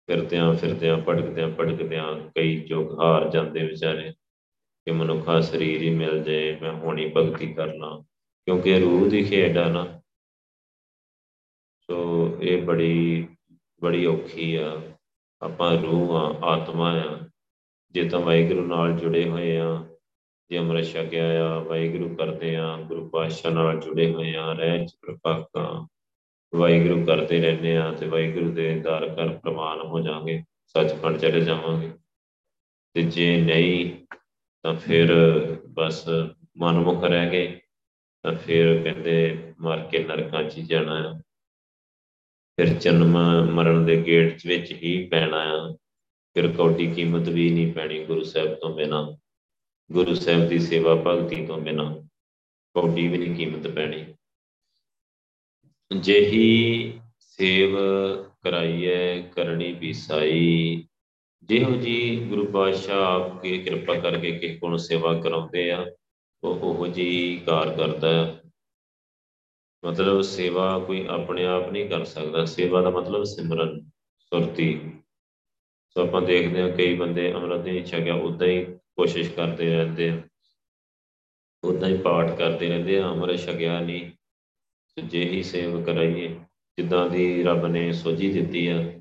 ਫਿਰਦਿਆਂ 0.08 0.54
ਫਿਰਦਿਆਂ, 0.54 0.98
ਭਟਕਦਿਆਂ 0.98 1.48
ਭਟਕਦਿਆਂ 1.48 2.30
ਕਈ 2.34 2.64
ਯੁੱਗ 2.66 3.00
ਹਾਰ 3.00 3.30
ਜਾਂਦੇ 3.30 3.64
ਵਿਚਾਰੇ, 3.66 4.12
ਕਿ 4.86 4.90
ਮਨੁੱਖਾ 4.90 5.40
ਸਰੀਰ 5.40 5.82
ਹੀ 5.82 5.90
ਮਿਲ 5.90 6.22
ਜਾਏ, 6.22 6.58
ਮੈਂ 6.60 6.72
ਹੋਣੀ 6.72 7.12
ਭਗਤੀ 7.16 7.52
ਕਰਨਾ 7.54 8.04
ਕਿਉਂਕਿ 8.46 8.80
ਰੂਹ 8.80 9.10
ਦੀ 9.10 9.24
ਖੇਡ 9.24 9.58
ਆ 9.58 9.68
ਨਾ। 9.68 10.00
ਸੋ 11.78 12.28
ਇਹ 12.40 12.62
ਬੜੀ 12.62 13.28
ਬੜੀ 13.82 14.06
ਔਖੀ 14.06 14.54
ਆ। 14.54 14.82
ਆਪਾਂ 15.42 15.78
ਰੂਹ 15.78 16.16
ਆ, 16.16 16.38
ਆਤਮਾ 16.42 17.00
ਆ। 17.00 17.18
ਜੇ 17.90 18.08
ਤਾਂ 18.08 18.20
ਵਾਹਿਗੁਰੂ 18.20 18.66
ਨਾਲ 18.66 18.92
ਜੁੜੇ 18.92 19.28
ਹੋਏ 19.28 19.56
ਆ, 19.56 19.86
ਜੇ 20.50 20.58
ਅਮਰ 20.58 20.84
ਛਕਿਆ 20.84 21.46
ਆ, 21.46 21.58
ਵਾਹਿਗੁਰੂ 21.58 22.14
ਕਰਦੇ 22.14 22.56
ਆ, 22.56 22.76
ਗੁਰੂ 22.76 23.08
ਪਾਤਸ਼ਾਹ 23.08 23.52
ਨਾਲ 23.52 23.80
ਜੁੜੇ 23.80 24.12
ਹੋਏ 24.12 24.34
ਆ 24.34 24.52
ਰਹਿ 24.52 24.86
ਪ੍ਰਪਾਕਾਂ 24.86 25.86
ਵਾਹਿਗੁਰੂ 26.58 27.06
ਕਰਦੇ 27.06 27.40
ਰਹਿੰਦੇ 27.40 27.76
ਆ 27.76 27.92
ਤੇ 27.92 28.06
ਵਾਹਿਗੁਰੂ 28.06 28.52
ਦੇ 28.52 28.80
ਦਰ 28.80 29.14
ਕਰ 29.14 29.28
ਪ੍ਰਮਾਨ 29.28 29.80
ਹੋ 29.80 30.00
ਜਾਾਂਗੇ 30.00 30.42
ਸੱਚਖੰਡ 30.66 31.16
ਚਲੇ 31.16 31.40
ਜਾਵਾਂਗੇ। 31.40 31.90
ਤੇ 32.94 33.02
ਜੇ 33.02 33.40
ਨਹੀਂ 33.40 34.06
ਤਾਂ 34.62 34.74
ਫਿਰ 34.74 35.14
ਬਸ 35.68 36.08
ਮਨਮੁਖ 36.56 37.04
ਰਹਿ 37.04 37.30
ਗਏ। 37.30 37.60
ਤਾਂ 38.26 38.34
ਫਿਰ 38.36 38.82
ਕਹਿੰਦੇ 38.82 39.42
ਮਰ 39.60 39.80
ਕੇ 39.90 39.98
ਨਰਕਾਂ 39.98 40.42
'ਚ 40.44 40.60
ਜਾਣਾ 40.60 40.94
ਆ। 41.08 41.12
ਫਿਰ 42.56 42.68
ਜਨਮ 42.68 43.18
ਮਰਨ 43.54 43.84
ਦੇ 43.86 43.96
ਗੇਟ 44.06 44.46
ਵਿੱਚ 44.46 44.72
ਹੀ 44.72 45.06
ਪੈਣਾ 45.06 45.38
ਆ। 45.38 45.76
ਫਿਰ 46.34 46.48
ਕੌਡੀ 46.52 46.86
ਕੀਮਤ 46.94 47.28
ਵੀ 47.28 47.50
ਨਹੀਂ 47.50 47.72
ਪੈਣੀ 47.72 48.04
ਗੁਰੂ 48.04 48.22
ਸਾਹਿਬ 48.22 48.54
ਤੋਂ 48.54 48.74
ਬਿਨਾ। 48.74 49.02
ਗੁਰੂ 49.92 50.14
ਸਾਹਿਬ 50.14 50.48
ਦੀ 50.48 50.58
ਸੇਵਾ 50.58 50.94
ਭਗਤੀ 50.94 51.46
ਤੋਂ 51.46 51.58
ਬਿਨਾ 51.58 51.84
ਕੌਡੀ 52.74 53.06
ਵੀ 53.08 53.18
ਨਹੀਂ 53.18 53.34
ਕੀਮਤ 53.34 53.68
ਪੈਣੀ। 53.68 54.04
ਜਿਹੀ 55.96 57.00
ਸੇਵ 57.18 57.76
ਕਰਾਈਐ 58.42 59.20
ਕਰਨੀ 59.22 59.72
ਪੀਸਾਈ, 59.74 60.86
ਜਿਹੋ 61.42 61.76
ਜੀ 61.76 62.26
ਗੁਰੂ 62.28 62.46
ਪਾਤਸ਼ਾਹ 62.46 63.04
ਆਪਕੇ 63.04 63.58
ਕਿਰਪਾ 63.58 63.94
ਕਰਕੇ 63.94 64.32
ਕਿਸੇ 64.32 64.56
ਕੋਲ 64.56 64.78
ਸੇਵਾ 64.78 65.20
ਕਰਾਉਂਦੇ 65.20 65.70
ਆ 65.70 65.86
ਉਹ 66.44 66.60
ਉਹੋ 66.60 66.86
ਜੀ 66.86 67.42
ਕਾਰ 67.46 67.76
ਕਰਦਾ 67.76 68.40
ਮਤਲਬ 69.84 70.20
ਸੇਵਾ 70.20 70.78
ਕੋਈ 70.78 71.06
ਆਪਣੇ 71.06 71.46
ਆਪ 71.46 71.72
ਨਹੀਂ 71.72 71.88
ਕਰ 71.88 72.04
ਸਕਦਾ। 72.04 72.44
ਸੇਵਾ 72.44 72.82
ਦਾ 72.82 72.90
ਮਤਲਬ 72.90 73.24
ਸਿਮਰਨ, 73.24 73.90
ਸੁਰਤੀ। 74.20 74.92
ਸੋ 75.88 76.02
ਆਪਾਂ 76.02 76.22
ਦੇਖਦੇ 76.22 76.62
ਹਾਂ 76.62 76.70
ਕਈ 76.70 76.94
ਬੰਦੇ 76.94 77.32
ਅੰਮ੍ਰਿਤ 77.32 77.60
ਨਹੀਂ 77.60 77.84
ਛਕਿਆ 77.84 78.14
ਉਦਾਂ 78.14 78.48
ਹੀ 78.48 78.64
ਕੋਸ਼ਿਸ਼ 78.64 79.30
ਕਰਦੇ 79.30 79.76
ਰਹਿੰਦੇ 79.76 80.08
ਆ। 80.08 80.22
ਉਦਾਂ 81.64 81.88
ਹੀ 81.88 81.98
ਪਾਠ 81.98 82.38
ਕਰਦੇ 82.38 82.68
ਰਹਿੰਦੇ 82.68 82.98
ਆ, 82.98 83.08
ਅੰਮ੍ਰਿਤ 83.08 83.40
ਛਕਿਆ 83.40 83.80
ਨਹੀਂ। 83.80 84.10
ਜੇ 85.04 85.24
ਹੀ 85.24 85.42
ਸੇਵ 85.42 85.84
ਕਰਾਈਏ, 85.84 86.28
ਜਿੱਦਾਂ 86.78 87.10
ਦੀ 87.10 87.42
ਰੱਬ 87.42 87.66
ਨੇ 87.66 87.92
ਸੋਝੀ 87.92 88.32
ਦਿੱਤੀ 88.32 88.66
ਆ, 88.66 89.00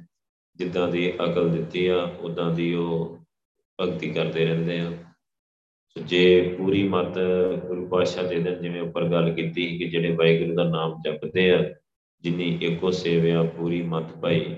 ਜਿੱਦਾਂ 0.55 0.87
ਦੀ 0.87 1.15
ਅਕਲ 1.15 1.49
ਦਿੱਤੀ 1.49 1.87
ਆ 1.87 2.03
ਉਦਾਂ 2.19 2.51
ਦੀ 2.51 2.73
ਉਹ 2.73 3.19
ਭਗਤੀ 3.81 4.13
ਕਰਦੇ 4.13 4.45
ਰਹਿੰਦੇ 4.45 4.79
ਆ। 4.79 4.91
ਸੋ 4.91 5.04
ਜੇ 6.03 6.55
ਪੂਰੀ 6.57 6.87
ਮਤ 6.87 7.17
ਗੁਰੂ 7.67 7.87
ਪਾਤਸ਼ਾਹ 7.87 8.23
ਦੇ 8.23 8.39
ਦੇਣ 8.39 8.61
ਜਿਵੇਂ 8.61 8.81
ਉੱਪਰ 8.81 9.07
ਗੱਲ 9.09 9.33
ਕੀਤੀ 9.33 9.77
ਕਿ 9.77 9.85
ਜਿਹੜੇ 9.85 10.15
ਵਾਹਿਗੁਰੂ 10.15 10.55
ਦਾ 10.55 10.63
ਨਾਮ 10.63 11.01
ਜਪਦੇ 11.05 11.51
ਆ, 11.51 11.73
ਜਿਨੀ 12.21 12.57
ਇੱਕੋ 12.61 12.91
ਸੇਵਿਆ 12.91 13.43
ਪੂਰੀ 13.43 13.81
ਮਤ 13.81 14.11
ਪਾਈ। 14.17 14.55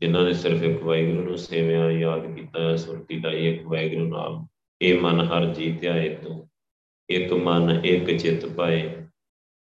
ਜਿਨ੍ਹਾਂ 0.00 0.24
ਨੇ 0.24 0.32
ਸਿਰਫ 0.32 0.62
ਇੱਕ 0.62 0.82
ਵਾਹਿਗੁਰੂ 0.82 1.24
ਨੂੰ 1.24 1.38
ਸੇਵਿਆ 1.38 1.90
ਯਾਦ 1.90 2.34
ਕੀਤਾ, 2.34 2.76
ਸੁਰਤੀ 2.76 3.20
ਲਾਈ 3.20 3.46
ਇੱਕ 3.48 3.66
ਵਾਹਿਗੁਰੂ 3.66 4.08
ਨਾਮ 4.08 4.46
ਇਹ 4.82 5.00
ਮਨ 5.00 5.20
ਹਰ 5.20 5.46
ਜੀ 5.54 5.72
ਧਿਆਏ 5.72 6.14
ਤੂੰ 6.14 6.48
ਇੱਕ 7.08 7.32
ਮਨ 7.32 7.80
ਇੱਕ 7.84 8.16
ਚਿੱਤ 8.16 8.46
ਪਾਏ। 8.46 9.06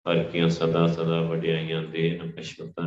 ਹਰ 0.05 0.23
ਕੀਆਂ 0.23 0.49
ਸਦਾ 0.49 0.87
ਸਦਾ 0.87 1.21
ਵਡਿਆਈਆਂ 1.21 1.81
ਦੇ 1.83 2.19
ਅਸ਼ਵਤਾਂ 2.39 2.86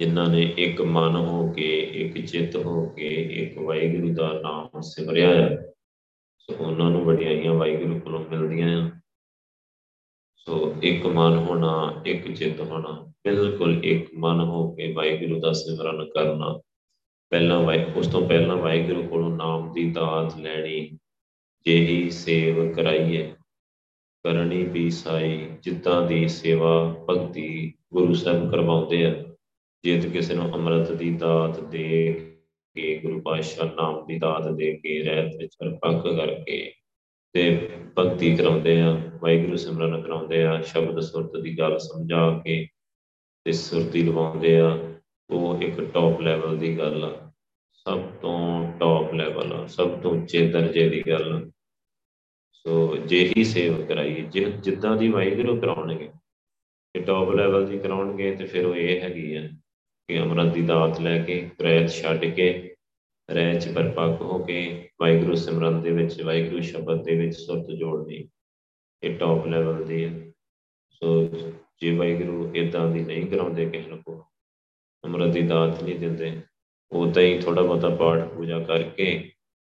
ਜਿਨ੍ਹਾਂ 0.00 0.28
ਨੇ 0.28 0.54
ਇੱਕ 0.58 0.82
ਮਨ 0.82 1.16
ਹੋ 1.16 1.52
ਕੇ, 1.52 1.78
ਇੱਕ 1.78 2.26
ਚਿੱਤ 2.26 2.56
ਹੋ 2.56 2.86
ਕੇ, 2.88 3.08
ਇੱਕ 3.08 3.58
ਵਾਹਿਗੁਰੂ 3.58 4.14
ਦਾ 4.14 4.40
ਨਾਮ 4.42 4.80
ਸਿਮਰਿਆ 4.80 5.34
ਹੈ 5.34 5.72
ਸੋ 6.38 6.64
ਉਹਨਾਂ 6.64 6.90
ਨੂੰ 6.90 7.04
ਵਡਿਆਈਆਂ 7.04 7.54
ਵਾਹਿਗੁਰੂ 7.54 8.00
ਕੋਲੋਂ 8.00 8.24
ਮਿਲਦੀਆਂ 8.30 8.86
ਆ। 8.86 8.90
ਸੋ 10.36 10.74
ਇੱਕ 10.82 11.06
ਮਨ 11.06 11.36
ਹੋਣਾ, 11.36 12.02
ਇੱਕ 12.06 12.32
ਚਿੱਤ 12.32 12.60
ਹੋਣਾ, 12.60 13.12
ਬਿਲਕੁਲ 13.24 13.84
ਇੱਕ 13.84 14.10
ਮਨ 14.14 14.40
ਹੋ 14.40 14.74
ਕੇ 14.74 14.92
ਵਾਹਿਗੁਰੂ 14.92 15.40
ਦਾ 15.40 15.52
ਸਿਮਰਨ 15.52 16.04
ਕਰਨਾ। 16.04 16.60
ਪਹਿਲਾਂ 17.30 17.62
ਵਾਹਿ, 17.62 17.86
ਉਸ 17.96 18.06
ਤੋਂ 18.06 18.28
ਪਹਿਲਾਂ 18.28 18.56
ਵਾਹਿਗੁਰੂ 18.56 19.02
ਕੋਲੋਂ 19.02 19.36
ਨਾਮ 19.36 19.72
ਦੀ 19.72 19.90
ਦਾਤ 19.90 20.36
ਲੈਣੀ 20.38 20.98
ਜਿਹੀ 21.64 22.10
ਸੇਵ 22.10 22.72
ਕਰਾਈਏ। 22.72 23.34
ਕਰਨੀ 24.24 24.64
ਵੀ 24.64 24.90
ਸਾਈ 24.90 25.48
ਜਿੱਦਾਂ 25.62 26.02
ਦੀ 26.02 26.28
ਸੇਵਾ, 26.28 26.94
ਭਗਤੀ 27.10 27.74
ਗੁਰੂ 27.92 28.14
ਸਾਹਿਬ 28.14 28.50
ਕਰਵਾਉਂਦੇ 28.50 29.06
ਆ। 29.06 29.27
ਜੇ 29.84 30.00
ਤੇ 30.00 30.08
ਕਿਸੇ 30.10 30.34
ਨੂੰ 30.34 30.52
ਅੰਮ੍ਰਿਤ 30.54 30.90
ਦੀ 30.92 31.10
ਦਾਤ 31.10 31.60
ਦੇ 31.60 32.12
ਕੇ, 32.76 32.98
ਗੁਰੂ 32.98 33.20
ਪਾਤਸ਼ਾਹ 33.20 33.66
ਨਾਮ 33.66 34.06
ਦੀ 34.06 34.18
ਦਾਤ 34.18 34.48
ਦੇ 34.48 34.72
ਕੇ 34.76 35.02
ਰਹਿਤ 35.02 35.36
ਵਿੱਚ 35.36 35.56
ਪੱਕ 35.82 36.02
ਕਰਕੇ 36.16 36.72
ਤੇ 37.34 37.70
ਭਗਤੀ 37.98 38.36
ਕਰਾਉਂਦੇ 38.36 38.80
ਆ, 38.80 38.92
ਵਾਹਿਗੁਰੂ 39.22 39.56
ਸਿਮਰਨ 39.56 40.02
ਕਰਾਉਂਦੇ 40.02 40.42
ਆ, 40.44 40.60
ਸ਼ਬਦ 40.62 41.00
ਸੁਰਤ 41.00 41.40
ਦੀ 41.42 41.58
ਗੱਲ 41.58 41.78
ਸਮਝਾ 41.78 42.42
ਕੇ 42.44 42.66
ਤੇ 43.44 43.52
ਸੁਰਤੀ 43.52 44.02
ਲਵਾਉਂਦੇ 44.02 44.60
ਆ, 44.60 44.78
ਉਹ 45.30 45.62
ਇੱਕ 45.62 45.80
ਟੌਪ 45.80 46.20
ਲੈਵਲ 46.20 46.56
ਦੀ 46.58 46.78
ਗੱਲ 46.78 47.04
ਆ। 47.04 47.32
ਸਭ 47.72 48.00
ਤੋਂ 48.22 48.72
ਟੌਪ 48.80 49.14
ਲੈਵਲ 49.14 49.52
ਆ, 49.52 49.66
ਸਭ 49.66 50.00
ਤੋਂ 50.00 50.10
ਉੱਚੇ 50.12 50.48
ਦਰਜੇ 50.48 50.88
ਦੀ 50.88 51.02
ਗੱਲ 51.08 51.32
ਆ। 51.32 51.50
ਸੋ 52.52 52.96
ਜੇ 52.96 53.32
ਹੀ 53.36 53.44
ਸੇਵ 53.44 53.84
ਕਰਾਈ 53.86 54.22
ਜਿੱਦਾਂ 54.60 54.96
ਦੀ 54.96 55.08
ਵਾਹਿਗੁਰੂ 55.08 55.60
ਕਰਾਉਣਗੇ 55.60 56.10
ਕਿ 56.94 57.00
ਟੌਪ 57.00 57.30
ਲੈਵਲ 57.30 57.66
ਦੀ 57.66 57.78
ਕਰਾਉਣਗੇ 57.78 58.34
ਤੇ 58.36 58.44
ਫਿਰ 58.44 58.66
ਉਹ 58.66 58.74
ਇਹ 58.74 59.00
ਹੈਗੀ 59.00 59.34
ਆ 59.34 59.48
ਕਿ 60.08 60.20
ਅਮਰਤ 60.20 60.52
ਦੀ 60.52 60.62
ਦਾਤ 60.62 61.00
ਲੈ 61.00 61.22
ਕੇ, 61.22 61.50
ਪ੍ਰੈਤ 61.58 61.90
ਛੱਡ 61.90 62.24
ਕੇ, 62.24 62.74
ਰਹਿ 63.30 63.60
ਚ 63.60 63.68
ਪਰਪੱਕ 63.68 64.20
ਹੋ 64.20 64.38
ਕੇ 64.38 64.88
ਵਾਹਿਗੁਰੂ 65.00 65.34
ਸਿਮਰਨ 65.34 65.80
ਦੇ 65.80 65.90
ਵਿੱਚ, 65.90 66.22
ਵਾਹਿਗੁਰੂ 66.22 66.62
ਸ਼ਬਦ 66.62 67.04
ਦੇ 67.04 67.16
ਵਿੱਚ 67.16 67.36
ਸੁਰਤ 67.36 67.66
ਜੋੜਨੀ 67.70 68.28
ਇਹ 69.02 69.18
ਟੌਪ 69.18 69.46
ਲੈਵਲ 69.46 69.84
ਦੀ 69.84 70.04
ਹੈ। 70.04 70.32
ਸੋ 70.90 71.24
ਜੇ 71.80 71.96
ਵਾਹਿਗੁਰੂ 71.96 72.52
ਇਦਾਂ 72.54 72.90
ਦੀ 72.90 73.00
ਨਹੀਂ 73.00 73.26
ਕਰਾਉਂਦੇ 73.26 73.66
ਕਿਸੇ 73.66 73.88
ਨੂੰ 73.88 74.02
ਕੋ 74.02 74.24
ਅਮਰਤ 75.04 75.32
ਦੀ 75.32 75.42
ਦਾਤ 75.42 75.82
ਨਹੀਂ 75.82 75.98
ਦਿੰਦੇ 75.98 76.40
ਉਦਾਂ 76.92 77.22
ਹੀ 77.22 77.38
ਥੋੜਾ 77.38 77.62
ਬਹੁਤਾ 77.62 77.88
ਪਾਠ 77.88 78.28
ਪੂਜਾ 78.28 78.58
ਕਰਕੇ, 78.58 79.32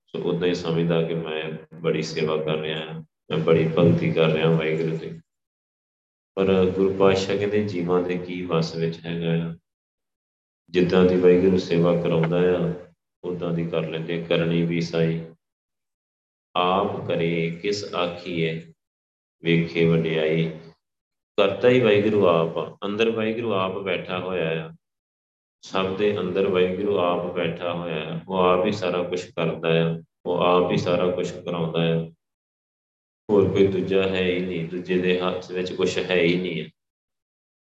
ਸੋ 0.06 0.18
ਉਦਾਂ 0.22 0.48
ਹੀ 0.48 0.54
ਸਮਝਦਾ 0.54 1.02
ਕਿ 1.02 1.14
ਮੈਂ 1.14 1.42
ਬੜੀ 1.74 2.02
ਸੇਵਾ 2.02 2.36
ਕਰ 2.36 2.58
ਰਿਹਾ 2.58 2.78
ਹਾਂ, 2.80 3.00
ਮੈਂ 3.30 3.38
ਬੜੀ 3.38 3.68
ਭਗਤੀ 3.78 4.12
ਕਰ 4.12 4.28
ਰਿਹਾ 4.28 4.50
ਵਾਹਿਗੁਰੂ 4.50 4.96
ਦੀ। 4.96 5.20
ਪਰ 6.34 6.66
ਗੁਰੂ 6.66 6.94
ਪਾਤਸ਼ਾਹ 6.94 7.36
ਕਹਿੰਦੇ 7.36 7.64
ਜੀਵਾਂ 7.64 8.02
ਦੇ 8.02 8.18
ਕੀ 8.18 8.42
ਵਸ 8.46 8.76
ਵਿੱਚ 8.76 9.06
ਹੈਗਾ 9.06 9.50
ਆ? 9.50 9.54
ਜਿੱਦਾਂ 10.70 11.04
ਦੀ 11.04 11.16
ਵਾਹਿਗੁਰੂ 11.16 11.58
ਸੇਵਾ 11.58 12.02
ਕਰਾਉਂਦਾ 12.02 12.40
ਆ 12.56 12.74
ਉਦਾਂ 13.24 13.52
ਦੀ 13.52 13.66
ਕਰ 13.66 13.88
ਲੈਂਦੇ 13.88 14.22
ਕਰਨੀ 14.22 14.62
ਵੀ 14.62 14.80
ਸਾਈ। 14.80 15.24
ਆਪ 16.56 17.06
ਕਰੇ, 17.06 17.50
ਕਿਸ 17.62 17.94
ਆਖੀਏ 17.94 18.72
ਵੇਖੇ 19.42 19.88
ਵਡਿਆਈ। 19.88 20.50
ਕਰਤਾ 21.38 21.68
ਹੀ 21.68 21.80
ਵਾਹਿਗੁਰੂ 21.80 22.26
ਆਪ 22.26 22.84
ਅੰਦਰ 22.84 23.10
ਵਾਹਿਗੁਰੂ 23.10 23.52
ਆਪ 23.52 23.78
ਬੈਠਾ 23.78 24.18
ਹੋਇਆ 24.18 24.68
ਆ। 24.68 24.72
ਸਭ 25.62 25.96
ਦੇ 25.96 26.18
ਅੰਦਰ 26.18 26.48
ਵਾਹਿਗੁਰੂ 26.48 26.98
ਆਪ 26.98 27.34
ਬੈਠਾ 27.34 27.72
ਹੋਇਆ 27.72 27.94
ਹੈ 27.94 28.20
ਉਹ 28.28 28.38
ਆਪ 28.38 28.66
ਹੀ 28.66 28.72
ਸਾਰਾ 28.72 29.02
ਕੁਝ 29.02 29.30
ਕਰਦਾ 29.30 29.74
ਹੈ 29.74 30.02
ਉਹ 30.26 30.38
ਆਪ 30.38 30.72
ਹੀ 30.72 30.76
ਸਾਰਾ 30.76 31.10
ਕੁਝ 31.10 31.30
ਕਰਾਉਂਦਾ 31.30 31.82
ਹੈ 31.82 32.10
ਹੋਰ 33.30 33.50
ਕੋਈ 33.50 33.66
ਦੂਜਾ 33.66 34.02
ਹੈ 34.02 34.24
ਹੀ 34.24 34.38
ਨਹੀਂ। 34.38 34.68
ਦੂਜੇ 34.68 34.98
ਦੇ 34.98 35.20
ਹੱਥ 35.20 35.52
ਵਿੱਚ 35.52 35.72
ਕੁਝ 35.72 35.98
ਹੈ 35.98 36.16
ਹੀ 36.16 36.40
ਨਹੀਂ 36.40 36.62
ਹੈ 36.62 36.68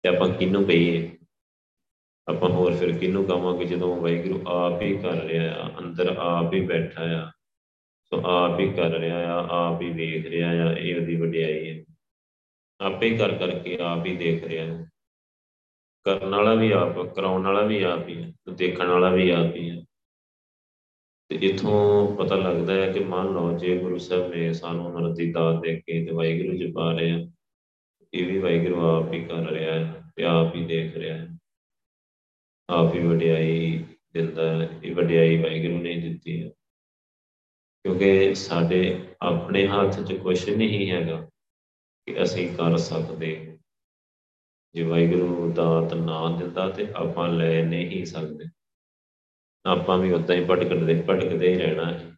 ਤੇ 0.02 0.10
ਆਪਾਂ 0.10 0.30
ਕਿਹਨੂੰ 0.30 0.64
ਕਹੀਏ? 0.64 1.19
ਆਪਾਂ 2.30 2.50
ਹੋਰ 2.50 2.76
ਫਿਰ 2.76 2.98
ਕਿਹਨੂੰ 2.98 3.26
ਕਹਾਂਗੇ? 3.26 3.66
ਜਦੋਂ 3.66 4.02
ਵਾਹਿਗੁਰੂ 4.02 4.42
ਆਪ 4.48 4.82
ਹੀ 4.82 4.98
ਕਰ 4.98 5.24
ਰਿਹਾ 5.24 5.54
ਆ, 5.56 5.72
ਅੰਦਰ 5.80 6.16
ਆਪ 6.20 6.54
ਹੀ 6.54 6.60
ਬੈਠਾ 6.62 7.04
ਆ, 7.04 7.32
ਸੋ 8.04 8.22
ਆਪ 8.26 8.60
ਹੀ 8.60 8.74
ਕਰ 8.74 8.90
ਰਿਹਾ 8.90 9.18
ਆ, 9.36 9.48
ਆਪ 9.52 9.82
ਹੀ 9.82 9.90
ਵੇਖ 9.90 10.26
ਰਿਹਾ 10.26 10.50
ਆ, 10.70 10.74
ਇਹ 10.74 10.96
ਉਹਦੀ 10.96 11.16
ਵਡਿਆਈ 11.16 11.70
ਹੈ। 11.70 11.86
ਆਪੇ 12.82 13.18
ਕਰ 13.18 13.36
ਕਰਕੇ 13.38 13.78
ਆਪ 13.82 14.06
ਹੀ 14.06 14.16
ਦੇਖ 14.16 14.44
ਰਿਹਾ 14.44 14.66
ਹੈ 14.66 14.90
ਕਰਨ 16.04 16.36
ਵਾਲਾ 16.36 16.54
ਵੀ 16.54 16.72
ਆਪ, 16.72 17.16
ਕਰਾਉਣ 17.16 17.44
ਵਾਲਾ 17.44 17.62
ਵੀ 17.62 17.82
ਆਪ 17.84 18.08
ਹੀ 18.10 18.24
ਹੈ 18.24 18.32
ਤੇ 18.46 18.52
ਦੇਖਣ 18.52 18.88
ਵਾਲਾ 18.88 19.10
ਵੀ 19.10 19.30
ਆਪ 19.30 19.56
ਹੀ 19.56 19.70
ਹੈ 19.70 19.84
ਤੇ 21.30 21.36
ਇਥੋਂ 21.36 21.80
ਪਤਾ 22.16 22.36
ਲੱਗਦਾ 22.36 22.74
ਹੈ 22.74 22.92
ਕਿ 22.92 23.00
ਮੰਨ 23.00 23.28
ਲਓ 23.28 23.58
ਜੇ 23.58 23.78
ਗੁਰੂ 23.78 23.98
ਸਾਹਿਬ 23.98 24.34
ਨੇ 24.34 24.54
ਸਾਨੂੰ 24.54 24.90
ਅਮਰਤ 24.92 25.16
ਦੀ 25.16 25.32
ਦਾਤ 25.32 25.62
ਦੇ 25.62 25.76
ਕੇ 25.76 26.06
ਤੇ 26.06 26.12
ਵਾਹਿਗੁਰੂ 26.12 26.58
ਜੀ 26.58 26.72
ਪਾ 26.72 26.92
ਰਹੇ 26.94 27.12
ਆ। 27.12 27.28
ਇਹ 28.14 28.26
ਵੀ 28.26 28.40
ਵਾਹਿਗੁਰੂ 28.40 28.82
ਆਪ 28.82 29.14
ਹੀ 29.14 29.24
ਕਰ 29.24 29.50
ਰਿਹਾ 29.50 29.74
ਹੈ 29.74 30.12
ਤੇ 30.16 30.24
ਆਪ 30.24 30.56
ਹੀ 30.56 30.66
ਦੇਖ 30.66 30.98
ਰਿਹਾ 30.98 31.18
ਹੈ 31.18 31.39
ਆਪ 32.70 32.96
ਹੀ 32.96 33.00
ਵਡਿਆਈ 33.00 33.86
ਦਿੰਦਾ 34.14 34.62
ਹੈ, 34.62 34.70
ਇਹ 34.84 34.96
ਵਡਿਆਈ 34.96 35.44
ਵਾਹਿਗੁਰੂ 35.44 35.78
ਨੇ 35.78 35.96
ਦਿੱਤੀ 35.96 36.44
ਹੈ। 36.44 36.50
ਕਿਉਂਕਿ 37.84 38.36
ਸਾਡੇ 38.36 39.08
ਆਪਣੇ 39.22 39.68
ਹੱਥ 39.68 40.00
'ਚ 40.00 40.14
ਕੁਝ 40.14 40.50
ਨਹੀਂ 40.50 40.92
ਹੈਗਾ 40.92 41.30
ਕਿ 42.06 42.24
ਅਸੀਂ 42.24 42.56
ਕਰ 42.56 42.78
ਸਕਦੇ। 42.78 43.58
ਜੇ 44.74 44.84
ਵਾਹਿਗੁਰੂ 44.84 45.52
ਦਾਤ 45.52 45.94
ਨਾ 45.94 46.38
ਦਿੰਦਾ 46.38 46.70
ਤੇ 46.70 46.88
ਆਪਾਂ 46.96 47.30
ਲੈ 47.30 47.66
ਨਹੀਂ 47.66 48.06
ਸਕਦੇ। 48.06 48.46
ਆਪਾਂ 49.66 49.98
ਵੀ 49.98 50.12
ਉਦਾਂ 50.12 50.36
ਹੀ 50.36 50.46
ਭਟਕਦੇ 50.46 51.04
ਭਟਕਦੇ 51.10 51.54
ਹੀ 51.54 51.58
ਰਹਿਣਾ 51.58 51.86
ਹੈ। 51.86 52.12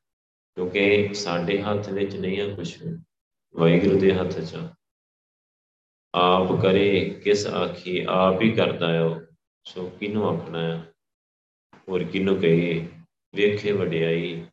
ਕਿਉਂਕਿ 0.55 1.13
ਸਾਡੇ 1.13 1.61
ਹੱਥ 1.61 1.89
ਵਿੱਚ 1.89 2.15
ਨਹੀਂ 2.15 2.39
ਹੈ 2.39 2.55
ਕੁਝ 2.55 2.83
ਵਾਹਿਗੁਰੂ 3.55 3.99
ਦੇ 3.99 4.13
ਹੱਥ 4.13 4.39
'ਚ 4.39 4.55
ਆਪ 6.15 6.61
ਕਰੇ, 6.61 7.19
ਕਿਸ 7.23 7.47
ਆਖੀ 7.47 8.05
ਆਪ 8.09 8.41
ਹੀ 8.41 8.51
ਕਰਦਾ 8.51 8.93
ਹੈ 8.93 9.01
ਉਹ। 9.01 9.30
ਸੋ 9.65 9.89
ਕਿਨੂੰ 9.89 10.29
ਆਖਣਾ 10.29 10.59
ਹੈ 10.59 10.93
ਹੋਰ 11.89 12.03
ਕਿਨੂੰ 12.03 12.35
ਕਹੀਏ? 12.35 12.87
ਵੇਖੇ 13.35 13.71
ਵਡਿਆਈ, 13.71 14.45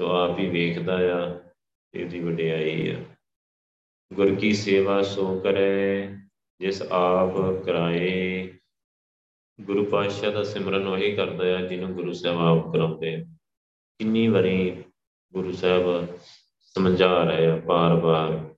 ਸੋ 0.00 0.10
ਆਪ 0.10 0.38
ਹੀ 0.38 0.48
ਵੇਖਦਾ 0.48 0.94
ਆ, 0.94 1.50
ਇਹਦੀ 1.94 2.20
ਵਡਿਆਈ 2.20 2.88
ਆ। 2.88 3.04
ਗੁਰ 4.12 4.34
ਕੀ 4.34 4.52
ਸੇਵਾ 4.52 5.02
ਸੋ 5.02 5.40
ਕਰੇ, 5.40 6.16
ਜਿਸ 6.60 6.82
ਆਪ 6.82 7.64
ਕਰਾਏ। 7.64 8.54
ਗੁਰੂ 9.60 9.84
ਪਾਤਸ਼ਾਹ 9.84 10.32
ਦਾ 10.32 10.44
ਸਿਮਰਨ 10.44 10.86
ਉਹੀ 10.86 11.16
ਕਰਦਾ 11.16 11.44
ਹੈ 11.44 11.66
ਜਿਹਨੂੰ 11.66 11.94
ਗੁਰੂ 11.94 12.12
ਸਾਹਿਬ 12.12 12.38
ਆਪ 12.38 12.72
ਕਰਾਉਂਦੇ 12.72 13.24
ਕਿੰਨੀ 13.98 14.28
ਵਾਰੀ 14.28 14.84
ਗੁਰੂ 15.32 15.52
ਸਾਹਿਬ 15.52 16.18
ਸਮਝਾ 16.62 17.24
ਰਹੇ 17.24 17.46
ਆ 17.46 17.56
ਬਾਰ-ਬਾਰ 17.56 18.51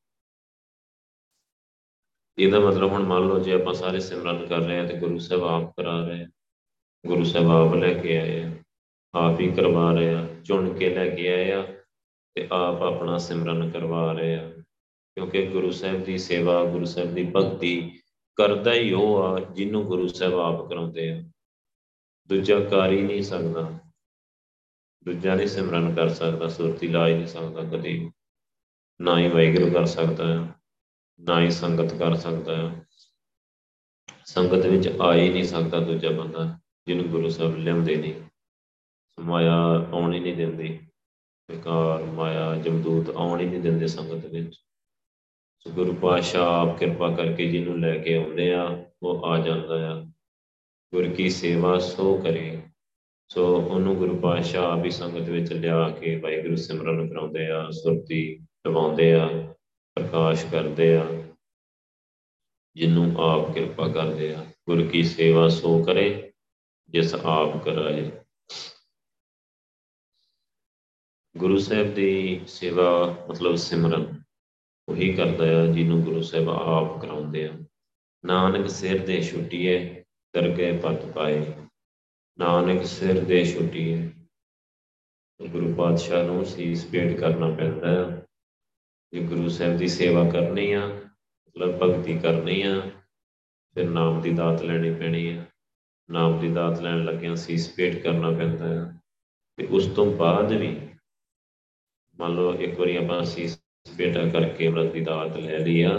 ਇਹਦਾ 2.39 2.61
ਮਤਲਬ 2.61 2.91
ਹੁਣ 2.91 3.03
ਮੰਨ 3.03 3.27
ਲਓ 3.27 3.39
ਜੇ 3.39 3.53
ਆਪਾਂ 3.53 3.75
ਸਾਰੇ 3.75 4.01
ਸਿਮਰਨ 4.01 4.47
ਕਰ 4.47 4.59
ਰਹੇ 4.59 4.79
ਆ 4.79 4.87
ਤੇ 4.87 4.99
ਗੁਰੂ 4.99 5.19
ਸਾਹਿਬ 5.19 5.43
ਆਪ 5.45 5.73
ਕਰਾ 5.77 6.07
ਰਹੇ 6.09 6.23
ਆ, 6.23 6.29
ਗੁਰੂ 7.07 7.25
ਸਾਹਿਬ 7.25 7.51
ਆਪ 7.51 7.75
ਲੈ 7.75 7.93
ਕੇ 7.95 8.19
ਆਏ 8.19 8.43
ਆ, 8.43 8.51
ਆਪ 9.15 9.41
ਹੀ 9.41 9.51
ਕਰਵਾ 9.53 9.93
ਰਹੇ 9.93 10.15
ਆ, 10.15 10.27
ਚੁਣ 10.45 10.73
ਕੇ 10.79 10.95
ਲੈ 10.95 11.09
ਕੇ 11.09 11.29
ਆਏ 11.35 11.53
ਆ 11.53 11.63
ਤੇ 12.35 12.49
ਆਪ 12.53 12.83
ਆਪਣਾ 12.83 13.19
ਸਿਮਰਨ 13.19 13.71
ਕਰਵਾ 13.71 14.13
ਰਹੇ 14.13 14.35
ਆ। 14.35 14.51
ਕਿਉਂਕਿ 15.17 15.47
ਗੁਰੂ 15.47 15.71
ਸਾਹਿਬ 15.71 16.05
ਦੀ 16.05 16.19
ਸੇਵਾ, 16.19 16.65
ਗੁਰੂ 16.65 16.85
ਸਾਹਿਬ 16.85 17.15
ਦੀ 17.15 17.33
ਭਗਤੀ 17.37 18.01
ਕਰਦਾ 18.37 18.73
ਹੀ 18.73 18.93
ਉਹ 18.93 19.23
ਆ 19.23 19.41
ਜਿਹਨੂੰ 19.41 19.85
ਗੁਰੂ 19.85 20.09
ਸਾਹਿਬ 20.09 20.35
ਆਪ 20.35 20.69
ਕਰਾਉਂਦੇ 20.69 21.11
ਆ। 21.11 21.23
ਦੂਜਾ 22.29 22.61
ਕਰ 22.61 22.91
ਹੀ 22.93 23.03
ਨਹੀਂ 23.03 23.23
ਸਕਦਾ। 23.23 23.79
ਦੂਜਾ 25.05 25.35
ਨਹੀਂ 25.35 25.47
ਸਿਮਰਨ 25.47 25.95
ਕਰ 25.95 26.09
ਸਕਦਾ, 26.09 26.49
ਸੁਰਤੀ 26.49 26.89
ਲਾ 26.89 27.09
ਹੀ 27.09 27.15
ਨਹੀਂ 27.15 27.27
ਸਕਦਾ 27.27 27.63
ਕਦੇ 27.63 28.11
ਨਾ 29.01 29.19
ਹੀ 29.19 29.29
ਵਾਹਿਗੁਰੂ 29.29 29.73
ਕਰ 29.73 29.85
ਸਕਦਾ 29.85 30.33
ਹੈ 30.33 30.64
ਨਾ 31.21 31.41
ਹੀ 31.41 31.51
ਸੰਗਤ 31.51 31.95
ਕਰ 31.95 32.15
ਸਕਦਾ 32.15 32.57
ਹੈ 32.57 32.87
ਸੰਗਤ 34.25 34.67
ਵਿੱਚ 34.67 34.89
ਆ 35.01 35.15
ਹੀ 35.15 35.29
ਨਹੀਂ 35.29 35.45
ਸਕਦਾ 35.45 35.81
ਦੂਜਾ 35.81 36.11
ਬੰਦਾ 36.11 36.59
ਜਿਹਨੂੰ 36.87 37.05
ਗੁਰੂ 37.05 37.29
ਸਾਹਿਬ 37.29 37.57
ਲਿਆਉਂਦੇ 37.57 37.97
ਨਹੀਂ। 37.97 38.15
ਮਾਇਆ 39.21 39.57
ਆਉਣ 39.93 40.15
ਹੀ 40.15 40.21
ਨਹੀਂ 40.21 40.37
ਦਿੰਦੀ। 40.37 40.81
ਵਿਕਾਰ, 41.51 42.03
ਮਾਇਆ, 42.03 42.57
ਜਮਦੂਤ 42.57 43.11
ਆਉਣ 43.11 43.41
ਹੀ 43.41 43.47
ਨਹੀਂ 43.47 43.61
ਦਿੰਦੇ 43.61 43.87
ਸੰਗਤ 43.87 44.27
ਵਿੱਚ। 44.27 44.57
ਸੋ 45.59 45.71
ਗੁਰੂ 45.71 45.95
ਪਾਸ਼ਾ 45.95 46.47
ਆਪ 46.61 46.79
ਕਿਰਪਾ 46.79 47.17
ਕਰਕੇ 47.17 47.51
ਜਿਹਨੂੰ 47.51 47.81
ਲੈ 47.81 47.99
ਕੇ 47.99 48.17
ਆਉਂਦੇ 48.17 48.55
ਆ, 48.55 48.85
ਉਹ 49.03 49.27
ਆ 49.27 49.39
ਜਾਂਦਾ 49.39 49.93
ਆ। 49.93 50.03
ਗੁਰ 50.95 51.09
ਕੀ 51.09 51.29
ਸੇਵਾ 51.29 51.79
ਸੋ 51.79 52.19
ਕਰੇ। 52.19 52.63
ਸੋ 53.29 53.61
ਉਹਨੂੰ 53.61 53.97
ਗੁਰੂ 53.97 54.19
ਪਾਸ਼ਾ 54.19 54.71
ਆਪ 54.71 54.85
ਹੀ 54.85 54.91
ਸੰਗਤ 54.91 55.29
ਵਿੱਚ 55.29 55.53
ਲਿਆ 55.53 55.91
ਕੇ 55.91 56.17
ਵਾਹਿਗੁਰੂ 56.17 56.57
ਸਿਮਰਨ 56.57 57.09
ਕਰਾਉਂਦੇ 57.09 57.51
ਆ, 57.51 57.71
ਸੁਰਤੀ 57.71 58.39
ਲਵਾਉਂਦੇ 58.67 59.15
ਆ। 59.15 59.54
ਪ੍ਰਕਾਸ਼ 59.95 60.47
ਕਰਦੇ 60.47 60.97
ਆ 60.97 61.05
ਜਿਹਨੂੰ 62.77 63.21
ਆਪ 63.21 63.55
ਕਿਰਪਾ 63.55 63.89
ਕਰਦੇ 63.89 64.35
ਆ, 64.35 64.47
ਗੁਰ 64.69 64.87
ਕੀ 64.87 65.03
ਸੇਵਾ 65.03 65.49
ਸੋ 65.49 65.85
ਕਰੇ, 65.85 66.33
ਜਿਸ 66.89 67.15
ਆਪ 67.15 67.65
ਕਰਾਏ। 67.65 68.11
ਗੁਰੂ 71.37 71.59
ਸਾਹਿਬ 71.59 71.95
ਦੀ 71.95 72.41
ਸੇਵਾ, 72.47 73.17
ਮਤਲਬ 73.31 73.55
ਸਿਮਰਨ, 73.55 74.23
ਉਹੀ 74.89 75.13
ਕਰਦਾ 75.13 75.63
ਆ, 75.63 75.67
ਜਿਹਨੂੰ 75.67 76.03
ਗੁਰੂ 76.03 76.23
ਸਾਹਿਬ 76.23 76.49
ਆਪ 76.49 77.01
ਕਰਾਉਂਦੇ 77.03 77.47
ਆ। 77.49 77.53
ਨਾਨਕ 78.25 78.71
ਸਿਰ 78.71 79.07
ਦੇ 79.07 79.23
ਛੁੱਟੀਏ 79.23 80.05
ਦਰਗੇ 80.35 80.79
ਪਤ 80.79 81.07
ਪਾਏ। 81.07 81.53
ਨਾਨਕ 82.39 82.85
ਸਿਰ 82.85 83.25
ਦੇ 83.25 83.45
ਛੁੱਟੀਏ, 83.45 84.11
ਗੁਰੂ 85.49 85.75
ਪਾਤਸ਼ਾਹ 85.75 86.25
ਨੂੰ 86.25 86.45
ਸੀਸ 86.45 86.87
ਪੇਟ 86.87 87.21
ਕਰਨਾ 87.21 87.55
ਪੈਂਦਾ 87.57 87.91
ਹੈ 87.91 88.24
ਜੇ 89.15 89.21
ਗੁਰੂ 89.21 89.49
ਸਾਹਿਬ 89.49 89.77
ਦੀ 89.79 89.89
ਸੇਵਾ 89.89 90.23
ਕਰਨੀ 90.31 90.73
ਆ, 90.73 90.87
ਮਤਲਬ 90.87 91.79
ਭਗਤੀ 91.79 92.19
ਕਰਨੀ 92.19 92.63
ਆ, 92.63 92.81
ਫਿਰ 93.77 93.91
ਨਾਮ 93.91 94.21
ਦੀ 94.21 94.33
ਦਾਤ 94.35 94.63
ਲੈਣੀ 94.63 94.95
ਪੈਣੀ 94.95 95.29
ਆ। 95.29 95.45
ਨਾਮ 96.11 96.39
ਦੀ 96.41 96.49
ਦਾਤ 96.49 96.81
ਲੈਣ 96.83 97.05
ਲੱਗਿਆਂ 97.05 97.37
ਸੀਸ 97.37 97.69
ਪੇਟ 97.75 98.03
ਕਰਨਾ 98.03 98.31
ਪੈਂਦਾ 98.31 98.69
ਹੈ 98.69 99.01
ਤੇ 99.59 99.67
ਉਸ 99.67 99.87
ਤੋਂ 99.87 100.07
ਬਾਅਦ 100.17 100.53
ਵੀ 100.53 100.75
ਮੰਨ 102.19 102.35
ਲਓ 102.35 102.55
ਇੱਕ 102.55 102.79
ਵਾਰੀ 102.81 102.97
ਆਪਾਂ 102.97 103.23
ਸੀਸ 103.25 103.59
ਪੇਟਾ 103.97 104.29
ਕਰਕੇ 104.29 104.69
ਅੰਮ੍ਰਿਤ 104.69 104.93
ਦੀ 104.93 105.01
ਦਾਤ 105.01 105.37
ਲੈ 105.37 105.59
ਲਈ 105.59 105.81
ਆ, 105.83 105.99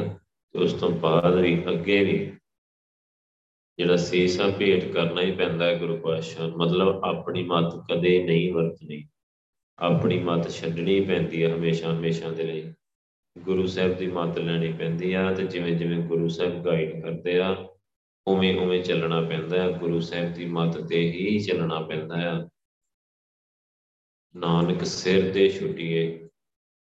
ਤੇ 0.55 0.59
ਉਸ 0.59 0.73
ਤੋਂ 0.73 0.89
ਬਾਅਦ 0.89 1.35
ਵੀ 1.35 1.55
ਅੱਗੇ 1.65 2.03
ਵੀ 2.03 2.19
ਜਿਹੜਾ 3.79 3.97
ਸੀਸਾ 3.97 4.49
ਭੇਟ 4.49 4.91
ਕਰਨਾ 4.93 5.21
ਹੀ 5.21 5.31
ਪੈਂਦਾ 5.31 5.65
ਹੈ 5.65 5.79
ਗੁਰੂ 5.79 5.97
ਪਾਤਸ਼ਾਹ 5.97 6.49
ਮਤਲਬ 6.49 7.03
ਆਪਣੀ 7.05 7.43
ਮਤ 7.43 7.83
ਕਦੇ 7.91 8.23
ਨਹੀਂ 8.23 8.53
ਵਰਤਣੀ। 8.53 9.03
ਆਪਣੀ 9.79 10.19
ਮਤ 10.19 10.49
ਛੱਡਣੀ 10.51 11.01
ਪੈਂਦੀ 11.01 11.43
ਹੈ 11.43 11.55
ਹਮੇਸ਼ਾ 11.55 11.93
ਹਮੇਸ਼ਾ 11.93 12.29
ਦੇ 12.29 12.43
ਲਈ। 12.43 12.74
ਗੁਰੂ 13.35 13.65
ਸਾਹਿਬ 13.67 13.97
ਦੀ 13.97 14.07
ਮਤ 14.07 14.37
ਲੈਣੀ 14.37 14.71
ਪੈਂਦੀ 14.73 15.13
ਆ 15.13 15.33
ਤੇ 15.33 15.43
ਜਿਵੇਂ 15.43 15.75
ਜਿਵੇਂ 15.75 15.97
ਗੁਰੂ 16.07 16.27
ਸਾਹਿਬ 16.27 16.63
ਗਾਈਡ 16.65 17.01
ਕਰਦੇ 17.01 17.39
ਆ, 17.39 17.55
ਉਵੇਂ 18.27 18.55
ਉਵੇਂ 18.59 18.81
ਚੱਲਣਾ 18.83 19.21
ਪੈਂਦਾ 19.21 19.61
ਹੈ 19.61 19.69
ਗੁਰੂ 19.71 19.99
ਸਾਹਿਬ 19.99 20.33
ਦੀ 20.33 20.45
ਮਤ 20.45 20.77
ਤੇ 20.89 20.99
ਹੀ 21.11 21.37
ਚੱਲਣਾ 21.39 21.79
ਪੈਂਦਾ 21.81 22.17
ਹੈ 22.17 22.33
ਨਾਨਕ 24.35 24.83
ਸਿਰ 24.83 25.31
ਤੇ 25.33 25.49
ਛੁੱਟੀਏ, 25.49 26.29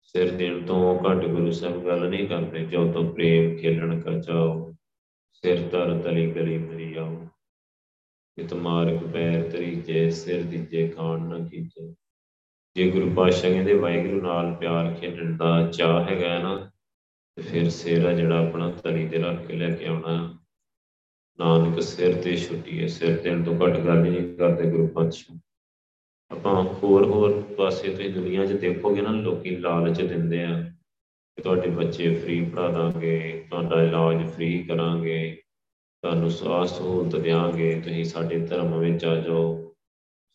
ਸਿਰ 0.02 0.30
ਦੇਣ 0.30 0.66
ਤੋਂ 0.66 0.98
ਘੱਟ 1.04 1.24
ਗੁਰੂ 1.24 1.50
ਸਾਹਿਬ 1.50 1.86
ਗੱਲ 1.86 2.08
ਨਹੀਂ 2.08 2.28
ਕਰਦੇ, 2.28 2.64
ਜੋ 2.66 2.92
ਤੋਂ 2.92 3.04
ਪ੍ਰੇਮ 3.14 3.56
ਖੇਲਣ 3.56 4.00
ਕਰ 4.00 4.20
ਜਾਓ, 4.20 4.74
ਸਿਰ 5.32 5.68
ਤਰ 5.68 5.98
ਤਲੀ 6.02 6.30
ਗਲੀ 6.32 6.58
ਮਰੀ 6.58 6.94
ਆਓ 6.96 7.26
ਇਤ 8.38 8.54
ਮਾਰਗ 8.54 9.02
ਪੈਰ 9.12 9.50
ਤਰੀ 9.50 9.74
ਜੇ 9.76 10.08
ਸਿਰ 10.10 10.42
ਦਿੱਜੇ 10.42 10.88
ਖਾਣ 10.88 11.28
ਨਾ 11.28 11.38
ਕੀਤੇ 11.48 11.92
ਜੇ 12.76 12.90
ਗੁਰੂ 12.90 13.10
ਪਾਤਸ਼ਾਹ 13.14 13.50
ਕਹਿੰਦੇ 13.50 13.72
ਵਾਹਿਗੁਰੂ 13.74 14.20
ਨਾਲ 14.22 14.54
ਪਿਆਰ 14.54 14.92
ਖੇਡਣ 14.94 15.36
ਦਾ 15.36 15.70
ਚਾਹ 15.70 16.04
ਹੈਗਾ 16.04 16.38
ਨਾ, 16.38 16.54
ਤੇ 17.36 17.42
ਫਿਰ 17.42 17.68
ਸਿਰ 17.70 18.06
ਆ 18.06 18.12
ਜਿਹੜਾ 18.12 18.38
ਆਪਣਾ 18.38 18.70
ਤਲੀ 18.84 19.08
ਤੇ 19.08 19.18
ਰੱਖ 19.18 19.46
ਕੇ 19.46 19.56
ਲੈ 19.56 19.70
ਕੇ 19.70 19.86
ਆਉਣਾ। 19.86 20.16
ਨਾਨਕ 21.38 21.80
ਸਿਰ 21.80 22.20
ਤੇ 22.22 22.36
ਛੁੱਟੀ 22.36 22.80
ਹੈ, 22.80 22.86
ਸਿਰ 22.86 23.20
ਦੇਣ 23.20 23.42
ਤੋਂ 23.44 23.54
ਘੱਟ 23.56 23.78
ਗੱਲ 23.78 24.00
ਨਹੀਂ 24.00 24.36
ਕਰਦੇ 24.36 24.70
ਗੁਰੂ 24.70 24.86
ਪਾਤਸ਼ਾਹ। 24.86 25.36
ਆਪਾਂ 26.30 26.62
ਹੋਰ 26.64 27.04
ਹੋਰ 27.06 27.40
ਪਾਸੇ 27.58 27.88
ਤੁਸੀਂ 27.88 28.10
ਦੁਨੀਆ 28.10 28.46
'ਚ 28.46 28.52
ਦੇਖੋਗੇ 28.52 29.02
ਨਾ, 29.02 29.10
ਲੋਕੀ 29.12 29.56
ਲਾਲਚ 29.56 30.02
ਦਿੰਦੇ 30.02 30.44
ਆ 30.44 30.60
ਕਿ 31.38 31.42
ਤੁਹਾਡੇ 31.42 31.70
ਬੱਚੇ 31.70 32.14
ਫ੍ਰੀ 32.14 32.40
ਪੜਾ 32.44 32.68
ਦਾਂਗੇ, 32.68 33.46
ਤੁਹਾਡਾ 33.50 33.82
ਇਲਾਜ 33.82 34.28
ਫ੍ਰੀ 34.30 34.62
ਕਰਾਂਗੇ, 34.62 35.42
ਤੁਹਾਨੂੰ 36.02 36.30
ਸਵਾਸ 36.30 36.78
ਸਹੂਲਤ 36.78 37.16
ਦੇਵਾਂਗੇ 37.16 37.74
ਤੁਸੀਂ 37.80 38.04
ਸਾਡੇ 38.04 38.38
ਧਰਮ 38.46 38.78
ਵਿੱਚ 38.78 39.04
ਆ 39.04 39.14
ਜਾਓ, 39.16 39.74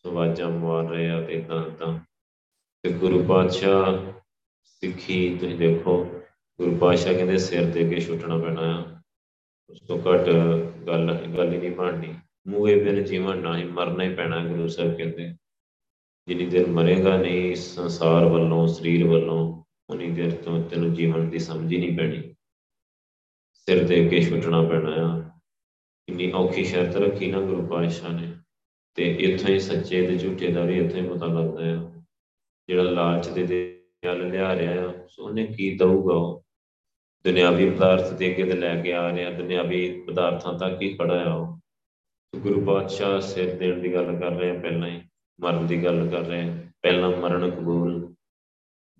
ਸਵਾਜਾਂ 0.04 0.50
ਮਾਰ 0.50 0.84
ਰਹੇ 0.84 1.10
ਆ 1.10 1.20
ਤੇ 1.22 1.40
ਤਾਂ 1.40 1.62
ਤਾਂ 1.70 1.98
ਤੇ 2.82 2.92
ਗੁਰੂ 2.92 3.24
ਪਾਤਸ਼ਾਹ 3.24 4.12
ਸਿੱਖੀ 4.64 5.38
ਤੁਸੀਂ 5.38 5.56
ਦੇਖੋ, 5.56 6.04
ਗੁਰੂ 6.58 6.76
ਪਾਤਸ਼ਾਹ 6.76 7.14
ਕਹਿੰਦੇ 7.14 7.38
ਸਿਰ 7.38 7.66
ਦੇ 7.66 7.88
ਕੇ 7.88 8.00
ਛੁੱਟਣਾ 8.00 8.38
ਪੈਣਾ 8.38 8.60
ਆ। 8.60 9.00
ਉਸ 9.70 9.80
ਤੋਂ 9.80 9.98
ਘੱਟ 9.98 10.28
ਗੱਲ 10.86 11.26
ਗੱਲ 11.36 11.52
ਹੀ 11.52 11.58
ਨਹੀਂ 11.58 11.70
ਬਣਨੀ। 11.70 12.14
ਮੂਹੇ 12.46 12.84
ਬਿਨ 12.84 13.04
ਜੀਵਨ 13.04 13.38
ਨਾ 13.38 13.58
ਹੀ 13.58 13.64
ਮਰਨਾ 13.64 14.04
ਹੀ 14.04 14.14
ਪੈਣਾ 14.14 14.46
ਗੁਰੂ 14.46 14.68
ਸਾਹਿਬ 14.68 14.96
ਕਹਿੰਦੇ। 14.96 15.34
ਜਿੰਨੀ 16.26 16.46
ਦੇਰ 16.46 16.66
ਮਰੇਗਾ 16.66 17.16
ਨਹੀਂ, 17.16 17.56
ਸੰਸਾਰ 17.56 18.24
ਵੱਲੋਂ, 18.24 18.66
ਸਰੀਰ 18.66 19.06
ਵੱਲੋਂ, 19.06 19.64
ਉਨੀ 19.90 20.10
ਦੇਰ 20.10 20.32
ਤੋਂ 20.32 20.64
ਤੈਨੂੰ 20.64 20.94
ਜੀਵਨ 20.94 21.30
ਦੀ 21.30 21.38
ਸਮਝ 21.38 21.72
ਹੀ 21.72 21.78
ਨਹੀਂ 21.78 21.98
ਪੈਣੀ। 21.98 22.34
ਸਿਰ 23.52 23.88
ਦੇ 23.88 24.08
ਕੇ 24.08 24.22
ਛੁੱਟਣਾ 24.22 24.62
ਪੈਣਾ 24.62 24.90
ਆ। 24.90 25.30
ਇੰਨੀ 26.08 26.32
ਔਖੀ 26.32 26.64
ਸ਼ਰਤ 26.64 26.96
ਰੱਖੀ 26.96 27.30
ਨਾ 27.30 27.40
ਗੁਰੂ 27.40 27.66
ਪਾਤਸ਼ਾਹ 27.66 28.12
ਨੇ। 28.12 28.36
ਤੇ 28.94 29.14
ਇੱਥੋਂ 29.14 29.48
ਹੀ 29.48 29.60
ਸੱਚੇ 29.60 30.06
ਤੇ 30.06 30.18
ਝੂਠੇ 30.18 30.52
ਦਾ 30.52 30.64
ਵੀ 30.64 30.78
ਇੱਥੇ 30.78 31.02
ਪਤਾ 31.02 31.26
ਲੱਗਦਾ 31.26 31.62
ਆ। 31.64 31.97
ਜਿਹੜਾ 32.68 32.82
ਲਾਲਚ 32.82 33.28
ਦੇ 33.28 33.42
ਦੇ 33.46 33.82
ਗੱਲ 34.04 34.30
ਲਿਆ 34.30 34.54
ਰਿਹਾ 34.56 34.88
ਆ 34.88 34.94
ਉਹਨੇ 35.18 35.46
ਕੀ 35.46 35.76
ਦਊਗਾ 35.76 36.14
ਉਹ? 36.14 36.44
ਦੁਨਿਆਵੀ 37.24 37.70
ਪਦਾਰਥ 37.70 38.12
ਦੇ 38.12 38.34
ਕੇ 38.34 38.44
ਤੇ 38.44 38.52
ਲੈ 38.52 38.82
ਕੇ 38.82 38.92
ਆ 38.92 39.16
ਰਿਹਾ, 39.16 39.30
ਦੁਨਿਆਵੀ 39.30 40.00
ਪਦਾਰਥਾਂ 40.00 40.58
ਤੱਕ 40.58 40.82
ਹੀ 40.82 40.94
ਖੜਾ 40.94 41.30
ਆ 41.30 41.34
ਉਹ। 41.34 41.58
ਗੁਰੂ 42.36 42.64
ਪਾਤਸ਼ਾਹ 42.64 43.20
ਸਿਰ 43.20 43.54
ਦੇਣ 43.54 43.80
ਦੀ 43.80 43.94
ਗੱਲ 43.94 44.04
ਕਰ 44.04 44.30
ਰਹੇ 44.30 44.50
ਆ, 44.50 44.60
ਪਹਿਲਾਂ 44.60 44.88
ਹੀ 44.88 45.02
ਮਰਨ 45.40 45.66
ਦੀ 45.66 45.84
ਗੱਲ 45.84 46.08
ਕਰ 46.10 46.20
ਰਹੇ 46.20 46.48
ਆ। 46.48 46.56
ਪਹਿਲਾਂ 46.82 47.10
ਮਰਨ 47.10 47.50
ਕਬੂਲ, 47.50 48.14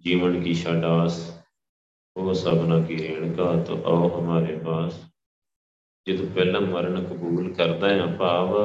ਜੀਵਨ 0.01 0.43
ਕੀ 0.43 0.55
ਛਾਡਾਸ 0.55 1.43
ਉਹ 2.17 2.35
ਸਭਨਾ 2.35 2.81
ਕੀ 2.81 2.99
ਰੇਣਕਾ 2.99 3.65
ਤੋ 3.65 3.83
ਆਓ 3.85 4.21
ਹਮਾਰੇ 4.21 4.59
ਪਾਸ। 4.59 5.05
ਜਦੋਂ 6.09 6.27
ਪਹਿਲਾਂ 6.27 6.61
ਮਰਨ 6.61 7.05
ਕਬੂਲ 7.05 7.55
ਕਰਦਾ 7.55 7.89
ਹੈ 7.89 8.07
ਭਾਵ 8.07 8.57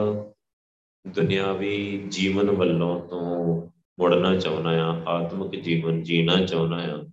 ਦੁਨਿਆਵੀ 1.08 2.04
ਜੀਵਨ 2.08 2.52
ਵੱਲੋਂ 2.52 3.08
ਤੋਂ 3.08 3.62
ਮੁੜਨਾ 4.00 4.36
ਚਾਹੁੰਦਾ 4.40 4.70
ਆ 4.70 5.04
ਆਤਮਿਕ 5.08 5.62
ਜੀਵਨ 5.62 6.04
ਜੀਣਾ 6.04 6.46
ਚਾਹੁੰਦਾ 6.46 6.94
ਆ 6.94 7.04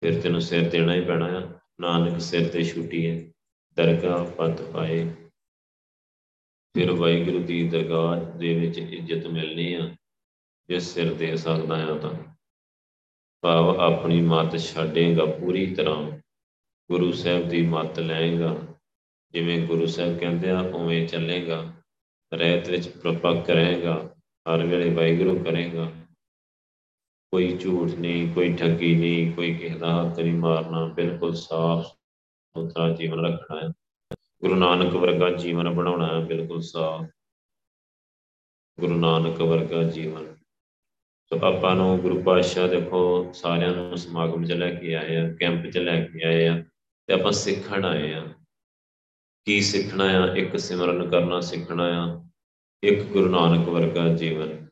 ਫਿਰ 0.00 0.20
ਤੈਨੂੰ 0.20 0.40
ਸਿਰ 0.40 0.68
ਦੇਣਾ 0.68 0.94
ਹੀ 0.94 1.00
ਪੈਣਾ 1.00 1.26
ਆ। 1.26 1.52
ਨਾਨਕ 1.80 2.20
ਸਿਰ 2.20 2.48
ਤੇ 2.48 2.62
ਛੁੱਟੀ 2.64 3.06
ਹੈ, 3.10 3.32
ਦਰਗਾਹ 3.74 4.24
ਪਤ 4.24 4.62
ਪਾਏ। 4.62 5.10
ਫਿਰ 6.76 6.92
ਵਾਹਿਗੁਰੂ 6.92 7.38
ਦੀ 7.38 7.68
ਦਰਗਾਹ 7.68 8.38
ਦੇ 8.38 8.58
ਵਿੱਚ 8.60 8.78
ਇੱਜ਼ਤ 8.78 9.26
ਮਿਲਣੀ 9.26 9.74
ਆ 9.74 9.96
ਜੇ 10.68 10.80
ਸਿਰ 10.80 11.14
ਦੇ 11.14 11.36
ਸਕਦਾ 11.36 11.86
ਆ 11.86 11.98
ਤਾਂ। 11.98 12.14
ਭਾਵ 13.40 13.80
ਆਪਣੀ 13.80 14.20
ਮੱਤ 14.20 14.56
ਛੱਡੇਗਾ 14.56 15.24
ਪੂਰੀ 15.24 15.74
ਤਰ੍ਹਾਂ। 15.74 16.10
ਗੁਰੂ 16.90 17.12
ਸਾਹਿਬ 17.12 17.48
ਦੀ 17.48 17.66
ਮੱਤ 17.66 17.98
ਲਏਗਾ 17.98 18.56
ਜਿਵੇਂ 19.32 19.66
ਗੁਰੂ 19.66 19.86
ਸਾਹਿਬ 19.86 20.18
ਕਹਿੰਦੇ 20.18 20.50
ਆ, 20.50 20.60
ਉਵੇਂ 20.60 21.08
ਚੱਲੇਗਾ। 21.08 21.72
ਰਹਿਤ 22.34 22.70
ਵਿੱਚ 22.70 22.88
ਪ੍ਰਪੱਕ 22.88 23.50
ਰਹੇਗਾ। 23.50 24.14
ਹਰ 24.48 24.66
ਵੇਲੇ 24.66 24.94
ਵਾਹਿਗੁਰੂ 24.94 25.44
ਕਰੇਗਾ। 25.44 25.92
ਕੋਈ 27.32 27.56
ਝੂਠ 27.56 27.90
ਨਹੀਂ, 27.90 28.34
ਕੋਈ 28.34 28.52
ਠੱਗੀ 28.52 28.96
ਨਹੀਂ, 28.96 29.32
ਕੋਈ 29.32 29.54
ਕਿਸੇ 29.54 29.78
ਦਾ 29.78 30.08
ਹੱਥ 30.08 30.18
ਨਹੀਂ 30.18 30.34
ਮਾਰਨਾ, 30.34 30.84
ਬਿਲਕੁਲ 30.86 31.34
ਸਾਫ਼ 31.34 31.86
ਸੁਥਰਾ 32.56 32.90
ਜੀਵਨ 32.90 33.26
ਰੱਖਣਾ 33.26 33.60
ਹੈ। 33.60 33.68
ਗੁਰੂ 34.12 34.54
ਨਾਨਕ 34.54 34.92
ਵਰਗਾ 34.92 35.30
ਜੀਵਨ 35.30 35.70
ਬਣਾਉਣਾ 35.70 36.20
ਹੈ, 36.20 36.24
ਬਿਲਕੁਲ 36.24 36.62
ਸਾਫ਼। 36.62 37.04
ਗੁਰੂ 38.80 38.96
ਨਾਨਕ 38.96 39.40
ਵਰਗਾ 39.40 39.82
ਜੀਵਨ। 39.82 40.34
ਸੋ 41.24 41.46
ਆਪਾਂ 41.46 41.76
ਨੂੰ 41.76 41.98
ਗੁਰੂ 41.98 42.22
ਪਾਤਸ਼ਾਹ 42.22 42.68
ਦੇਖੋ, 42.68 43.32
ਸਾਰਿਆਂ 43.32 43.74
ਨੂੰ 43.74 43.96
ਸਮਾਗਮ 43.96 44.44
'ਚ 44.44 44.52
ਲੈ 44.52 44.74
ਕੇ 44.74 44.94
ਆਏ 44.94 45.16
ਆ, 45.16 45.34
ਕੈਂਪ 45.34 45.70
'ਚ 45.70 45.78
ਲੈ 45.78 46.04
ਕੇ 46.04 46.24
ਆਏ 46.24 46.48
ਆ 46.48 46.64
ਤੇ 47.06 47.14
ਆਪਾਂ 47.14 47.32
ਸਿੱਖਣ 47.32 47.84
ਆਏ 47.84 48.14
ਆ। 48.14 48.26
ਕੀ 49.44 49.60
ਸਿੱਖਣਾ 49.60 50.04
ਆ? 50.04 50.34
ਇੱਕ 50.34 50.58
ਸਿਮਰਨ 50.58 51.10
ਕਰਨਾ 51.10 51.40
ਸਿੱਖਣਾ 51.40 51.84
ਆ। 51.84 52.28
ਇੱਕ 52.82 53.02
ਗੁਰੂ 53.02 53.30
ਨਾਨਕ 53.30 53.68
ਵਰਗਾ 53.68 54.08
ਜੀਵਨ। 54.08 54.71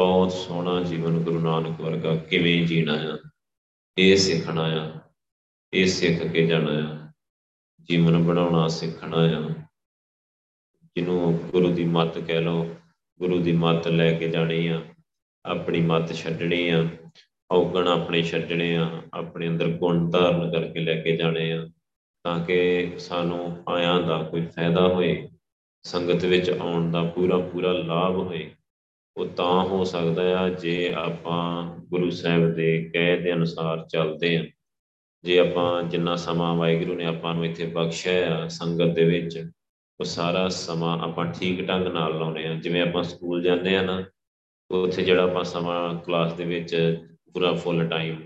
ਬਹੁਤ 0.00 0.32
ਸੋਹਣਾ 0.32 0.82
ਜੀਵਨ 0.82 1.18
ਗੁਰੂ 1.18 1.40
ਨਾਨਕ 1.40 1.80
ਵਰਗਾ 1.80 2.16
ਕਿਵੇਂ 2.16 2.66
ਜੀਣਾ 2.66 2.92
ਆ? 2.92 3.30
ਇਹ 3.98 4.16
ਸਿੱਖਣਾ 4.16 4.62
ਆ, 4.62 5.00
ਇਹ 5.72 5.86
ਸਿੱਖ 5.86 6.22
ਕੇ 6.22 6.46
ਜਾਣਾ 6.46 6.72
ਆ। 6.72 7.12
ਜੀਵਨ 7.82 8.22
ਬਣਾਉਣਾ 8.22 8.68
ਸਿੱਖਣਾ 8.68 9.16
ਆ। 9.16 9.50
ਜਿਹਨੂੰ 10.96 11.36
ਗੁਰੂ 11.36 11.72
ਦੀ 11.72 11.84
ਮੱਤ 11.84 12.18
ਕਹਿ 12.18 12.40
ਲਓ, 12.40 12.76
ਗੁਰੂ 13.18 13.42
ਦੀ 13.42 13.52
ਮੱਤ 13.52 13.88
ਲੈ 13.88 14.12
ਕੇ 14.12 14.28
ਜਾਣੀ 14.28 14.66
ਆ, 14.66 14.82
ਆਪਣੀ 15.44 15.80
ਮੱਤ 15.80 16.12
ਛੱਡਣੀ 16.12 16.68
ਆ, 16.68 16.88
ਔਗਣ 17.50 17.88
ਆਪਣੇ 17.88 18.22
ਛੱਡਣੇ 18.22 18.76
ਆ, 18.76 19.02
ਆਪਣੇ 19.14 19.48
ਅੰਦਰ 19.48 19.68
ਗੁਣ 19.68 20.10
ਧਾਰਨ 20.10 20.52
ਕਰਕੇ 20.52 20.80
ਲੈ 20.80 21.02
ਕੇ 21.02 21.16
ਜਾਣੇ 21.16 21.52
ਆ, 21.52 21.68
ਤਾਂ 22.24 22.44
ਕਿ 22.44 22.90
ਸਾਨੂੰ 22.98 23.64
ਆਇਆਂ 23.68 24.02
ਦਾ 24.02 24.22
ਕੋਈ 24.22 24.46
ਫਾਇਦਾ 24.46 24.88
ਹੋਏ, 24.88 25.28
ਸੰਗਤ 25.82 26.24
ਵਿੱਚ 26.24 26.50
ਆਉਣ 26.50 26.90
ਦਾ 26.90 27.04
ਪੂਰਾ 27.04 27.38
ਪੂਰਾ 27.38 27.72
ਲਾਭ 27.72 28.16
ਹੋਏ। 28.16 28.54
ਉਹ 29.16 29.26
ਤਾਂ 29.26 29.62
ਹੋ 29.64 29.84
ਸਕਦਾ 29.84 30.22
ਆ 30.40 30.48
ਜੇ 30.48 30.92
ਆਪਾਂ 30.96 31.64
ਗੁਰੂ 31.90 32.10
ਸਾਹਿਬ 32.10 32.54
ਦੇ 32.54 32.90
ਕਹੇ 32.94 33.16
ਦੇ 33.16 33.32
ਅਨੁਸਾਰ 33.32 33.86
ਚੱਲਦੇ 33.88 34.36
ਆ 34.36 34.44
ਜੇ 35.24 35.38
ਆਪਾਂ 35.38 35.82
ਜਿੰਨਾ 35.82 36.14
ਸਮਾਂ 36.16 36.54
ਵਾਹਿਗੁਰੂ 36.56 36.94
ਨੇ 36.94 37.04
ਆਪਾਂ 37.04 37.34
ਨੂੰ 37.34 37.44
ਇੱਥੇ 37.44 37.66
ਬਖਸ਼ਿਆ 37.66 38.36
ਆ 38.36 38.46
ਸੰਗਤ 38.48 38.94
ਦੇ 38.94 39.04
ਵਿੱਚ, 39.04 39.36
ਉਹ 40.00 40.04
ਸਾਰਾ 40.04 40.48
ਸਮਾਂ 40.48 40.98
ਆਪਾਂ 40.98 41.24
ਠੀਕ 41.32 41.66
ਢੰਗ 41.68 41.86
ਨਾਲ 41.86 42.18
ਲਾਉਨੇ 42.18 42.46
ਆ 42.46 42.54
ਜਿਵੇਂ 42.54 42.82
ਆਪਾਂ 42.82 43.02
ਸਕੂਲ 43.02 43.42
ਜਾਂਦੇ 43.42 43.76
ਆ 43.76 43.82
ਨਾ, 43.82 44.02
ਉੱਥੇ 44.70 45.02
ਜਿਹੜਾ 45.02 45.22
ਆਪਾਂ 45.22 45.44
ਸਮਾਂ 45.44 45.94
ਕਲਾਸ 46.04 46.32
ਦੇ 46.32 46.44
ਵਿੱਚ 46.44 46.74
ਪੂਰਾ 47.34 47.52
ਫੁੱਲ 47.54 47.88
ਟਾਈਮ 47.88 48.22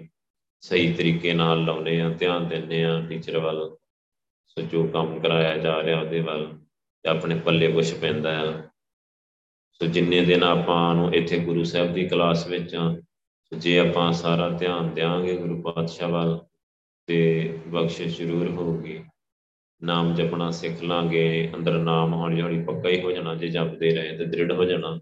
ਸਹੀ 0.63 0.93
ਤਰੀਕੇ 0.93 1.33
ਨਾਲ 1.33 1.65
ਲਾਉਨੇ 1.65 2.01
ਆ 2.01 2.09
ਧਿਆਨ 2.11 2.49
ਦਿੰਦੇ 2.49 2.85
ਆ 2.85 3.01
ਟੀਚਰ 3.09 3.39
ਵੱਲ, 3.39 3.77
ਸੋ 4.47 4.63
ਜੋ 4.63 4.87
ਕੰਮ 4.87 5.19
ਕਰਾਇਆ 5.21 5.57
ਜਾ 5.59 5.83
ਰਿਹਾ 5.83 6.01
ਉਹਦੇ 6.01 6.21
ਵੱਲ, 6.21 6.47
ਤੇ 7.05 7.11
ਆਪਣੇ 7.11 7.35
ਪੱਲੇ 7.41 7.73
ਕੁਛ 7.73 7.93
ਪੈਂਦਾ 7.95 8.39
ਆ। 8.41 8.53
ਸੋ 9.75 9.87
ਜਿੰਨੇ 9.87 10.25
ਦਿਨ 10.25 10.43
ਆਪਾਂ 10.43 10.95
ਨੂੰ 10.95 11.15
ਇੱਥੇ 11.15 11.39
ਗੁਰੂ 11.39 11.65
ਸਾਹਿਬ 11.65 11.95
ਦੀ 11.95 12.09
ਕਲਾਸ 12.09 12.47
ਵਿੱਚ 12.47 12.75
ਆ 12.75 12.97
ਜੇ 13.57 13.79
ਆਪਾਂ 13.79 14.13
ਸਾਰਾ 14.13 14.49
ਧਿਆਨ 14.49 14.95
ਦਿਆਂਗੇ 14.95 15.37
ਗੁਰੂ 15.37 15.63
ਪਾਤਸ਼ਾਹ 15.63 16.09
ਵੱਲ 16.09 16.45
ਤੇ 17.07 17.59
ਬਖਸ਼ਿਸ਼ 17.69 18.17
ਜ਼ਰੂਰ 18.17 18.49
ਹੋਊਗੀ। 18.49 19.05
ਨਾਮ 19.83 20.15
ਜਪਣਾ 20.15 20.51
ਸਿੱਖ 20.51 20.83
ਲਾਂਗੇ, 20.83 21.53
ਅੰਦਰ 21.55 21.79
ਨਾਮ 21.79 22.15
ਹੌਲੀ 22.15 22.41
ਹੌਲੀ 22.43 22.63
ਪੱਕਾ 22.63 22.89
ਹੀ 22.89 23.01
ਹੋ 23.01 23.13
ਜਾਣਾ, 23.13 23.35
ਜੇ 23.35 23.49
ਜਪਦੇ 23.49 23.91
ਰਹੇ 23.91 24.17
ਤੇ 24.17 24.25
ਦ੍ਰਿੜ 24.25 24.53
ਹੋ 24.53 24.65
ਜਾਣਾ। 24.65 25.01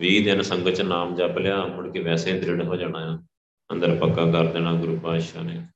20 0.00 0.24
ਦਿਨ 0.24 0.42
ਸੰਗਤ 0.42 0.70
ਚ 0.70 0.80
ਨਾਮ 0.80 1.14
ਜਪ 1.14 1.38
ਲਿਆ, 1.38 1.66
ਮੁੜ 1.66 1.92
ਕੇ 1.92 2.00
ਵੈਸੇ 2.00 2.32
ਦ੍ਰਿੜ 2.32 2.62
ਹੋ 2.62 2.76
ਜਾਣਾ 2.76 2.98
ਆ, 2.98 3.18
ਅੰਦਰ 3.72 3.96
ਪੱਕਾ 3.96 4.30
ਕਰ 4.30 4.44
ਦੇਣਾ 4.44 4.72
ਗੁਰੂ 4.72 4.98
ਪਾਤਸ਼ਾਹ 4.98 5.44
ਨੇ। 5.44 5.66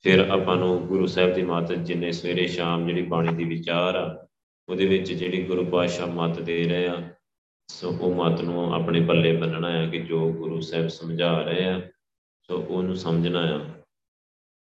ਫਿਰ 0.00 0.18
ਆਪਾਂ 0.18 0.56
ਨੂੰ 0.56 0.86
ਗੁਰੂ 0.86 1.06
ਸਾਹਿਬ 1.06 1.34
ਦੀ 1.34 1.42
ਮੱਤ 1.42 1.72
ਜਿੰਨੇ 1.72 2.12
ਸਵੇਰੇ 2.12 2.46
ਸ਼ਾਮ 2.46 2.86
ਜਿਹੜੀ 2.86 3.02
ਬਾਣੀ 3.02 3.34
ਦੀ 3.34 3.44
ਵਿਚਾਰ 3.44 3.96
ਆ, 3.96 4.26
ਉਹਦੇ 4.68 4.86
ਵਿੱਚ 4.86 5.12
ਜਿਹੜੀ 5.12 5.42
ਗੁਰੂ 5.42 5.64
ਪਾਤਸ਼ਾਹ 5.64 6.06
ਮੱਤ 6.06 6.40
ਦੇ 6.40 6.64
ਰਹੇ 6.64 6.86
ਆ 6.86 7.10
ਸੋ 7.70 7.90
ਉਹ 7.90 8.14
ਮਤ 8.14 8.40
ਨੂੰ 8.40 8.74
ਆਪਣੇ 8.74 9.00
ਪੱਲੇ 9.00 9.36
ਬੰਨਣਾ 9.36 9.70
ਹੈ 9.70 9.86
ਕਿ 9.86 9.98
ਜੋ 10.00 10.32
ਗੁਰੂ 10.32 10.60
ਸਾਹਿਬ 10.60 10.88
ਸਮਝਾ 10.88 11.42
ਰਹੇ 11.42 11.64
ਆ, 11.64 11.88
ਸੋ 12.42 12.56
ਉਹਨੂੰ 12.56 12.96
ਸਮਝਣਾ 12.96 13.40
ਆ। 13.40 13.60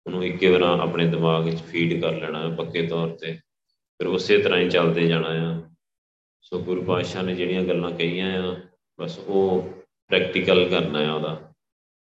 ਉਹਨੂੰ 0.07 0.25
ਇੱਕੇ 0.25 0.51
ਵਾਰ 0.51 0.61
ਆਪਣੇ 0.61 1.07
ਦਿਮਾਗ 1.07 1.45
ਵਿੱਚ 1.45 1.63
ਫੀਡ 1.63 2.01
ਕਰ 2.01 2.13
ਲੈਣਾ 2.13 2.51
ਹੈ 2.51 2.57
ਪੱਕੇ 2.57 2.87
ਤੌਰ 2.87 3.09
ਤੇ। 3.09 3.33
ਫਿਰ 3.71 4.07
ਉਸੇ 4.07 4.39
ਤਰ੍ਹਾਂ 4.39 4.61
ਹੀ 4.61 4.71
ਚੱਲਦੇ 4.71 5.09
ਜਾਣਾ 5.09 5.29
ਆ। 5.29 5.63
ਸੋ 6.41 6.63
ਗੁਰੂ 6.63 6.83
ਪਾਤਸ਼ਾਹ 6.83 7.23
ਨੇ 7.23 7.35
ਜਿਹੜੀਆਂ 7.35 7.63
ਗੱਲਾਂ 7.63 7.91
ਕਹੀਆਂ 7.91 8.43
ਆ, 8.43 8.57
ਬਸ 9.01 9.19
ਉਹ 9.19 9.71
ਪ੍ਰੈਕਟੀਕਲ 10.09 10.69
ਕਰਨਾ 10.69 11.03
ਹੈ 11.03 11.13
ਉਹਦਾ। 11.13 11.53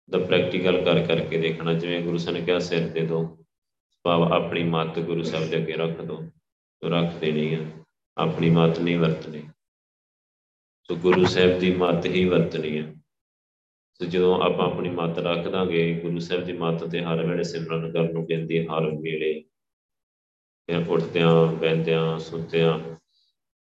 ਦਾ 0.10 0.18
ਪ੍ਰੈਕਟੀਕਲ 0.18 0.82
ਕਰ 0.82 1.06
ਕਰਕੇ 1.06 1.38
ਦੇਖਣਾ, 1.38 1.74
ਜਿਵੇਂ 1.74 2.02
ਗੁਰੂ 2.02 2.18
ਸਾਹਿਬ 2.18 2.40
ਨੇ 2.40 2.46
ਕਿਹਾ, 2.46 2.60
ਸਿਰ 2.60 2.90
ਦੇ 2.90 3.06
ਦੋ। 3.06 3.46
ਭਾਵ 4.04 4.34
ਆਪਣੀ 4.34 4.64
ਮੱਤ 4.64 5.00
ਗੁਰੂ 5.00 5.24
ਸਾਹਿਬ 5.24 5.50
ਦੇ 5.50 5.58
ਅੱਗੇ 5.58 5.74
ਰੱਖ 5.74 6.02
ਦੋ। 6.02 6.24
ਰੱਖ 6.86 7.14
ਦੇਣੀ 7.14 7.54
ਆ। 7.54 7.60
ਆਪਣੀ 8.18 8.50
ਮੱਤ 8.50 8.80
ਨਹੀਂ 8.80 9.00
ਵਰਤਣੀ। 9.00 9.44
ਸੋ 10.92 10.98
ਗੁਰੂ 10.98 11.26
ਸਾਹਿਬ 11.26 11.60
ਦੀ 11.60 11.76
ਮੱਤ 11.76 12.06
ਹੀ 12.06 12.26
ਵਰਤਣੀ 12.26 12.80
ਹੈ। 12.80 12.96
ਸੋ 13.94 14.06
ਜਦੋਂ 14.06 14.42
ਆਪਾਂ 14.42 14.72
ਆਪਣੀ 14.72 14.90
ਮੱਤ 14.90 15.18
ਰੱਖ 15.18 15.48
ਦਾਂਗੇ, 15.48 16.00
ਗੁਰੂ 16.00 16.20
ਸਾਹਿਬ 16.20 16.44
ਦੀ 16.44 16.54
ਮੱਤ 16.54 16.84
ਤੇ 16.84 17.02
ਹਰ 17.02 17.26
ਵੇਲੇ 17.26 17.44
ਸਿਮਰਨ 17.44 17.92
ਕਰਨ 17.92 18.14
ਨੂੰ 18.14 18.28
ਕਹਿੰਦੀ 18.28 18.60
ਹੈ 18.60 18.64
ਹਰ 18.64 18.86
ਵੇਲੇ। 18.86 19.42
ਫਿਰ 20.66 20.88
ਉੱਠਦਿਆਂ 20.88 21.46
ਬੈੰਦਿਆਂ 21.46 22.20
ਸੁੱਤਿਆਂ, 22.20 22.80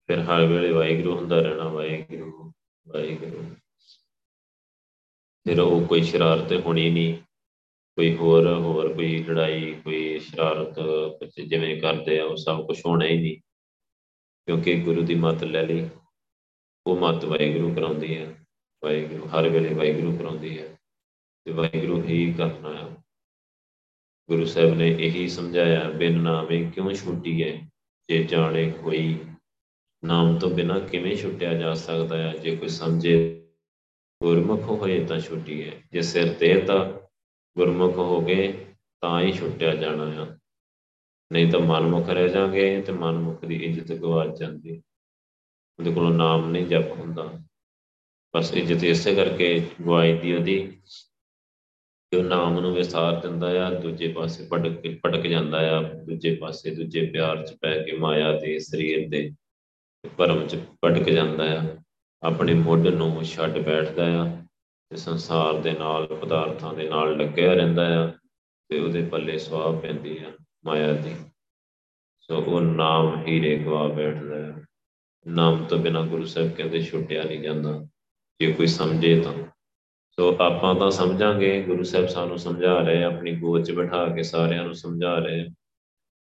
ਫਿਰ 0.06 0.20
ਹਰ 0.20 0.46
ਵੇਲੇ 0.46 0.70
ਵਾਹਿਗੁਰੂ 0.70 1.16
ਹੁੰਦਾ 1.16 1.40
ਰਹਿਣਾ, 1.40 1.68
ਵਾਹਿਗੁਰੂ 1.68 2.52
ਵਾਹਿਗੁਰੂ। 2.88 3.44
ਫਿਰ 5.44 5.60
ਉਹ 5.60 5.86
ਕੋਈ 5.86 6.02
ਸ਼ਰਾਰਤ 6.02 6.52
ਹੋਣੀ 6.52 6.90
ਨਹੀਂ, 6.90 7.14
ਕੋਈ 7.96 8.16
ਹੋਰ 8.16 8.52
ਹੋਰ 8.52 8.94
ਕੋਈ 8.94 9.24
ਲੜਾਈ, 9.24 9.74
ਕੋਈ 9.84 10.18
ਸ਼ਰਾਰਤ 10.18 10.80
ਬੱਚੇ 11.20 11.46
ਜਿਵੇਂ 11.46 11.80
ਕਰਦੇ 11.80 12.20
ਆ, 12.20 12.24
ਉਹ 12.24 12.36
ਸਭ 12.36 12.66
ਕੁਝ 12.66 12.80
ਹੋਣਾ 12.86 13.06
ਹੀ 13.06 13.18
ਨਹੀਂ। 13.22 13.36
ਕਿਉਂਕਿ 14.46 14.80
ਗੁਰੂ 14.80 15.02
ਦੀ 15.02 15.14
ਮੱਤ 15.14 15.44
ਲੈ 15.44 15.66
ਲਈ। 15.66 15.88
ਉਹ 16.86 16.96
ਮੱਤ 16.96 17.24
ਵਾਹਿਗੁਰੂ 17.24 17.74
ਕਰਾਉਂਦੀ 17.74 18.18
ਹੈ। 18.18 18.46
ਵਾਹਿਗੁਰੂ, 18.84 19.28
ਹਰ 19.28 19.48
ਵੇਲੇ 19.48 19.74
ਵਾਹਿਗੁਰੂ 19.74 20.16
ਕਰਾਉਂਦੀ 20.16 20.58
ਹੈ। 20.58 20.78
ਤੇ 21.44 21.52
ਵਾਹਿਗੁਰੂ 21.52 22.02
ਹੀ 22.02 22.32
ਕਰਨਾ 22.32 22.74
ਹੈ। 22.74 22.96
ਗੁਰੂ 24.30 24.44
ਸਾਹਿਬ 24.44 24.74
ਨੇ 24.74 24.88
ਇਹੀ 24.88 25.28
ਸਮਝਾਇਆ, 25.28 25.90
ਬਿਨ 25.90 26.18
ਨਾਮੇ 26.18 26.70
ਕਿਉਂ 26.74 26.92
ਛੁੱਟੀ 26.92 27.42
ਹੈ 27.42 27.70
ਜੇ 28.08 28.24
ਜਾਣੇ 28.24 28.70
ਕੋਈ 28.70 29.18
ਨਾਮ 30.04 30.38
ਤੋਂ 30.38 30.50
ਬਿਨਾ 30.50 30.78
ਕਿਵੇਂ 30.78 31.16
ਛੁੱਟਿਆ 31.16 31.54
ਜਾ 31.54 31.74
ਸਕਦਾ 31.74 32.16
ਹੈ? 32.16 32.32
ਜੇ 32.32 32.56
ਕੋਈ 32.56 32.68
ਸਮਝੇ 32.68 33.38
ਗੁਰਮੁਖ 34.22 34.62
ਹੋਏ 34.62 35.04
ਤਾਂ 35.04 35.20
ਛੁੱਟੀ 35.20 35.68
ਹੈ 35.68 35.72
ਜੇ 35.92 36.02
ਸਿਰ 36.02 36.32
ਤੇ 36.32 36.60
ਤਾਂ 36.60 36.92
ਗੁਰਮੁਖ 37.58 37.96
ਹੋ 37.96 38.20
ਗਏ 38.20 38.52
ਤਾਂ 39.00 39.20
ਹੀ 39.20 39.32
ਛੁੱਟਿਆ 39.32 39.74
ਜਾਣਾ 39.74 40.24
ਹੈ 40.24 40.38
ਨਹੀਂ 41.32 41.52
ਤਾਂ 41.52 41.60
ਮਨਮੁਖ 41.60 42.08
ਰਹਿ 42.08 42.28
ਜਾਗੇ 42.28 42.82
ਤੇ 42.82 42.92
ਮਨਮੁਖ 42.92 43.44
ਦੀ 43.44 43.56
ਇੱਜ਼ਤ 43.56 43.92
ਗਵਾਚ 43.92 44.38
ਜਾਂਦੀ। 44.38 44.82
ਉਹਦੇ 45.78 45.92
ਕੋਲੋਂ 45.92 46.10
ਨਾਮ 46.10 46.50
ਨਹੀਂ 46.50 46.66
ਜਪ 46.66 46.90
ਹੁੰਦਾ। 46.92 47.30
ਬਸ 48.36 48.52
ਇੱਜ਼ਤ 48.54 48.84
ਇਸੇ 48.84 49.14
ਕਰਕੇ 49.14 49.66
ਗਵਾਈ 49.86 50.18
ਦੀ 50.18 50.34
ਉਹਦੀ 50.34 50.78
ਕਿ 52.12 52.16
ਉਹ 52.16 52.24
ਨਾਮ 52.24 52.60
ਨੂੰ 52.60 52.74
ਵਿਸਾਰ 52.74 53.20
ਦਿੰਦਾ 53.20 53.66
ਆ, 53.66 53.70
ਦੂਜੇ 53.70 54.08
ਪਾਸੇ 54.08 54.46
ਭਟਕ 54.52 55.00
ਭਟਕ 55.06 55.26
ਜਾਂਦਾ 55.26 55.58
ਆ, 55.78 55.82
ਦੂਜੇ 55.82 56.34
ਪਾਸੇ 56.36 56.74
ਦੂਜੇ 56.74 57.06
ਪਿਆਰ 57.06 57.46
'ਚ 57.46 57.56
ਪੈ 57.60 57.82
ਕੇ 57.82 57.92
ਮਾਇਆ 57.92 58.32
ਦੇ, 58.38 58.58
ਸਰੀਰ 58.58 59.08
ਦੇ 59.08 59.30
ਭਰਮ 60.18 60.46
'ਚ 60.46 60.56
ਭਟਕ 60.84 61.10
ਜਾਂਦਾ 61.10 61.44
ਆ। 61.60 61.76
ਆਪਣੇ 62.22 62.54
ਮੁੱਢ 62.54 62.86
ਨੂੰ 62.86 63.24
ਛੱਡ 63.24 63.58
ਬੈਠਦਾ 63.58 64.06
ਆ 64.22 64.24
ਤੇ 64.90 64.96
ਸੰਸਾਰ 64.96 65.54
ਦੇ 65.54 65.72
ਨਾਲ, 65.72 66.06
ਪਦਾਰਥਾਂ 66.06 66.74
ਦੇ 66.74 66.88
ਨਾਲ 66.88 67.16
ਲੱਗਿਆ 67.16 67.54
ਰਹਿੰਦਾ 67.54 67.86
ਆ 68.02 68.06
ਤੇ 68.68 68.78
ਉਹਦੇ 68.78 69.02
ਪੱਲੇ 69.04 69.38
ਸਵਾਹ 69.38 69.80
ਪੈਂਦੀ 69.80 70.18
ਆ 70.18 70.32
ਮਾਇਆ 70.64 70.92
ਦੀ। 70.92 71.14
ਸੋ 72.20 72.36
ਉਹ 72.36 72.60
ਨਾਮ 72.60 73.24
ਹੀਰੇ 73.26 73.56
ਗਵਾ 73.58 73.86
ਬੈਠਦਾ 73.88 74.36
ਹੈ 74.36 74.54
ਨਾਮ 75.26 75.64
ਤੋਂ 75.64 75.78
ਬਿਨਾ 75.78 76.02
ਗੁਰੂ 76.02 76.24
ਸਾਹਿਬ 76.24 76.50
ਕਹਿੰਦੇ 76.50 76.82
ਛੁੱਟਿਆ 76.82 77.22
ਨਹੀਂ 77.22 77.40
ਜਾਂਦਾ। 77.40 77.86
ਜੇ 78.40 78.52
ਕੋਈ 78.52 78.66
ਸਮਝੇ 78.66 79.20
ਤਾਂ। 79.20 79.32
ਸੋ 80.10 80.36
ਆਪਾਂ 80.40 80.74
ਤਾਂ 80.74 80.90
ਸਮਝਾਂਗੇ, 80.90 81.62
ਗੁਰੂ 81.62 81.82
ਸਾਹਿਬ 81.82 82.06
ਸਾਨੂੰ 82.06 82.38
ਸਮਝਾ 82.38 82.78
ਰਹੇ 82.78 83.04
ਆਪਣੀ 83.04 83.36
ਗੋਦ 83.36 83.64
'ਚ 83.64 83.70
ਬਿਠਾ 83.70 84.06
ਕੇ 84.06 84.22
ਸਾਰਿਆਂ 84.22 84.64
ਨੂੰ 84.64 84.74
ਸਮਝਾ 84.74 85.18
ਰਹੇ 85.18 85.48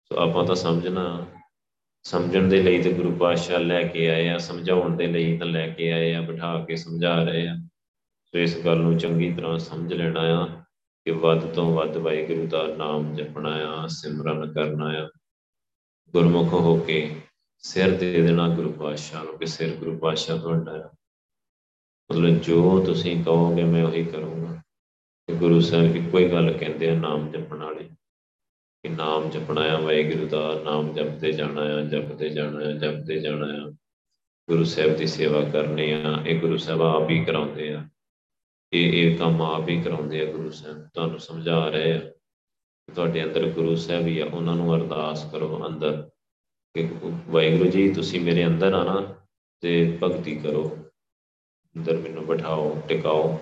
ਸੋ 0.06 0.16
ਆਪਾਂ 0.18 0.46
ਤਾਂ 0.46 0.56
ਸਮਝਣਾ। 0.56 1.26
ਸਮਝਣ 2.04 2.44
ਦੇ 2.44 2.64
ਲਈ 2.64 2.84
ਤੇ 2.84 2.94
ਗੁਰੂ 2.94 3.16
ਪਾਤਸ਼ਾਹ 3.16 3.60
ਲੈ 3.60 3.84
ਕੇ 3.84 4.10
ਆਏ 4.10 4.30
ਆ, 4.30 4.38
ਸਮਝਾਉਣ 4.38 4.96
ਦੇ 4.96 5.08
ਲਈ 5.08 5.38
ਤਾਂ 5.38 5.48
ਲੈ 5.48 5.68
ਕੇ 5.68 5.92
ਆਏ 5.92 6.14
ਆ, 6.14 6.22
ਬਿਠਾ 6.22 6.66
ਕੇ 6.66 6.76
ਸਮਝਾ 6.76 7.24
ਰਹੇ 7.24 7.48
ਆ। 7.48 7.56
ਸੋ 8.26 8.38
ਇਸ 8.38 8.66
ਗੱਲ 8.66 8.78
ਨੂੰ 8.78 8.98
ਚੰਗੀ 8.98 9.34
ਤਰ੍ਹਾਂ 9.34 9.60
ਸਮਝ 9.60 9.94
ਲੈਣਾ 9.94 10.22
ਆ 10.22 10.46
ਕਿ 11.06 11.12
ਵੱਧ 11.12 11.40
ਤੋਂ 11.40 11.76
ਵੱਧ 11.76 11.98
ਵਾਹਿਗੁਰੂ 11.98 12.48
ਦਾ 12.48 12.68
ਨਾਮ 12.78 13.16
ਜਪਣਾ 13.16 13.50
ਆ, 13.50 13.88
ਸਿਮਰਨ 13.88 14.54
ਕਰਨਾ 14.54 14.86
ਆ। 14.86 15.10
ਗੁਰਮੁਖ 16.12 16.54
ਹੋ 16.54 16.80
ਕੇ 16.80 17.16
ਸਿਰ 17.66 17.98
ਦੇ 17.98 18.22
ਦੇਣਾ 18.22 18.50
ਗੁਰੂ 18.50 18.72
ਪਾਤਸ਼ਾਹ 18.72 19.24
ਨੂੰ 19.24 19.38
ਕਿ 19.38 19.46
ਸਿਰ 19.46 19.76
ਗੁਰੂ 19.76 19.98
ਪਾਤਸ਼ਾਹ 19.98 20.40
ਤੁਹਾਡਾ 20.40 20.78
ਹੈ 20.78 20.90
ਮਤਲਬ 22.12 22.40
ਜੋ 22.42 22.84
ਤੁਸੀਂ 22.86 23.24
ਕਹੋਗੇ 23.24 23.64
ਮੈਂ 23.64 23.84
ਉਹੀ 23.84 24.04
ਕਰੂੰਗਾ। 24.06 24.56
ਕਿ 25.28 25.34
ਗੁਰੂ 25.34 25.60
ਸਾਹਿਬ 25.60 25.96
ਇੱਕੋ 25.96 26.18
ਹੀ 26.18 26.32
ਗੱਲ 26.32 26.58
ਕਹਿੰਦੇ 26.58 26.90
ਆ, 26.90 26.96
ਨਾਮ 26.96 27.32
ਜਪਣ 27.32 27.58
ਵਾਲੇ। 27.58 27.90
ਕਿ 28.84 28.90
ਨਾਮ 28.90 29.30
ਜਪਣਾ 29.30 29.62
ਆ, 29.62 29.80
ਵਾਹਿਗੁਰੂ 29.80 30.28
ਦਾ 30.28 30.62
ਨਾਮ 30.64 30.94
ਜਪਦੇ 30.94 31.32
ਜਾਣਾ 31.32 31.62
ਆ, 31.62 31.82
ਜਪਦੇ 31.82 32.30
ਜਾਣਾ 32.30 32.60
ਆ, 32.60 32.72
ਜਪਦੇ 32.72 33.20
ਜਾਣਾ 33.20 33.46
ਆ। 33.46 33.70
ਗੁਰੂ 34.50 34.64
ਸਾਹਿਬ 34.64 34.96
ਦੀ 34.96 35.08
ਸੇਵਾ 35.08 35.50
ਕਰਨੀ 35.50 35.92
ਆ, 35.92 36.24
ਇਹ 36.26 36.40
ਗੁਰੂ 36.40 36.58
ਸਾਹਿਬ 36.58 36.82
ਆਪ 36.82 37.10
ਹੀ 37.10 37.26
ਕਰਾਉਂਦੇ 37.26 37.74
ਆ। 37.74 37.90
ਇਹ 38.74 39.12
ਇਹ 39.12 39.18
ਕੰਮ 39.18 39.42
ਆਪ 39.42 39.70
ਹੀ 39.70 39.82
ਕਰਾਉਂਦੇ 39.82 40.22
ਆ 40.22 40.32
ਗੁਰੂ 40.32 40.52
ਸਾਹਿਬ। 40.52 40.90
ਤੁਹਾਨੂੰ 40.94 41.20
ਸਮਝਾ 41.20 41.70
ਰਹੇ 41.70 41.94
ਆ 41.94 42.12
ਤੁਹਾਡੇ 42.96 43.24
ਅੰਦਰ 43.24 43.50
ਗੁਰੂ 43.50 43.76
ਸਾਹਿਬ 43.76 44.08
ਹੀ 44.08 44.20
ਆ, 44.20 44.26
ਉਹਨਾਂ 44.26 44.56
ਨੂੰ 44.56 44.76
ਅਰਦਾਸ 44.76 45.32
ਕਰੋ 45.32 45.68
ਅੰਦਰ। 45.68 46.10
ਕਿ 46.76 46.90
ਵਾਹਿਗੁਰੂ 47.28 47.70
ਜੀ, 47.70 47.94
ਤੁਸੀਂ 47.94 48.22
ਮੇਰੇ 48.22 48.46
ਅੰਦਰ 48.46 48.74
ਆ 48.74 48.84
ਨਾ 48.84 49.16
ਤੇ 49.62 50.00
ਭਗਤੀ 50.04 50.36
ਕਰੋ। 50.36 50.78
ਅੰਦਰ 51.78 51.98
ਮੈਨੂੰ 51.98 52.26
ਬਿਠਾਓ, 52.26 52.82
ਟਿਕਾਓ। 52.88 53.40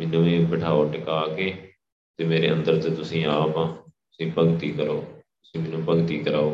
ਮੈਨੂੰ 0.00 0.24
ਵੀ 0.24 0.44
ਬਿਠਾਓ, 0.44 0.92
ਟਿਕਾ 0.92 1.28
ਕੇ 1.28 1.72
ਤੇ 2.16 2.24
ਮੇਰੇ 2.24 2.52
ਅੰਦਰ 2.52 2.82
ਤੇ 2.82 2.90
ਤੁਸੀਂ 2.90 3.26
ਆਪ 3.26 3.56
ਆ। 3.56 3.72
ਤੁਸੀਂ 3.88 4.32
ਭਗਤੀ 4.38 4.72
ਕਰੋ। 4.72 5.02
ਤੁਸੀਂ 5.18 5.60
ਮੈਨੂੰ 5.60 5.84
ਭਗਤੀ 5.84 6.18
ਕਰਾਓ। 6.18 6.50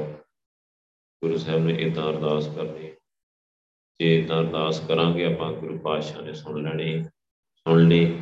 ਗੁਰੂ 1.22 1.38
ਸਾਹਿਬ 1.38 1.64
ਨੇ 1.64 1.74
ਇਦਾਂ 1.74 2.10
ਅਰਦਾਸ 2.10 2.46
ਕਰਨੀ। 2.46 2.90
ਜੇ 4.00 4.18
ਇਦਾਂ 4.18 4.40
ਅਰਦਾਸ 4.40 4.80
ਕਰਾਂਗੇ, 4.80 5.24
ਆਪਾਂ 5.24 5.52
ਗੁਰੂ 5.52 5.78
ਪਾਤਸ਼ਾਹ 5.78 6.22
ਨੇ 6.22 6.34
ਸੁਣ 6.34 6.62
ਲੈਣੀ, 6.62 7.04
ਸੁਣ 7.56 7.88
ਲਈ। 7.88 8.20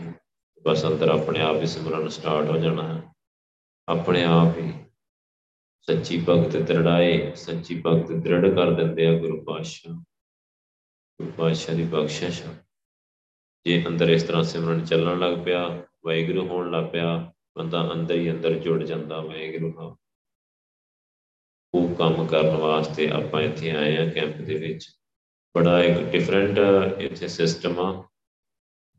ਬਸ 0.63 0.87
ਅੰਦਰ 0.87 1.09
ਆਪਣੇ 1.09 1.41
ਆਪ 1.41 1.57
ਹੀ 1.57 1.67
ਸਿਮਰਨ 1.67 2.09
ਸਟਾਰਟ 2.09 2.47
ਹੋ 2.47 2.57
ਜਾਣਾ। 2.57 2.97
ਹੈ 2.97 3.03
ਆਪਣੇ 3.89 4.25
ਆਪ 4.25 4.59
ਹੀ 4.59 4.73
ਸੱਚੀ 5.81 6.25
ਭਗਤ 6.29 6.57
ਦ੍ਰਿੜਾਏ, 6.57 7.35
ਸੱਚੀ 7.35 7.83
ਭਗਤ 7.87 8.13
ਦ੍ਰਿੜ 8.13 8.55
ਕਰ 8.55 8.71
ਦਿੰਦੇ 8.71 9.07
ਆ 9.07 9.19
ਗੁਰੂ 9.19 9.45
ਪਾਤਸ਼ਾਹ। 9.45 9.95
ਗੁਰੂ 11.21 11.31
ਪਾਤਸ਼ਾਹ 11.31 11.75
ਦੀ 11.75 11.85
ਬਖਸ਼ਿਸ਼ 11.85 12.43
ਜੇ 13.67 13.85
ਅੰਦਰ 13.87 14.09
ਇਸ 14.09 14.23
ਤਰ੍ਹਾਂ 14.23 14.45
ਸਿਮਰਨ 14.45 14.85
ਚੱਲਣ 14.85 15.19
ਲੱਗ 15.19 15.45
ਪਿਆ, 15.45 15.87
ਵਾਹਿਗੁਰੂ 16.05 16.47
ਹੋਣ 16.47 16.71
ਲੱਗ 16.71 16.85
ਪਿਆ, 16.85 17.33
ਬੰਦਾ 17.59 17.93
ਅੰਦਰ 17.93 18.15
ਹੀ 18.15 18.31
ਅੰਦਰ 18.31 18.55
ਜੁੜ 18.55 18.85
ਜਾਂਦਾ, 18.85 19.21
ਵਾਹਿਗੁਰੂ 19.21 19.75
ਨਾਲ 19.75 19.97
ਉਹ 21.75 21.95
ਕੰਮ 21.95 22.27
ਕਰਨ 22.27 22.57
ਵਾਸਤੇ 22.57 23.11
ਆਪਾਂ 23.11 23.43
ਇੱਥੇ 23.43 23.71
ਆਏ 23.71 23.97
ਆ 23.97 24.11
ਕੈਂਪ 24.11 24.37
ਦੇ 24.37 24.59
ਵਿੱਚ। 24.59 24.89
ਬੜਾ 25.57 25.83
ਇੱਕ 25.83 26.13
ਡਿਫਰੈਂਟ 26.13 26.59
ਇੱਥੇ 26.99 27.29
ਸਿਸਟਮ 27.29 27.81
ਆ। 27.81 28.03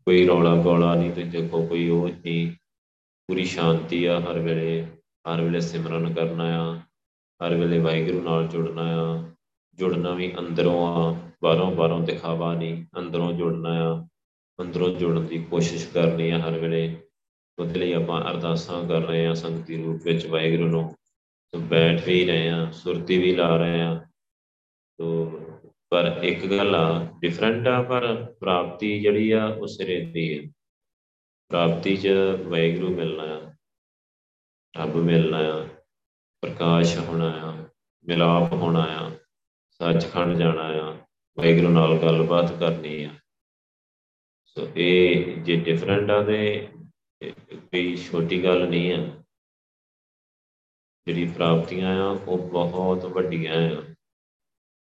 ਕੋਈ 0.06 0.28
ਰੌਲਾ 0.28 0.56
ਗੋਲਾ 0.56 0.96
ਨਹੀਂ 0.96 1.14
ਤੇ 1.14 1.24
ਦੇਖੋ 1.24 1.68
ਕੋਈ 1.68 1.90
ਉਹ 1.90 2.10
ਨਹੀਂ। 2.10 2.52
ਪੂਰੀ 3.28 3.46
ਸ਼ਾਂਤੀ 3.46 4.06
ਆ 4.06 4.20
ਹਰ 4.20 4.40
ਵੇਲੇ। 4.40 4.88
ਹਰ 5.34 5.42
ਵੇਲੇ 5.42 5.62
ਸਿਮਰਨ 5.62 6.14
ਕਰਨਾ 6.14 6.44
ਆ, 6.44 6.80
ਹਰ 7.46 7.56
ਵੇਲੇ 7.56 7.80
ਵਾਹਿਗੁਰੂ 7.80 8.22
ਨਾਲ 8.22 8.48
ਜੁੜਨਾ 8.48 8.82
ਆ। 8.82 9.24
ਜੁੜਨਾ 9.74 10.14
ਵੀ 10.14 10.34
ਅੰਦਰੋਂ 10.40 10.88
ਆ, 10.88 11.18
ਬਾਹਰੋਂ 11.44 11.72
ਬਾਹਰੋਂ 11.72 12.00
ਦਿਖਾਵਾ 12.00 12.54
ਨਹੀਂ, 12.54 12.86
ਅੰਦਰੋਂ 13.00 13.34
ਜੁੜਨਾ 13.34 13.70
ਆ। 13.70 14.08
ਅੰਦਰੋਂ 14.62 14.90
ਜੁੜਨ 14.90 15.26
ਦੀ 15.26 15.44
ਕੋਸ਼ਿਸ਼ 15.44 15.88
ਕਰਨੀ 15.88 16.30
ਆ 16.30 16.40
ਹਰ 16.40 16.52
ਵੇਲੇ। 16.52 16.96
ਉਹਦੇ 17.60 17.80
ਲਈ 17.80 17.94
ਆਪਾਂ 17.94 18.32
ਅਰਦਾਸਾਂ 18.32 18.88
ਕਰ 18.88 19.02
ਰਹੇ 19.02 19.28
ਆ 19.28 19.34
ਸੰਗਤੀ 19.34 19.84
ਰੂਪ 19.84 20.02
ਵਿੱਚ 20.04 20.28
ਵਾਹਿਗੁਰੂ 20.28 20.68
ਨੂੰ। 20.68 20.96
ਤੋਂ 21.52 21.60
ਬੈਠ 21.60 22.06
ਵੀ 22.06 22.26
ਰਹੇ 22.26 22.50
ਆ, 22.50 22.72
ਸੁਰਤੀ 22.72 23.18
ਵੀ 23.18 23.36
ਲਾ 23.36 23.58
ਰਹੇ 23.58 23.82
ਆ। 23.82 24.06
ਤੋਂ 24.98 25.32
ਪਰ 25.90 26.20
ਇੱਕ 26.24 26.46
ਗੱਲ 26.46 26.76
ਆ 26.76 27.08
ਡਿਫਰੈਂਟ 27.20 27.68
ਆ, 27.68 27.82
ਪਰ 27.82 28.34
ਪ੍ਰਾਪਤੀ 28.40 29.00
ਜਿਹੜੀ 29.00 29.32
ਆ 29.32 29.46
ਉਹ 29.46 29.68
ਸਿਰੇ 29.68 30.06
ਦੀ 30.06 30.40
ਹੈ 30.40 30.52
ਪ੍ਰਾਪਤੀ 31.50 31.98
'ਚ 31.98 32.08
ਵਾਹਿਗੁਰੂ 32.48 32.96
ਮਿਲਣਾ 32.96 33.24
ਆ। 33.24 33.54
ਰੱਬ 34.78 34.96
ਮਿਲਣਾ 34.96 35.38
ਆ 35.38 35.68
ਪ੍ਰਕਾਸ਼ 36.42 36.98
ਹੋਣਾ 36.98 37.30
ਆ 37.30 37.70
ਮਿਲਾਪ 38.04 38.54
ਹੋਣਾ 38.54 38.82
ਆ 38.82 39.10
ਸੱਚਖੰਡ 39.70 40.38
ਜਾਣਾ 40.38 40.62
ਆ 40.62 40.98
ਵਾਹਿਗੁਰੂ 41.38 41.70
ਨਾਲ 41.70 41.98
ਗੱਲਬਾਤ 41.98 42.60
ਕਰਨੀ 42.60 43.04
ਆ। 43.04 43.16
ਸੋ 44.46 44.68
ਇਹ 44.76 45.36
ਜੇ 45.42 45.56
ਡਿਫਰੈਂਟ 45.56 46.12
ਆ 46.12 46.24
ਤੇ 46.24 46.68
ਕੋਈ 47.54 47.98
ਛੋਟੀ 47.98 48.44
ਗੱਲ 48.44 48.68
ਨਹੀਂ 48.68 48.94
ਆ। 48.94 49.24
ਜਿਹੜੀ 51.08 51.28
ਪ੍ਰਾਪਤੀਆਂ 51.28 52.04
ਆ, 52.04 52.10
ਉਹ 52.10 52.50
ਬਹੁਤ 52.50 53.06
ਵੱਡੀਆਂ 53.06 53.54
ਆ। 53.54 53.82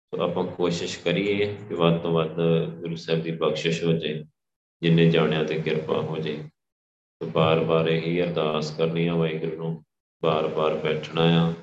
ਸੋ 0.08 0.22
ਆਪਾਂ 0.22 0.44
ਕੋਸ਼ਿਸ਼ 0.44 1.00
ਕਰੀਏ 1.00 1.56
ਕਿ 1.56 1.74
ਵੱਧ 1.74 1.98
ਤੋਂ 2.02 2.12
ਵੱਧ 2.12 2.36
ਗੁਰੂ 2.80 2.96
ਸਾਹਿਬ 2.96 3.22
ਦੀ 3.22 3.32
ਬਖਸ਼ਿਸ਼ 3.32 3.84
ਹੋ 3.84 3.92
ਜਾਏ, 3.92 4.24
ਜਿੰਨੇ 4.82 5.10
ਜਾਣਿਆਂ 5.10 5.46
ਤੇ 5.46 5.62
ਕਿਰਪਾ 5.62 6.02
ਹੋ 6.02 6.18
ਜਾਏ। 6.18 6.38
ਤੇ 6.38 6.50
ਬਾਰ-ਬਾਰ 7.26 7.88
ਇਹੀ 7.88 8.24
ਅਰਦਾਸ 8.24 8.78
ਕਰਨੀ 8.78 9.08
ਆ 9.08 9.16
ਵਾਹਿਗੁਰੂ 9.16 9.56
ਨੂੰ, 9.58 9.84
ਬਾਰ-ਬਾਰ 10.24 10.74
ਬੈਠਣਾ 10.74 11.22
ਆ, 11.22 11.54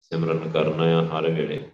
ਸਿਮਰਨ 0.00 0.50
ਕਰਨਾ 0.50 0.84
ਆ 0.84 1.06
ਹਰ 1.06 1.30
ਵੇਲੇ। 1.30 1.70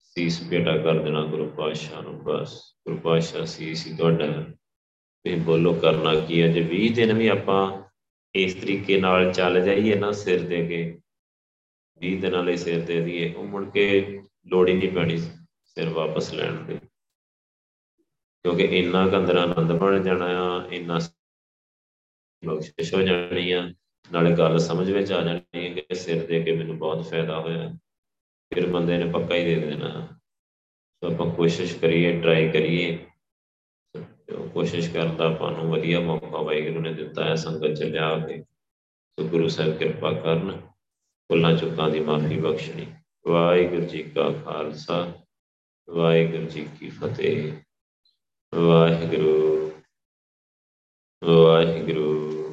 ਸੀਸ 0.00 0.42
ਬੇਟਾ 0.48 0.78
ਕਰ 0.78 0.98
ਦੇਣਾ 0.98 1.24
ਗੁਰੂ 1.24 1.50
ਪਾਤਸ਼ਾਹ 1.50 2.02
ਨੂੰ, 2.02 2.18
ਬਸ। 2.18 2.62
ਗੁਰੂ 2.72 2.96
ਪਾਤਸ਼ਾਹ 2.96 3.44
ਸੀਸ 3.44 3.86
ਹੀ 3.86 3.96
ਤੁਹਾਡਾ। 3.96 4.26
ਹੈ 4.26 4.42
ਤੁਸੀਂ 4.42 5.36
ਬੋਲੋ, 5.36 5.74
ਕਰਨਾ 5.74 6.14
ਕੀ 6.14 6.42
ਹੈ 6.42 6.48
ਜੇ 6.48 6.60
20 6.60 6.88
ਦਿਨ 6.88 7.12
ਵੀ 7.12 7.28
ਆਪਾਂ 7.28 7.82
ਇਸ 8.34 8.54
ਤਰੀਕੇ 8.54 9.00
ਨਾਲ 9.00 9.32
ਚੱਲ 9.32 9.60
ਜਾਈਏ 9.60 9.94
ਨਾ 9.94 10.12
ਸਿਰ 10.12 10.48
ਦੇ 10.48 10.66
ਕੇ 10.66 11.00
20 11.98 12.16
ਦਿਨਾਂ 12.16 12.44
ਲਈ 12.44 12.56
ਸਿਰ 12.56 12.84
ਦੇ 12.84 13.00
ਦਈਏ 13.00 13.34
ਉਹ 13.34 13.44
ਮੁੜ 13.44 13.70
ਕੇ 13.70 14.20
ਲੋੜ 14.46 14.68
ਹੀ 14.68 14.74
ਨਹੀਂ 14.74 14.92
ਪੈਣੀ 14.92 15.16
ਸਿਰ 15.64 15.88
ਵਾਪਸ 15.88 16.34
ਲੈਣ 16.34 16.52
ਦੀ। 16.52 16.78
ਕਿਉਂਕਿ 18.42 18.62
ਇੰਨਾ 18.62 19.08
ਕੰਦਰਾ 19.08 19.42
ਆਨੰਦ 19.42 19.72
ਬਣ 19.72 20.02
ਜਾਣਾ 20.02 20.24
ਆ, 20.24 20.66
ਇੰਨਾ 20.72 20.98
ਬਖਸ਼ਿਸ਼ 22.44 22.94
ਹੋ 22.94 23.02
ਜਾਣੀ 23.02 23.52
ਆ। 23.52 23.74
ਨਾਲੇ 24.12 24.36
ਗੱਲ 24.36 24.58
ਸਮਝ 24.58 24.90
ਵਿੱਚ 24.90 25.12
ਆ 25.12 25.22
ਜਾਣੀ 25.22 25.68
ਹੈ 25.68 25.74
ਕਿ 25.74 25.94
ਸਿਰ 25.94 26.26
ਦੇ 26.26 26.42
ਕੇ 26.42 26.52
ਮੈਨੂੰ 26.52 26.78
ਬਹੁਤ 26.78 27.10
ਫਾਇਦਾ 27.10 27.40
ਹੋਇਆ। 27.40 27.74
ਫਿਰ 28.54 28.66
ਬੰਦੇ 28.66 28.98
ਨੇ 28.98 29.10
ਪੱਕਾ 29.10 29.34
ਹੀ 29.34 29.44
ਦੇ 29.44 29.66
ਦੇਣਾ। 29.66 30.08
ਸੋ 31.00 31.14
ਆਪਾਂ 31.14 31.34
ਕੋਸ਼ਿਸ਼ 31.34 31.76
ਕਰੀਏ 31.76 32.20
ਟਰਾਈ 32.20 32.48
ਕਰੀਏ। 32.48 33.06
ਕੋਸ਼ਿਸ਼ 34.52 34.90
ਕਰਨ 34.90 35.16
ਦਾ 35.16 35.26
ਆਪਾਂ 35.26 35.52
ਨੂੰ 35.52 35.70
ਵਧੀਆ 35.70 36.00
ਮੌਕਾ 36.00 36.42
ਵਾਹਿਗੁਰੂ 36.42 36.80
ਨੇ 36.80 36.94
ਦਿੱਤਾ 36.94 37.24
ਹੈ 37.24 37.34
ਸੰਗਤ 37.34 37.72
ਚ 37.72 37.82
ਲਿਆ 37.82 38.18
ਕੇ। 38.18 38.42
ਸੋ 39.20 39.28
ਗੁਰੂ 39.28 39.48
ਸਾਹਿਬ 39.48 39.78
ਕਿਰਪਾ 39.78 40.12
ਕਰਨ, 40.12 40.60
ਭੁੱਲਾਂ 41.28 41.56
ਚੁੱਕਾਂ 41.56 41.90
ਦੀ 41.90 42.00
ਮਾਫੀ 42.00 42.40
ਬਖਸ਼ਣੀ। 42.40 42.86
ਵਾਹਿਗੁਰੂ 43.26 43.82
ਜੀ 43.82 44.02
ਕਾ 44.02 44.32
ਖਾਲਸਾ, 44.32 45.12
ਵਾਹਿਗੁਰੂ 45.90 46.44
ਜੀ 46.44 46.68
ਕੀ 46.80 46.90
ਫਤਿਹ। 46.90 47.52
ਵਾਹਿਗੁਰੂ 48.54 49.57
ਵਾਹਿਗੁਰੂ। 51.24 52.47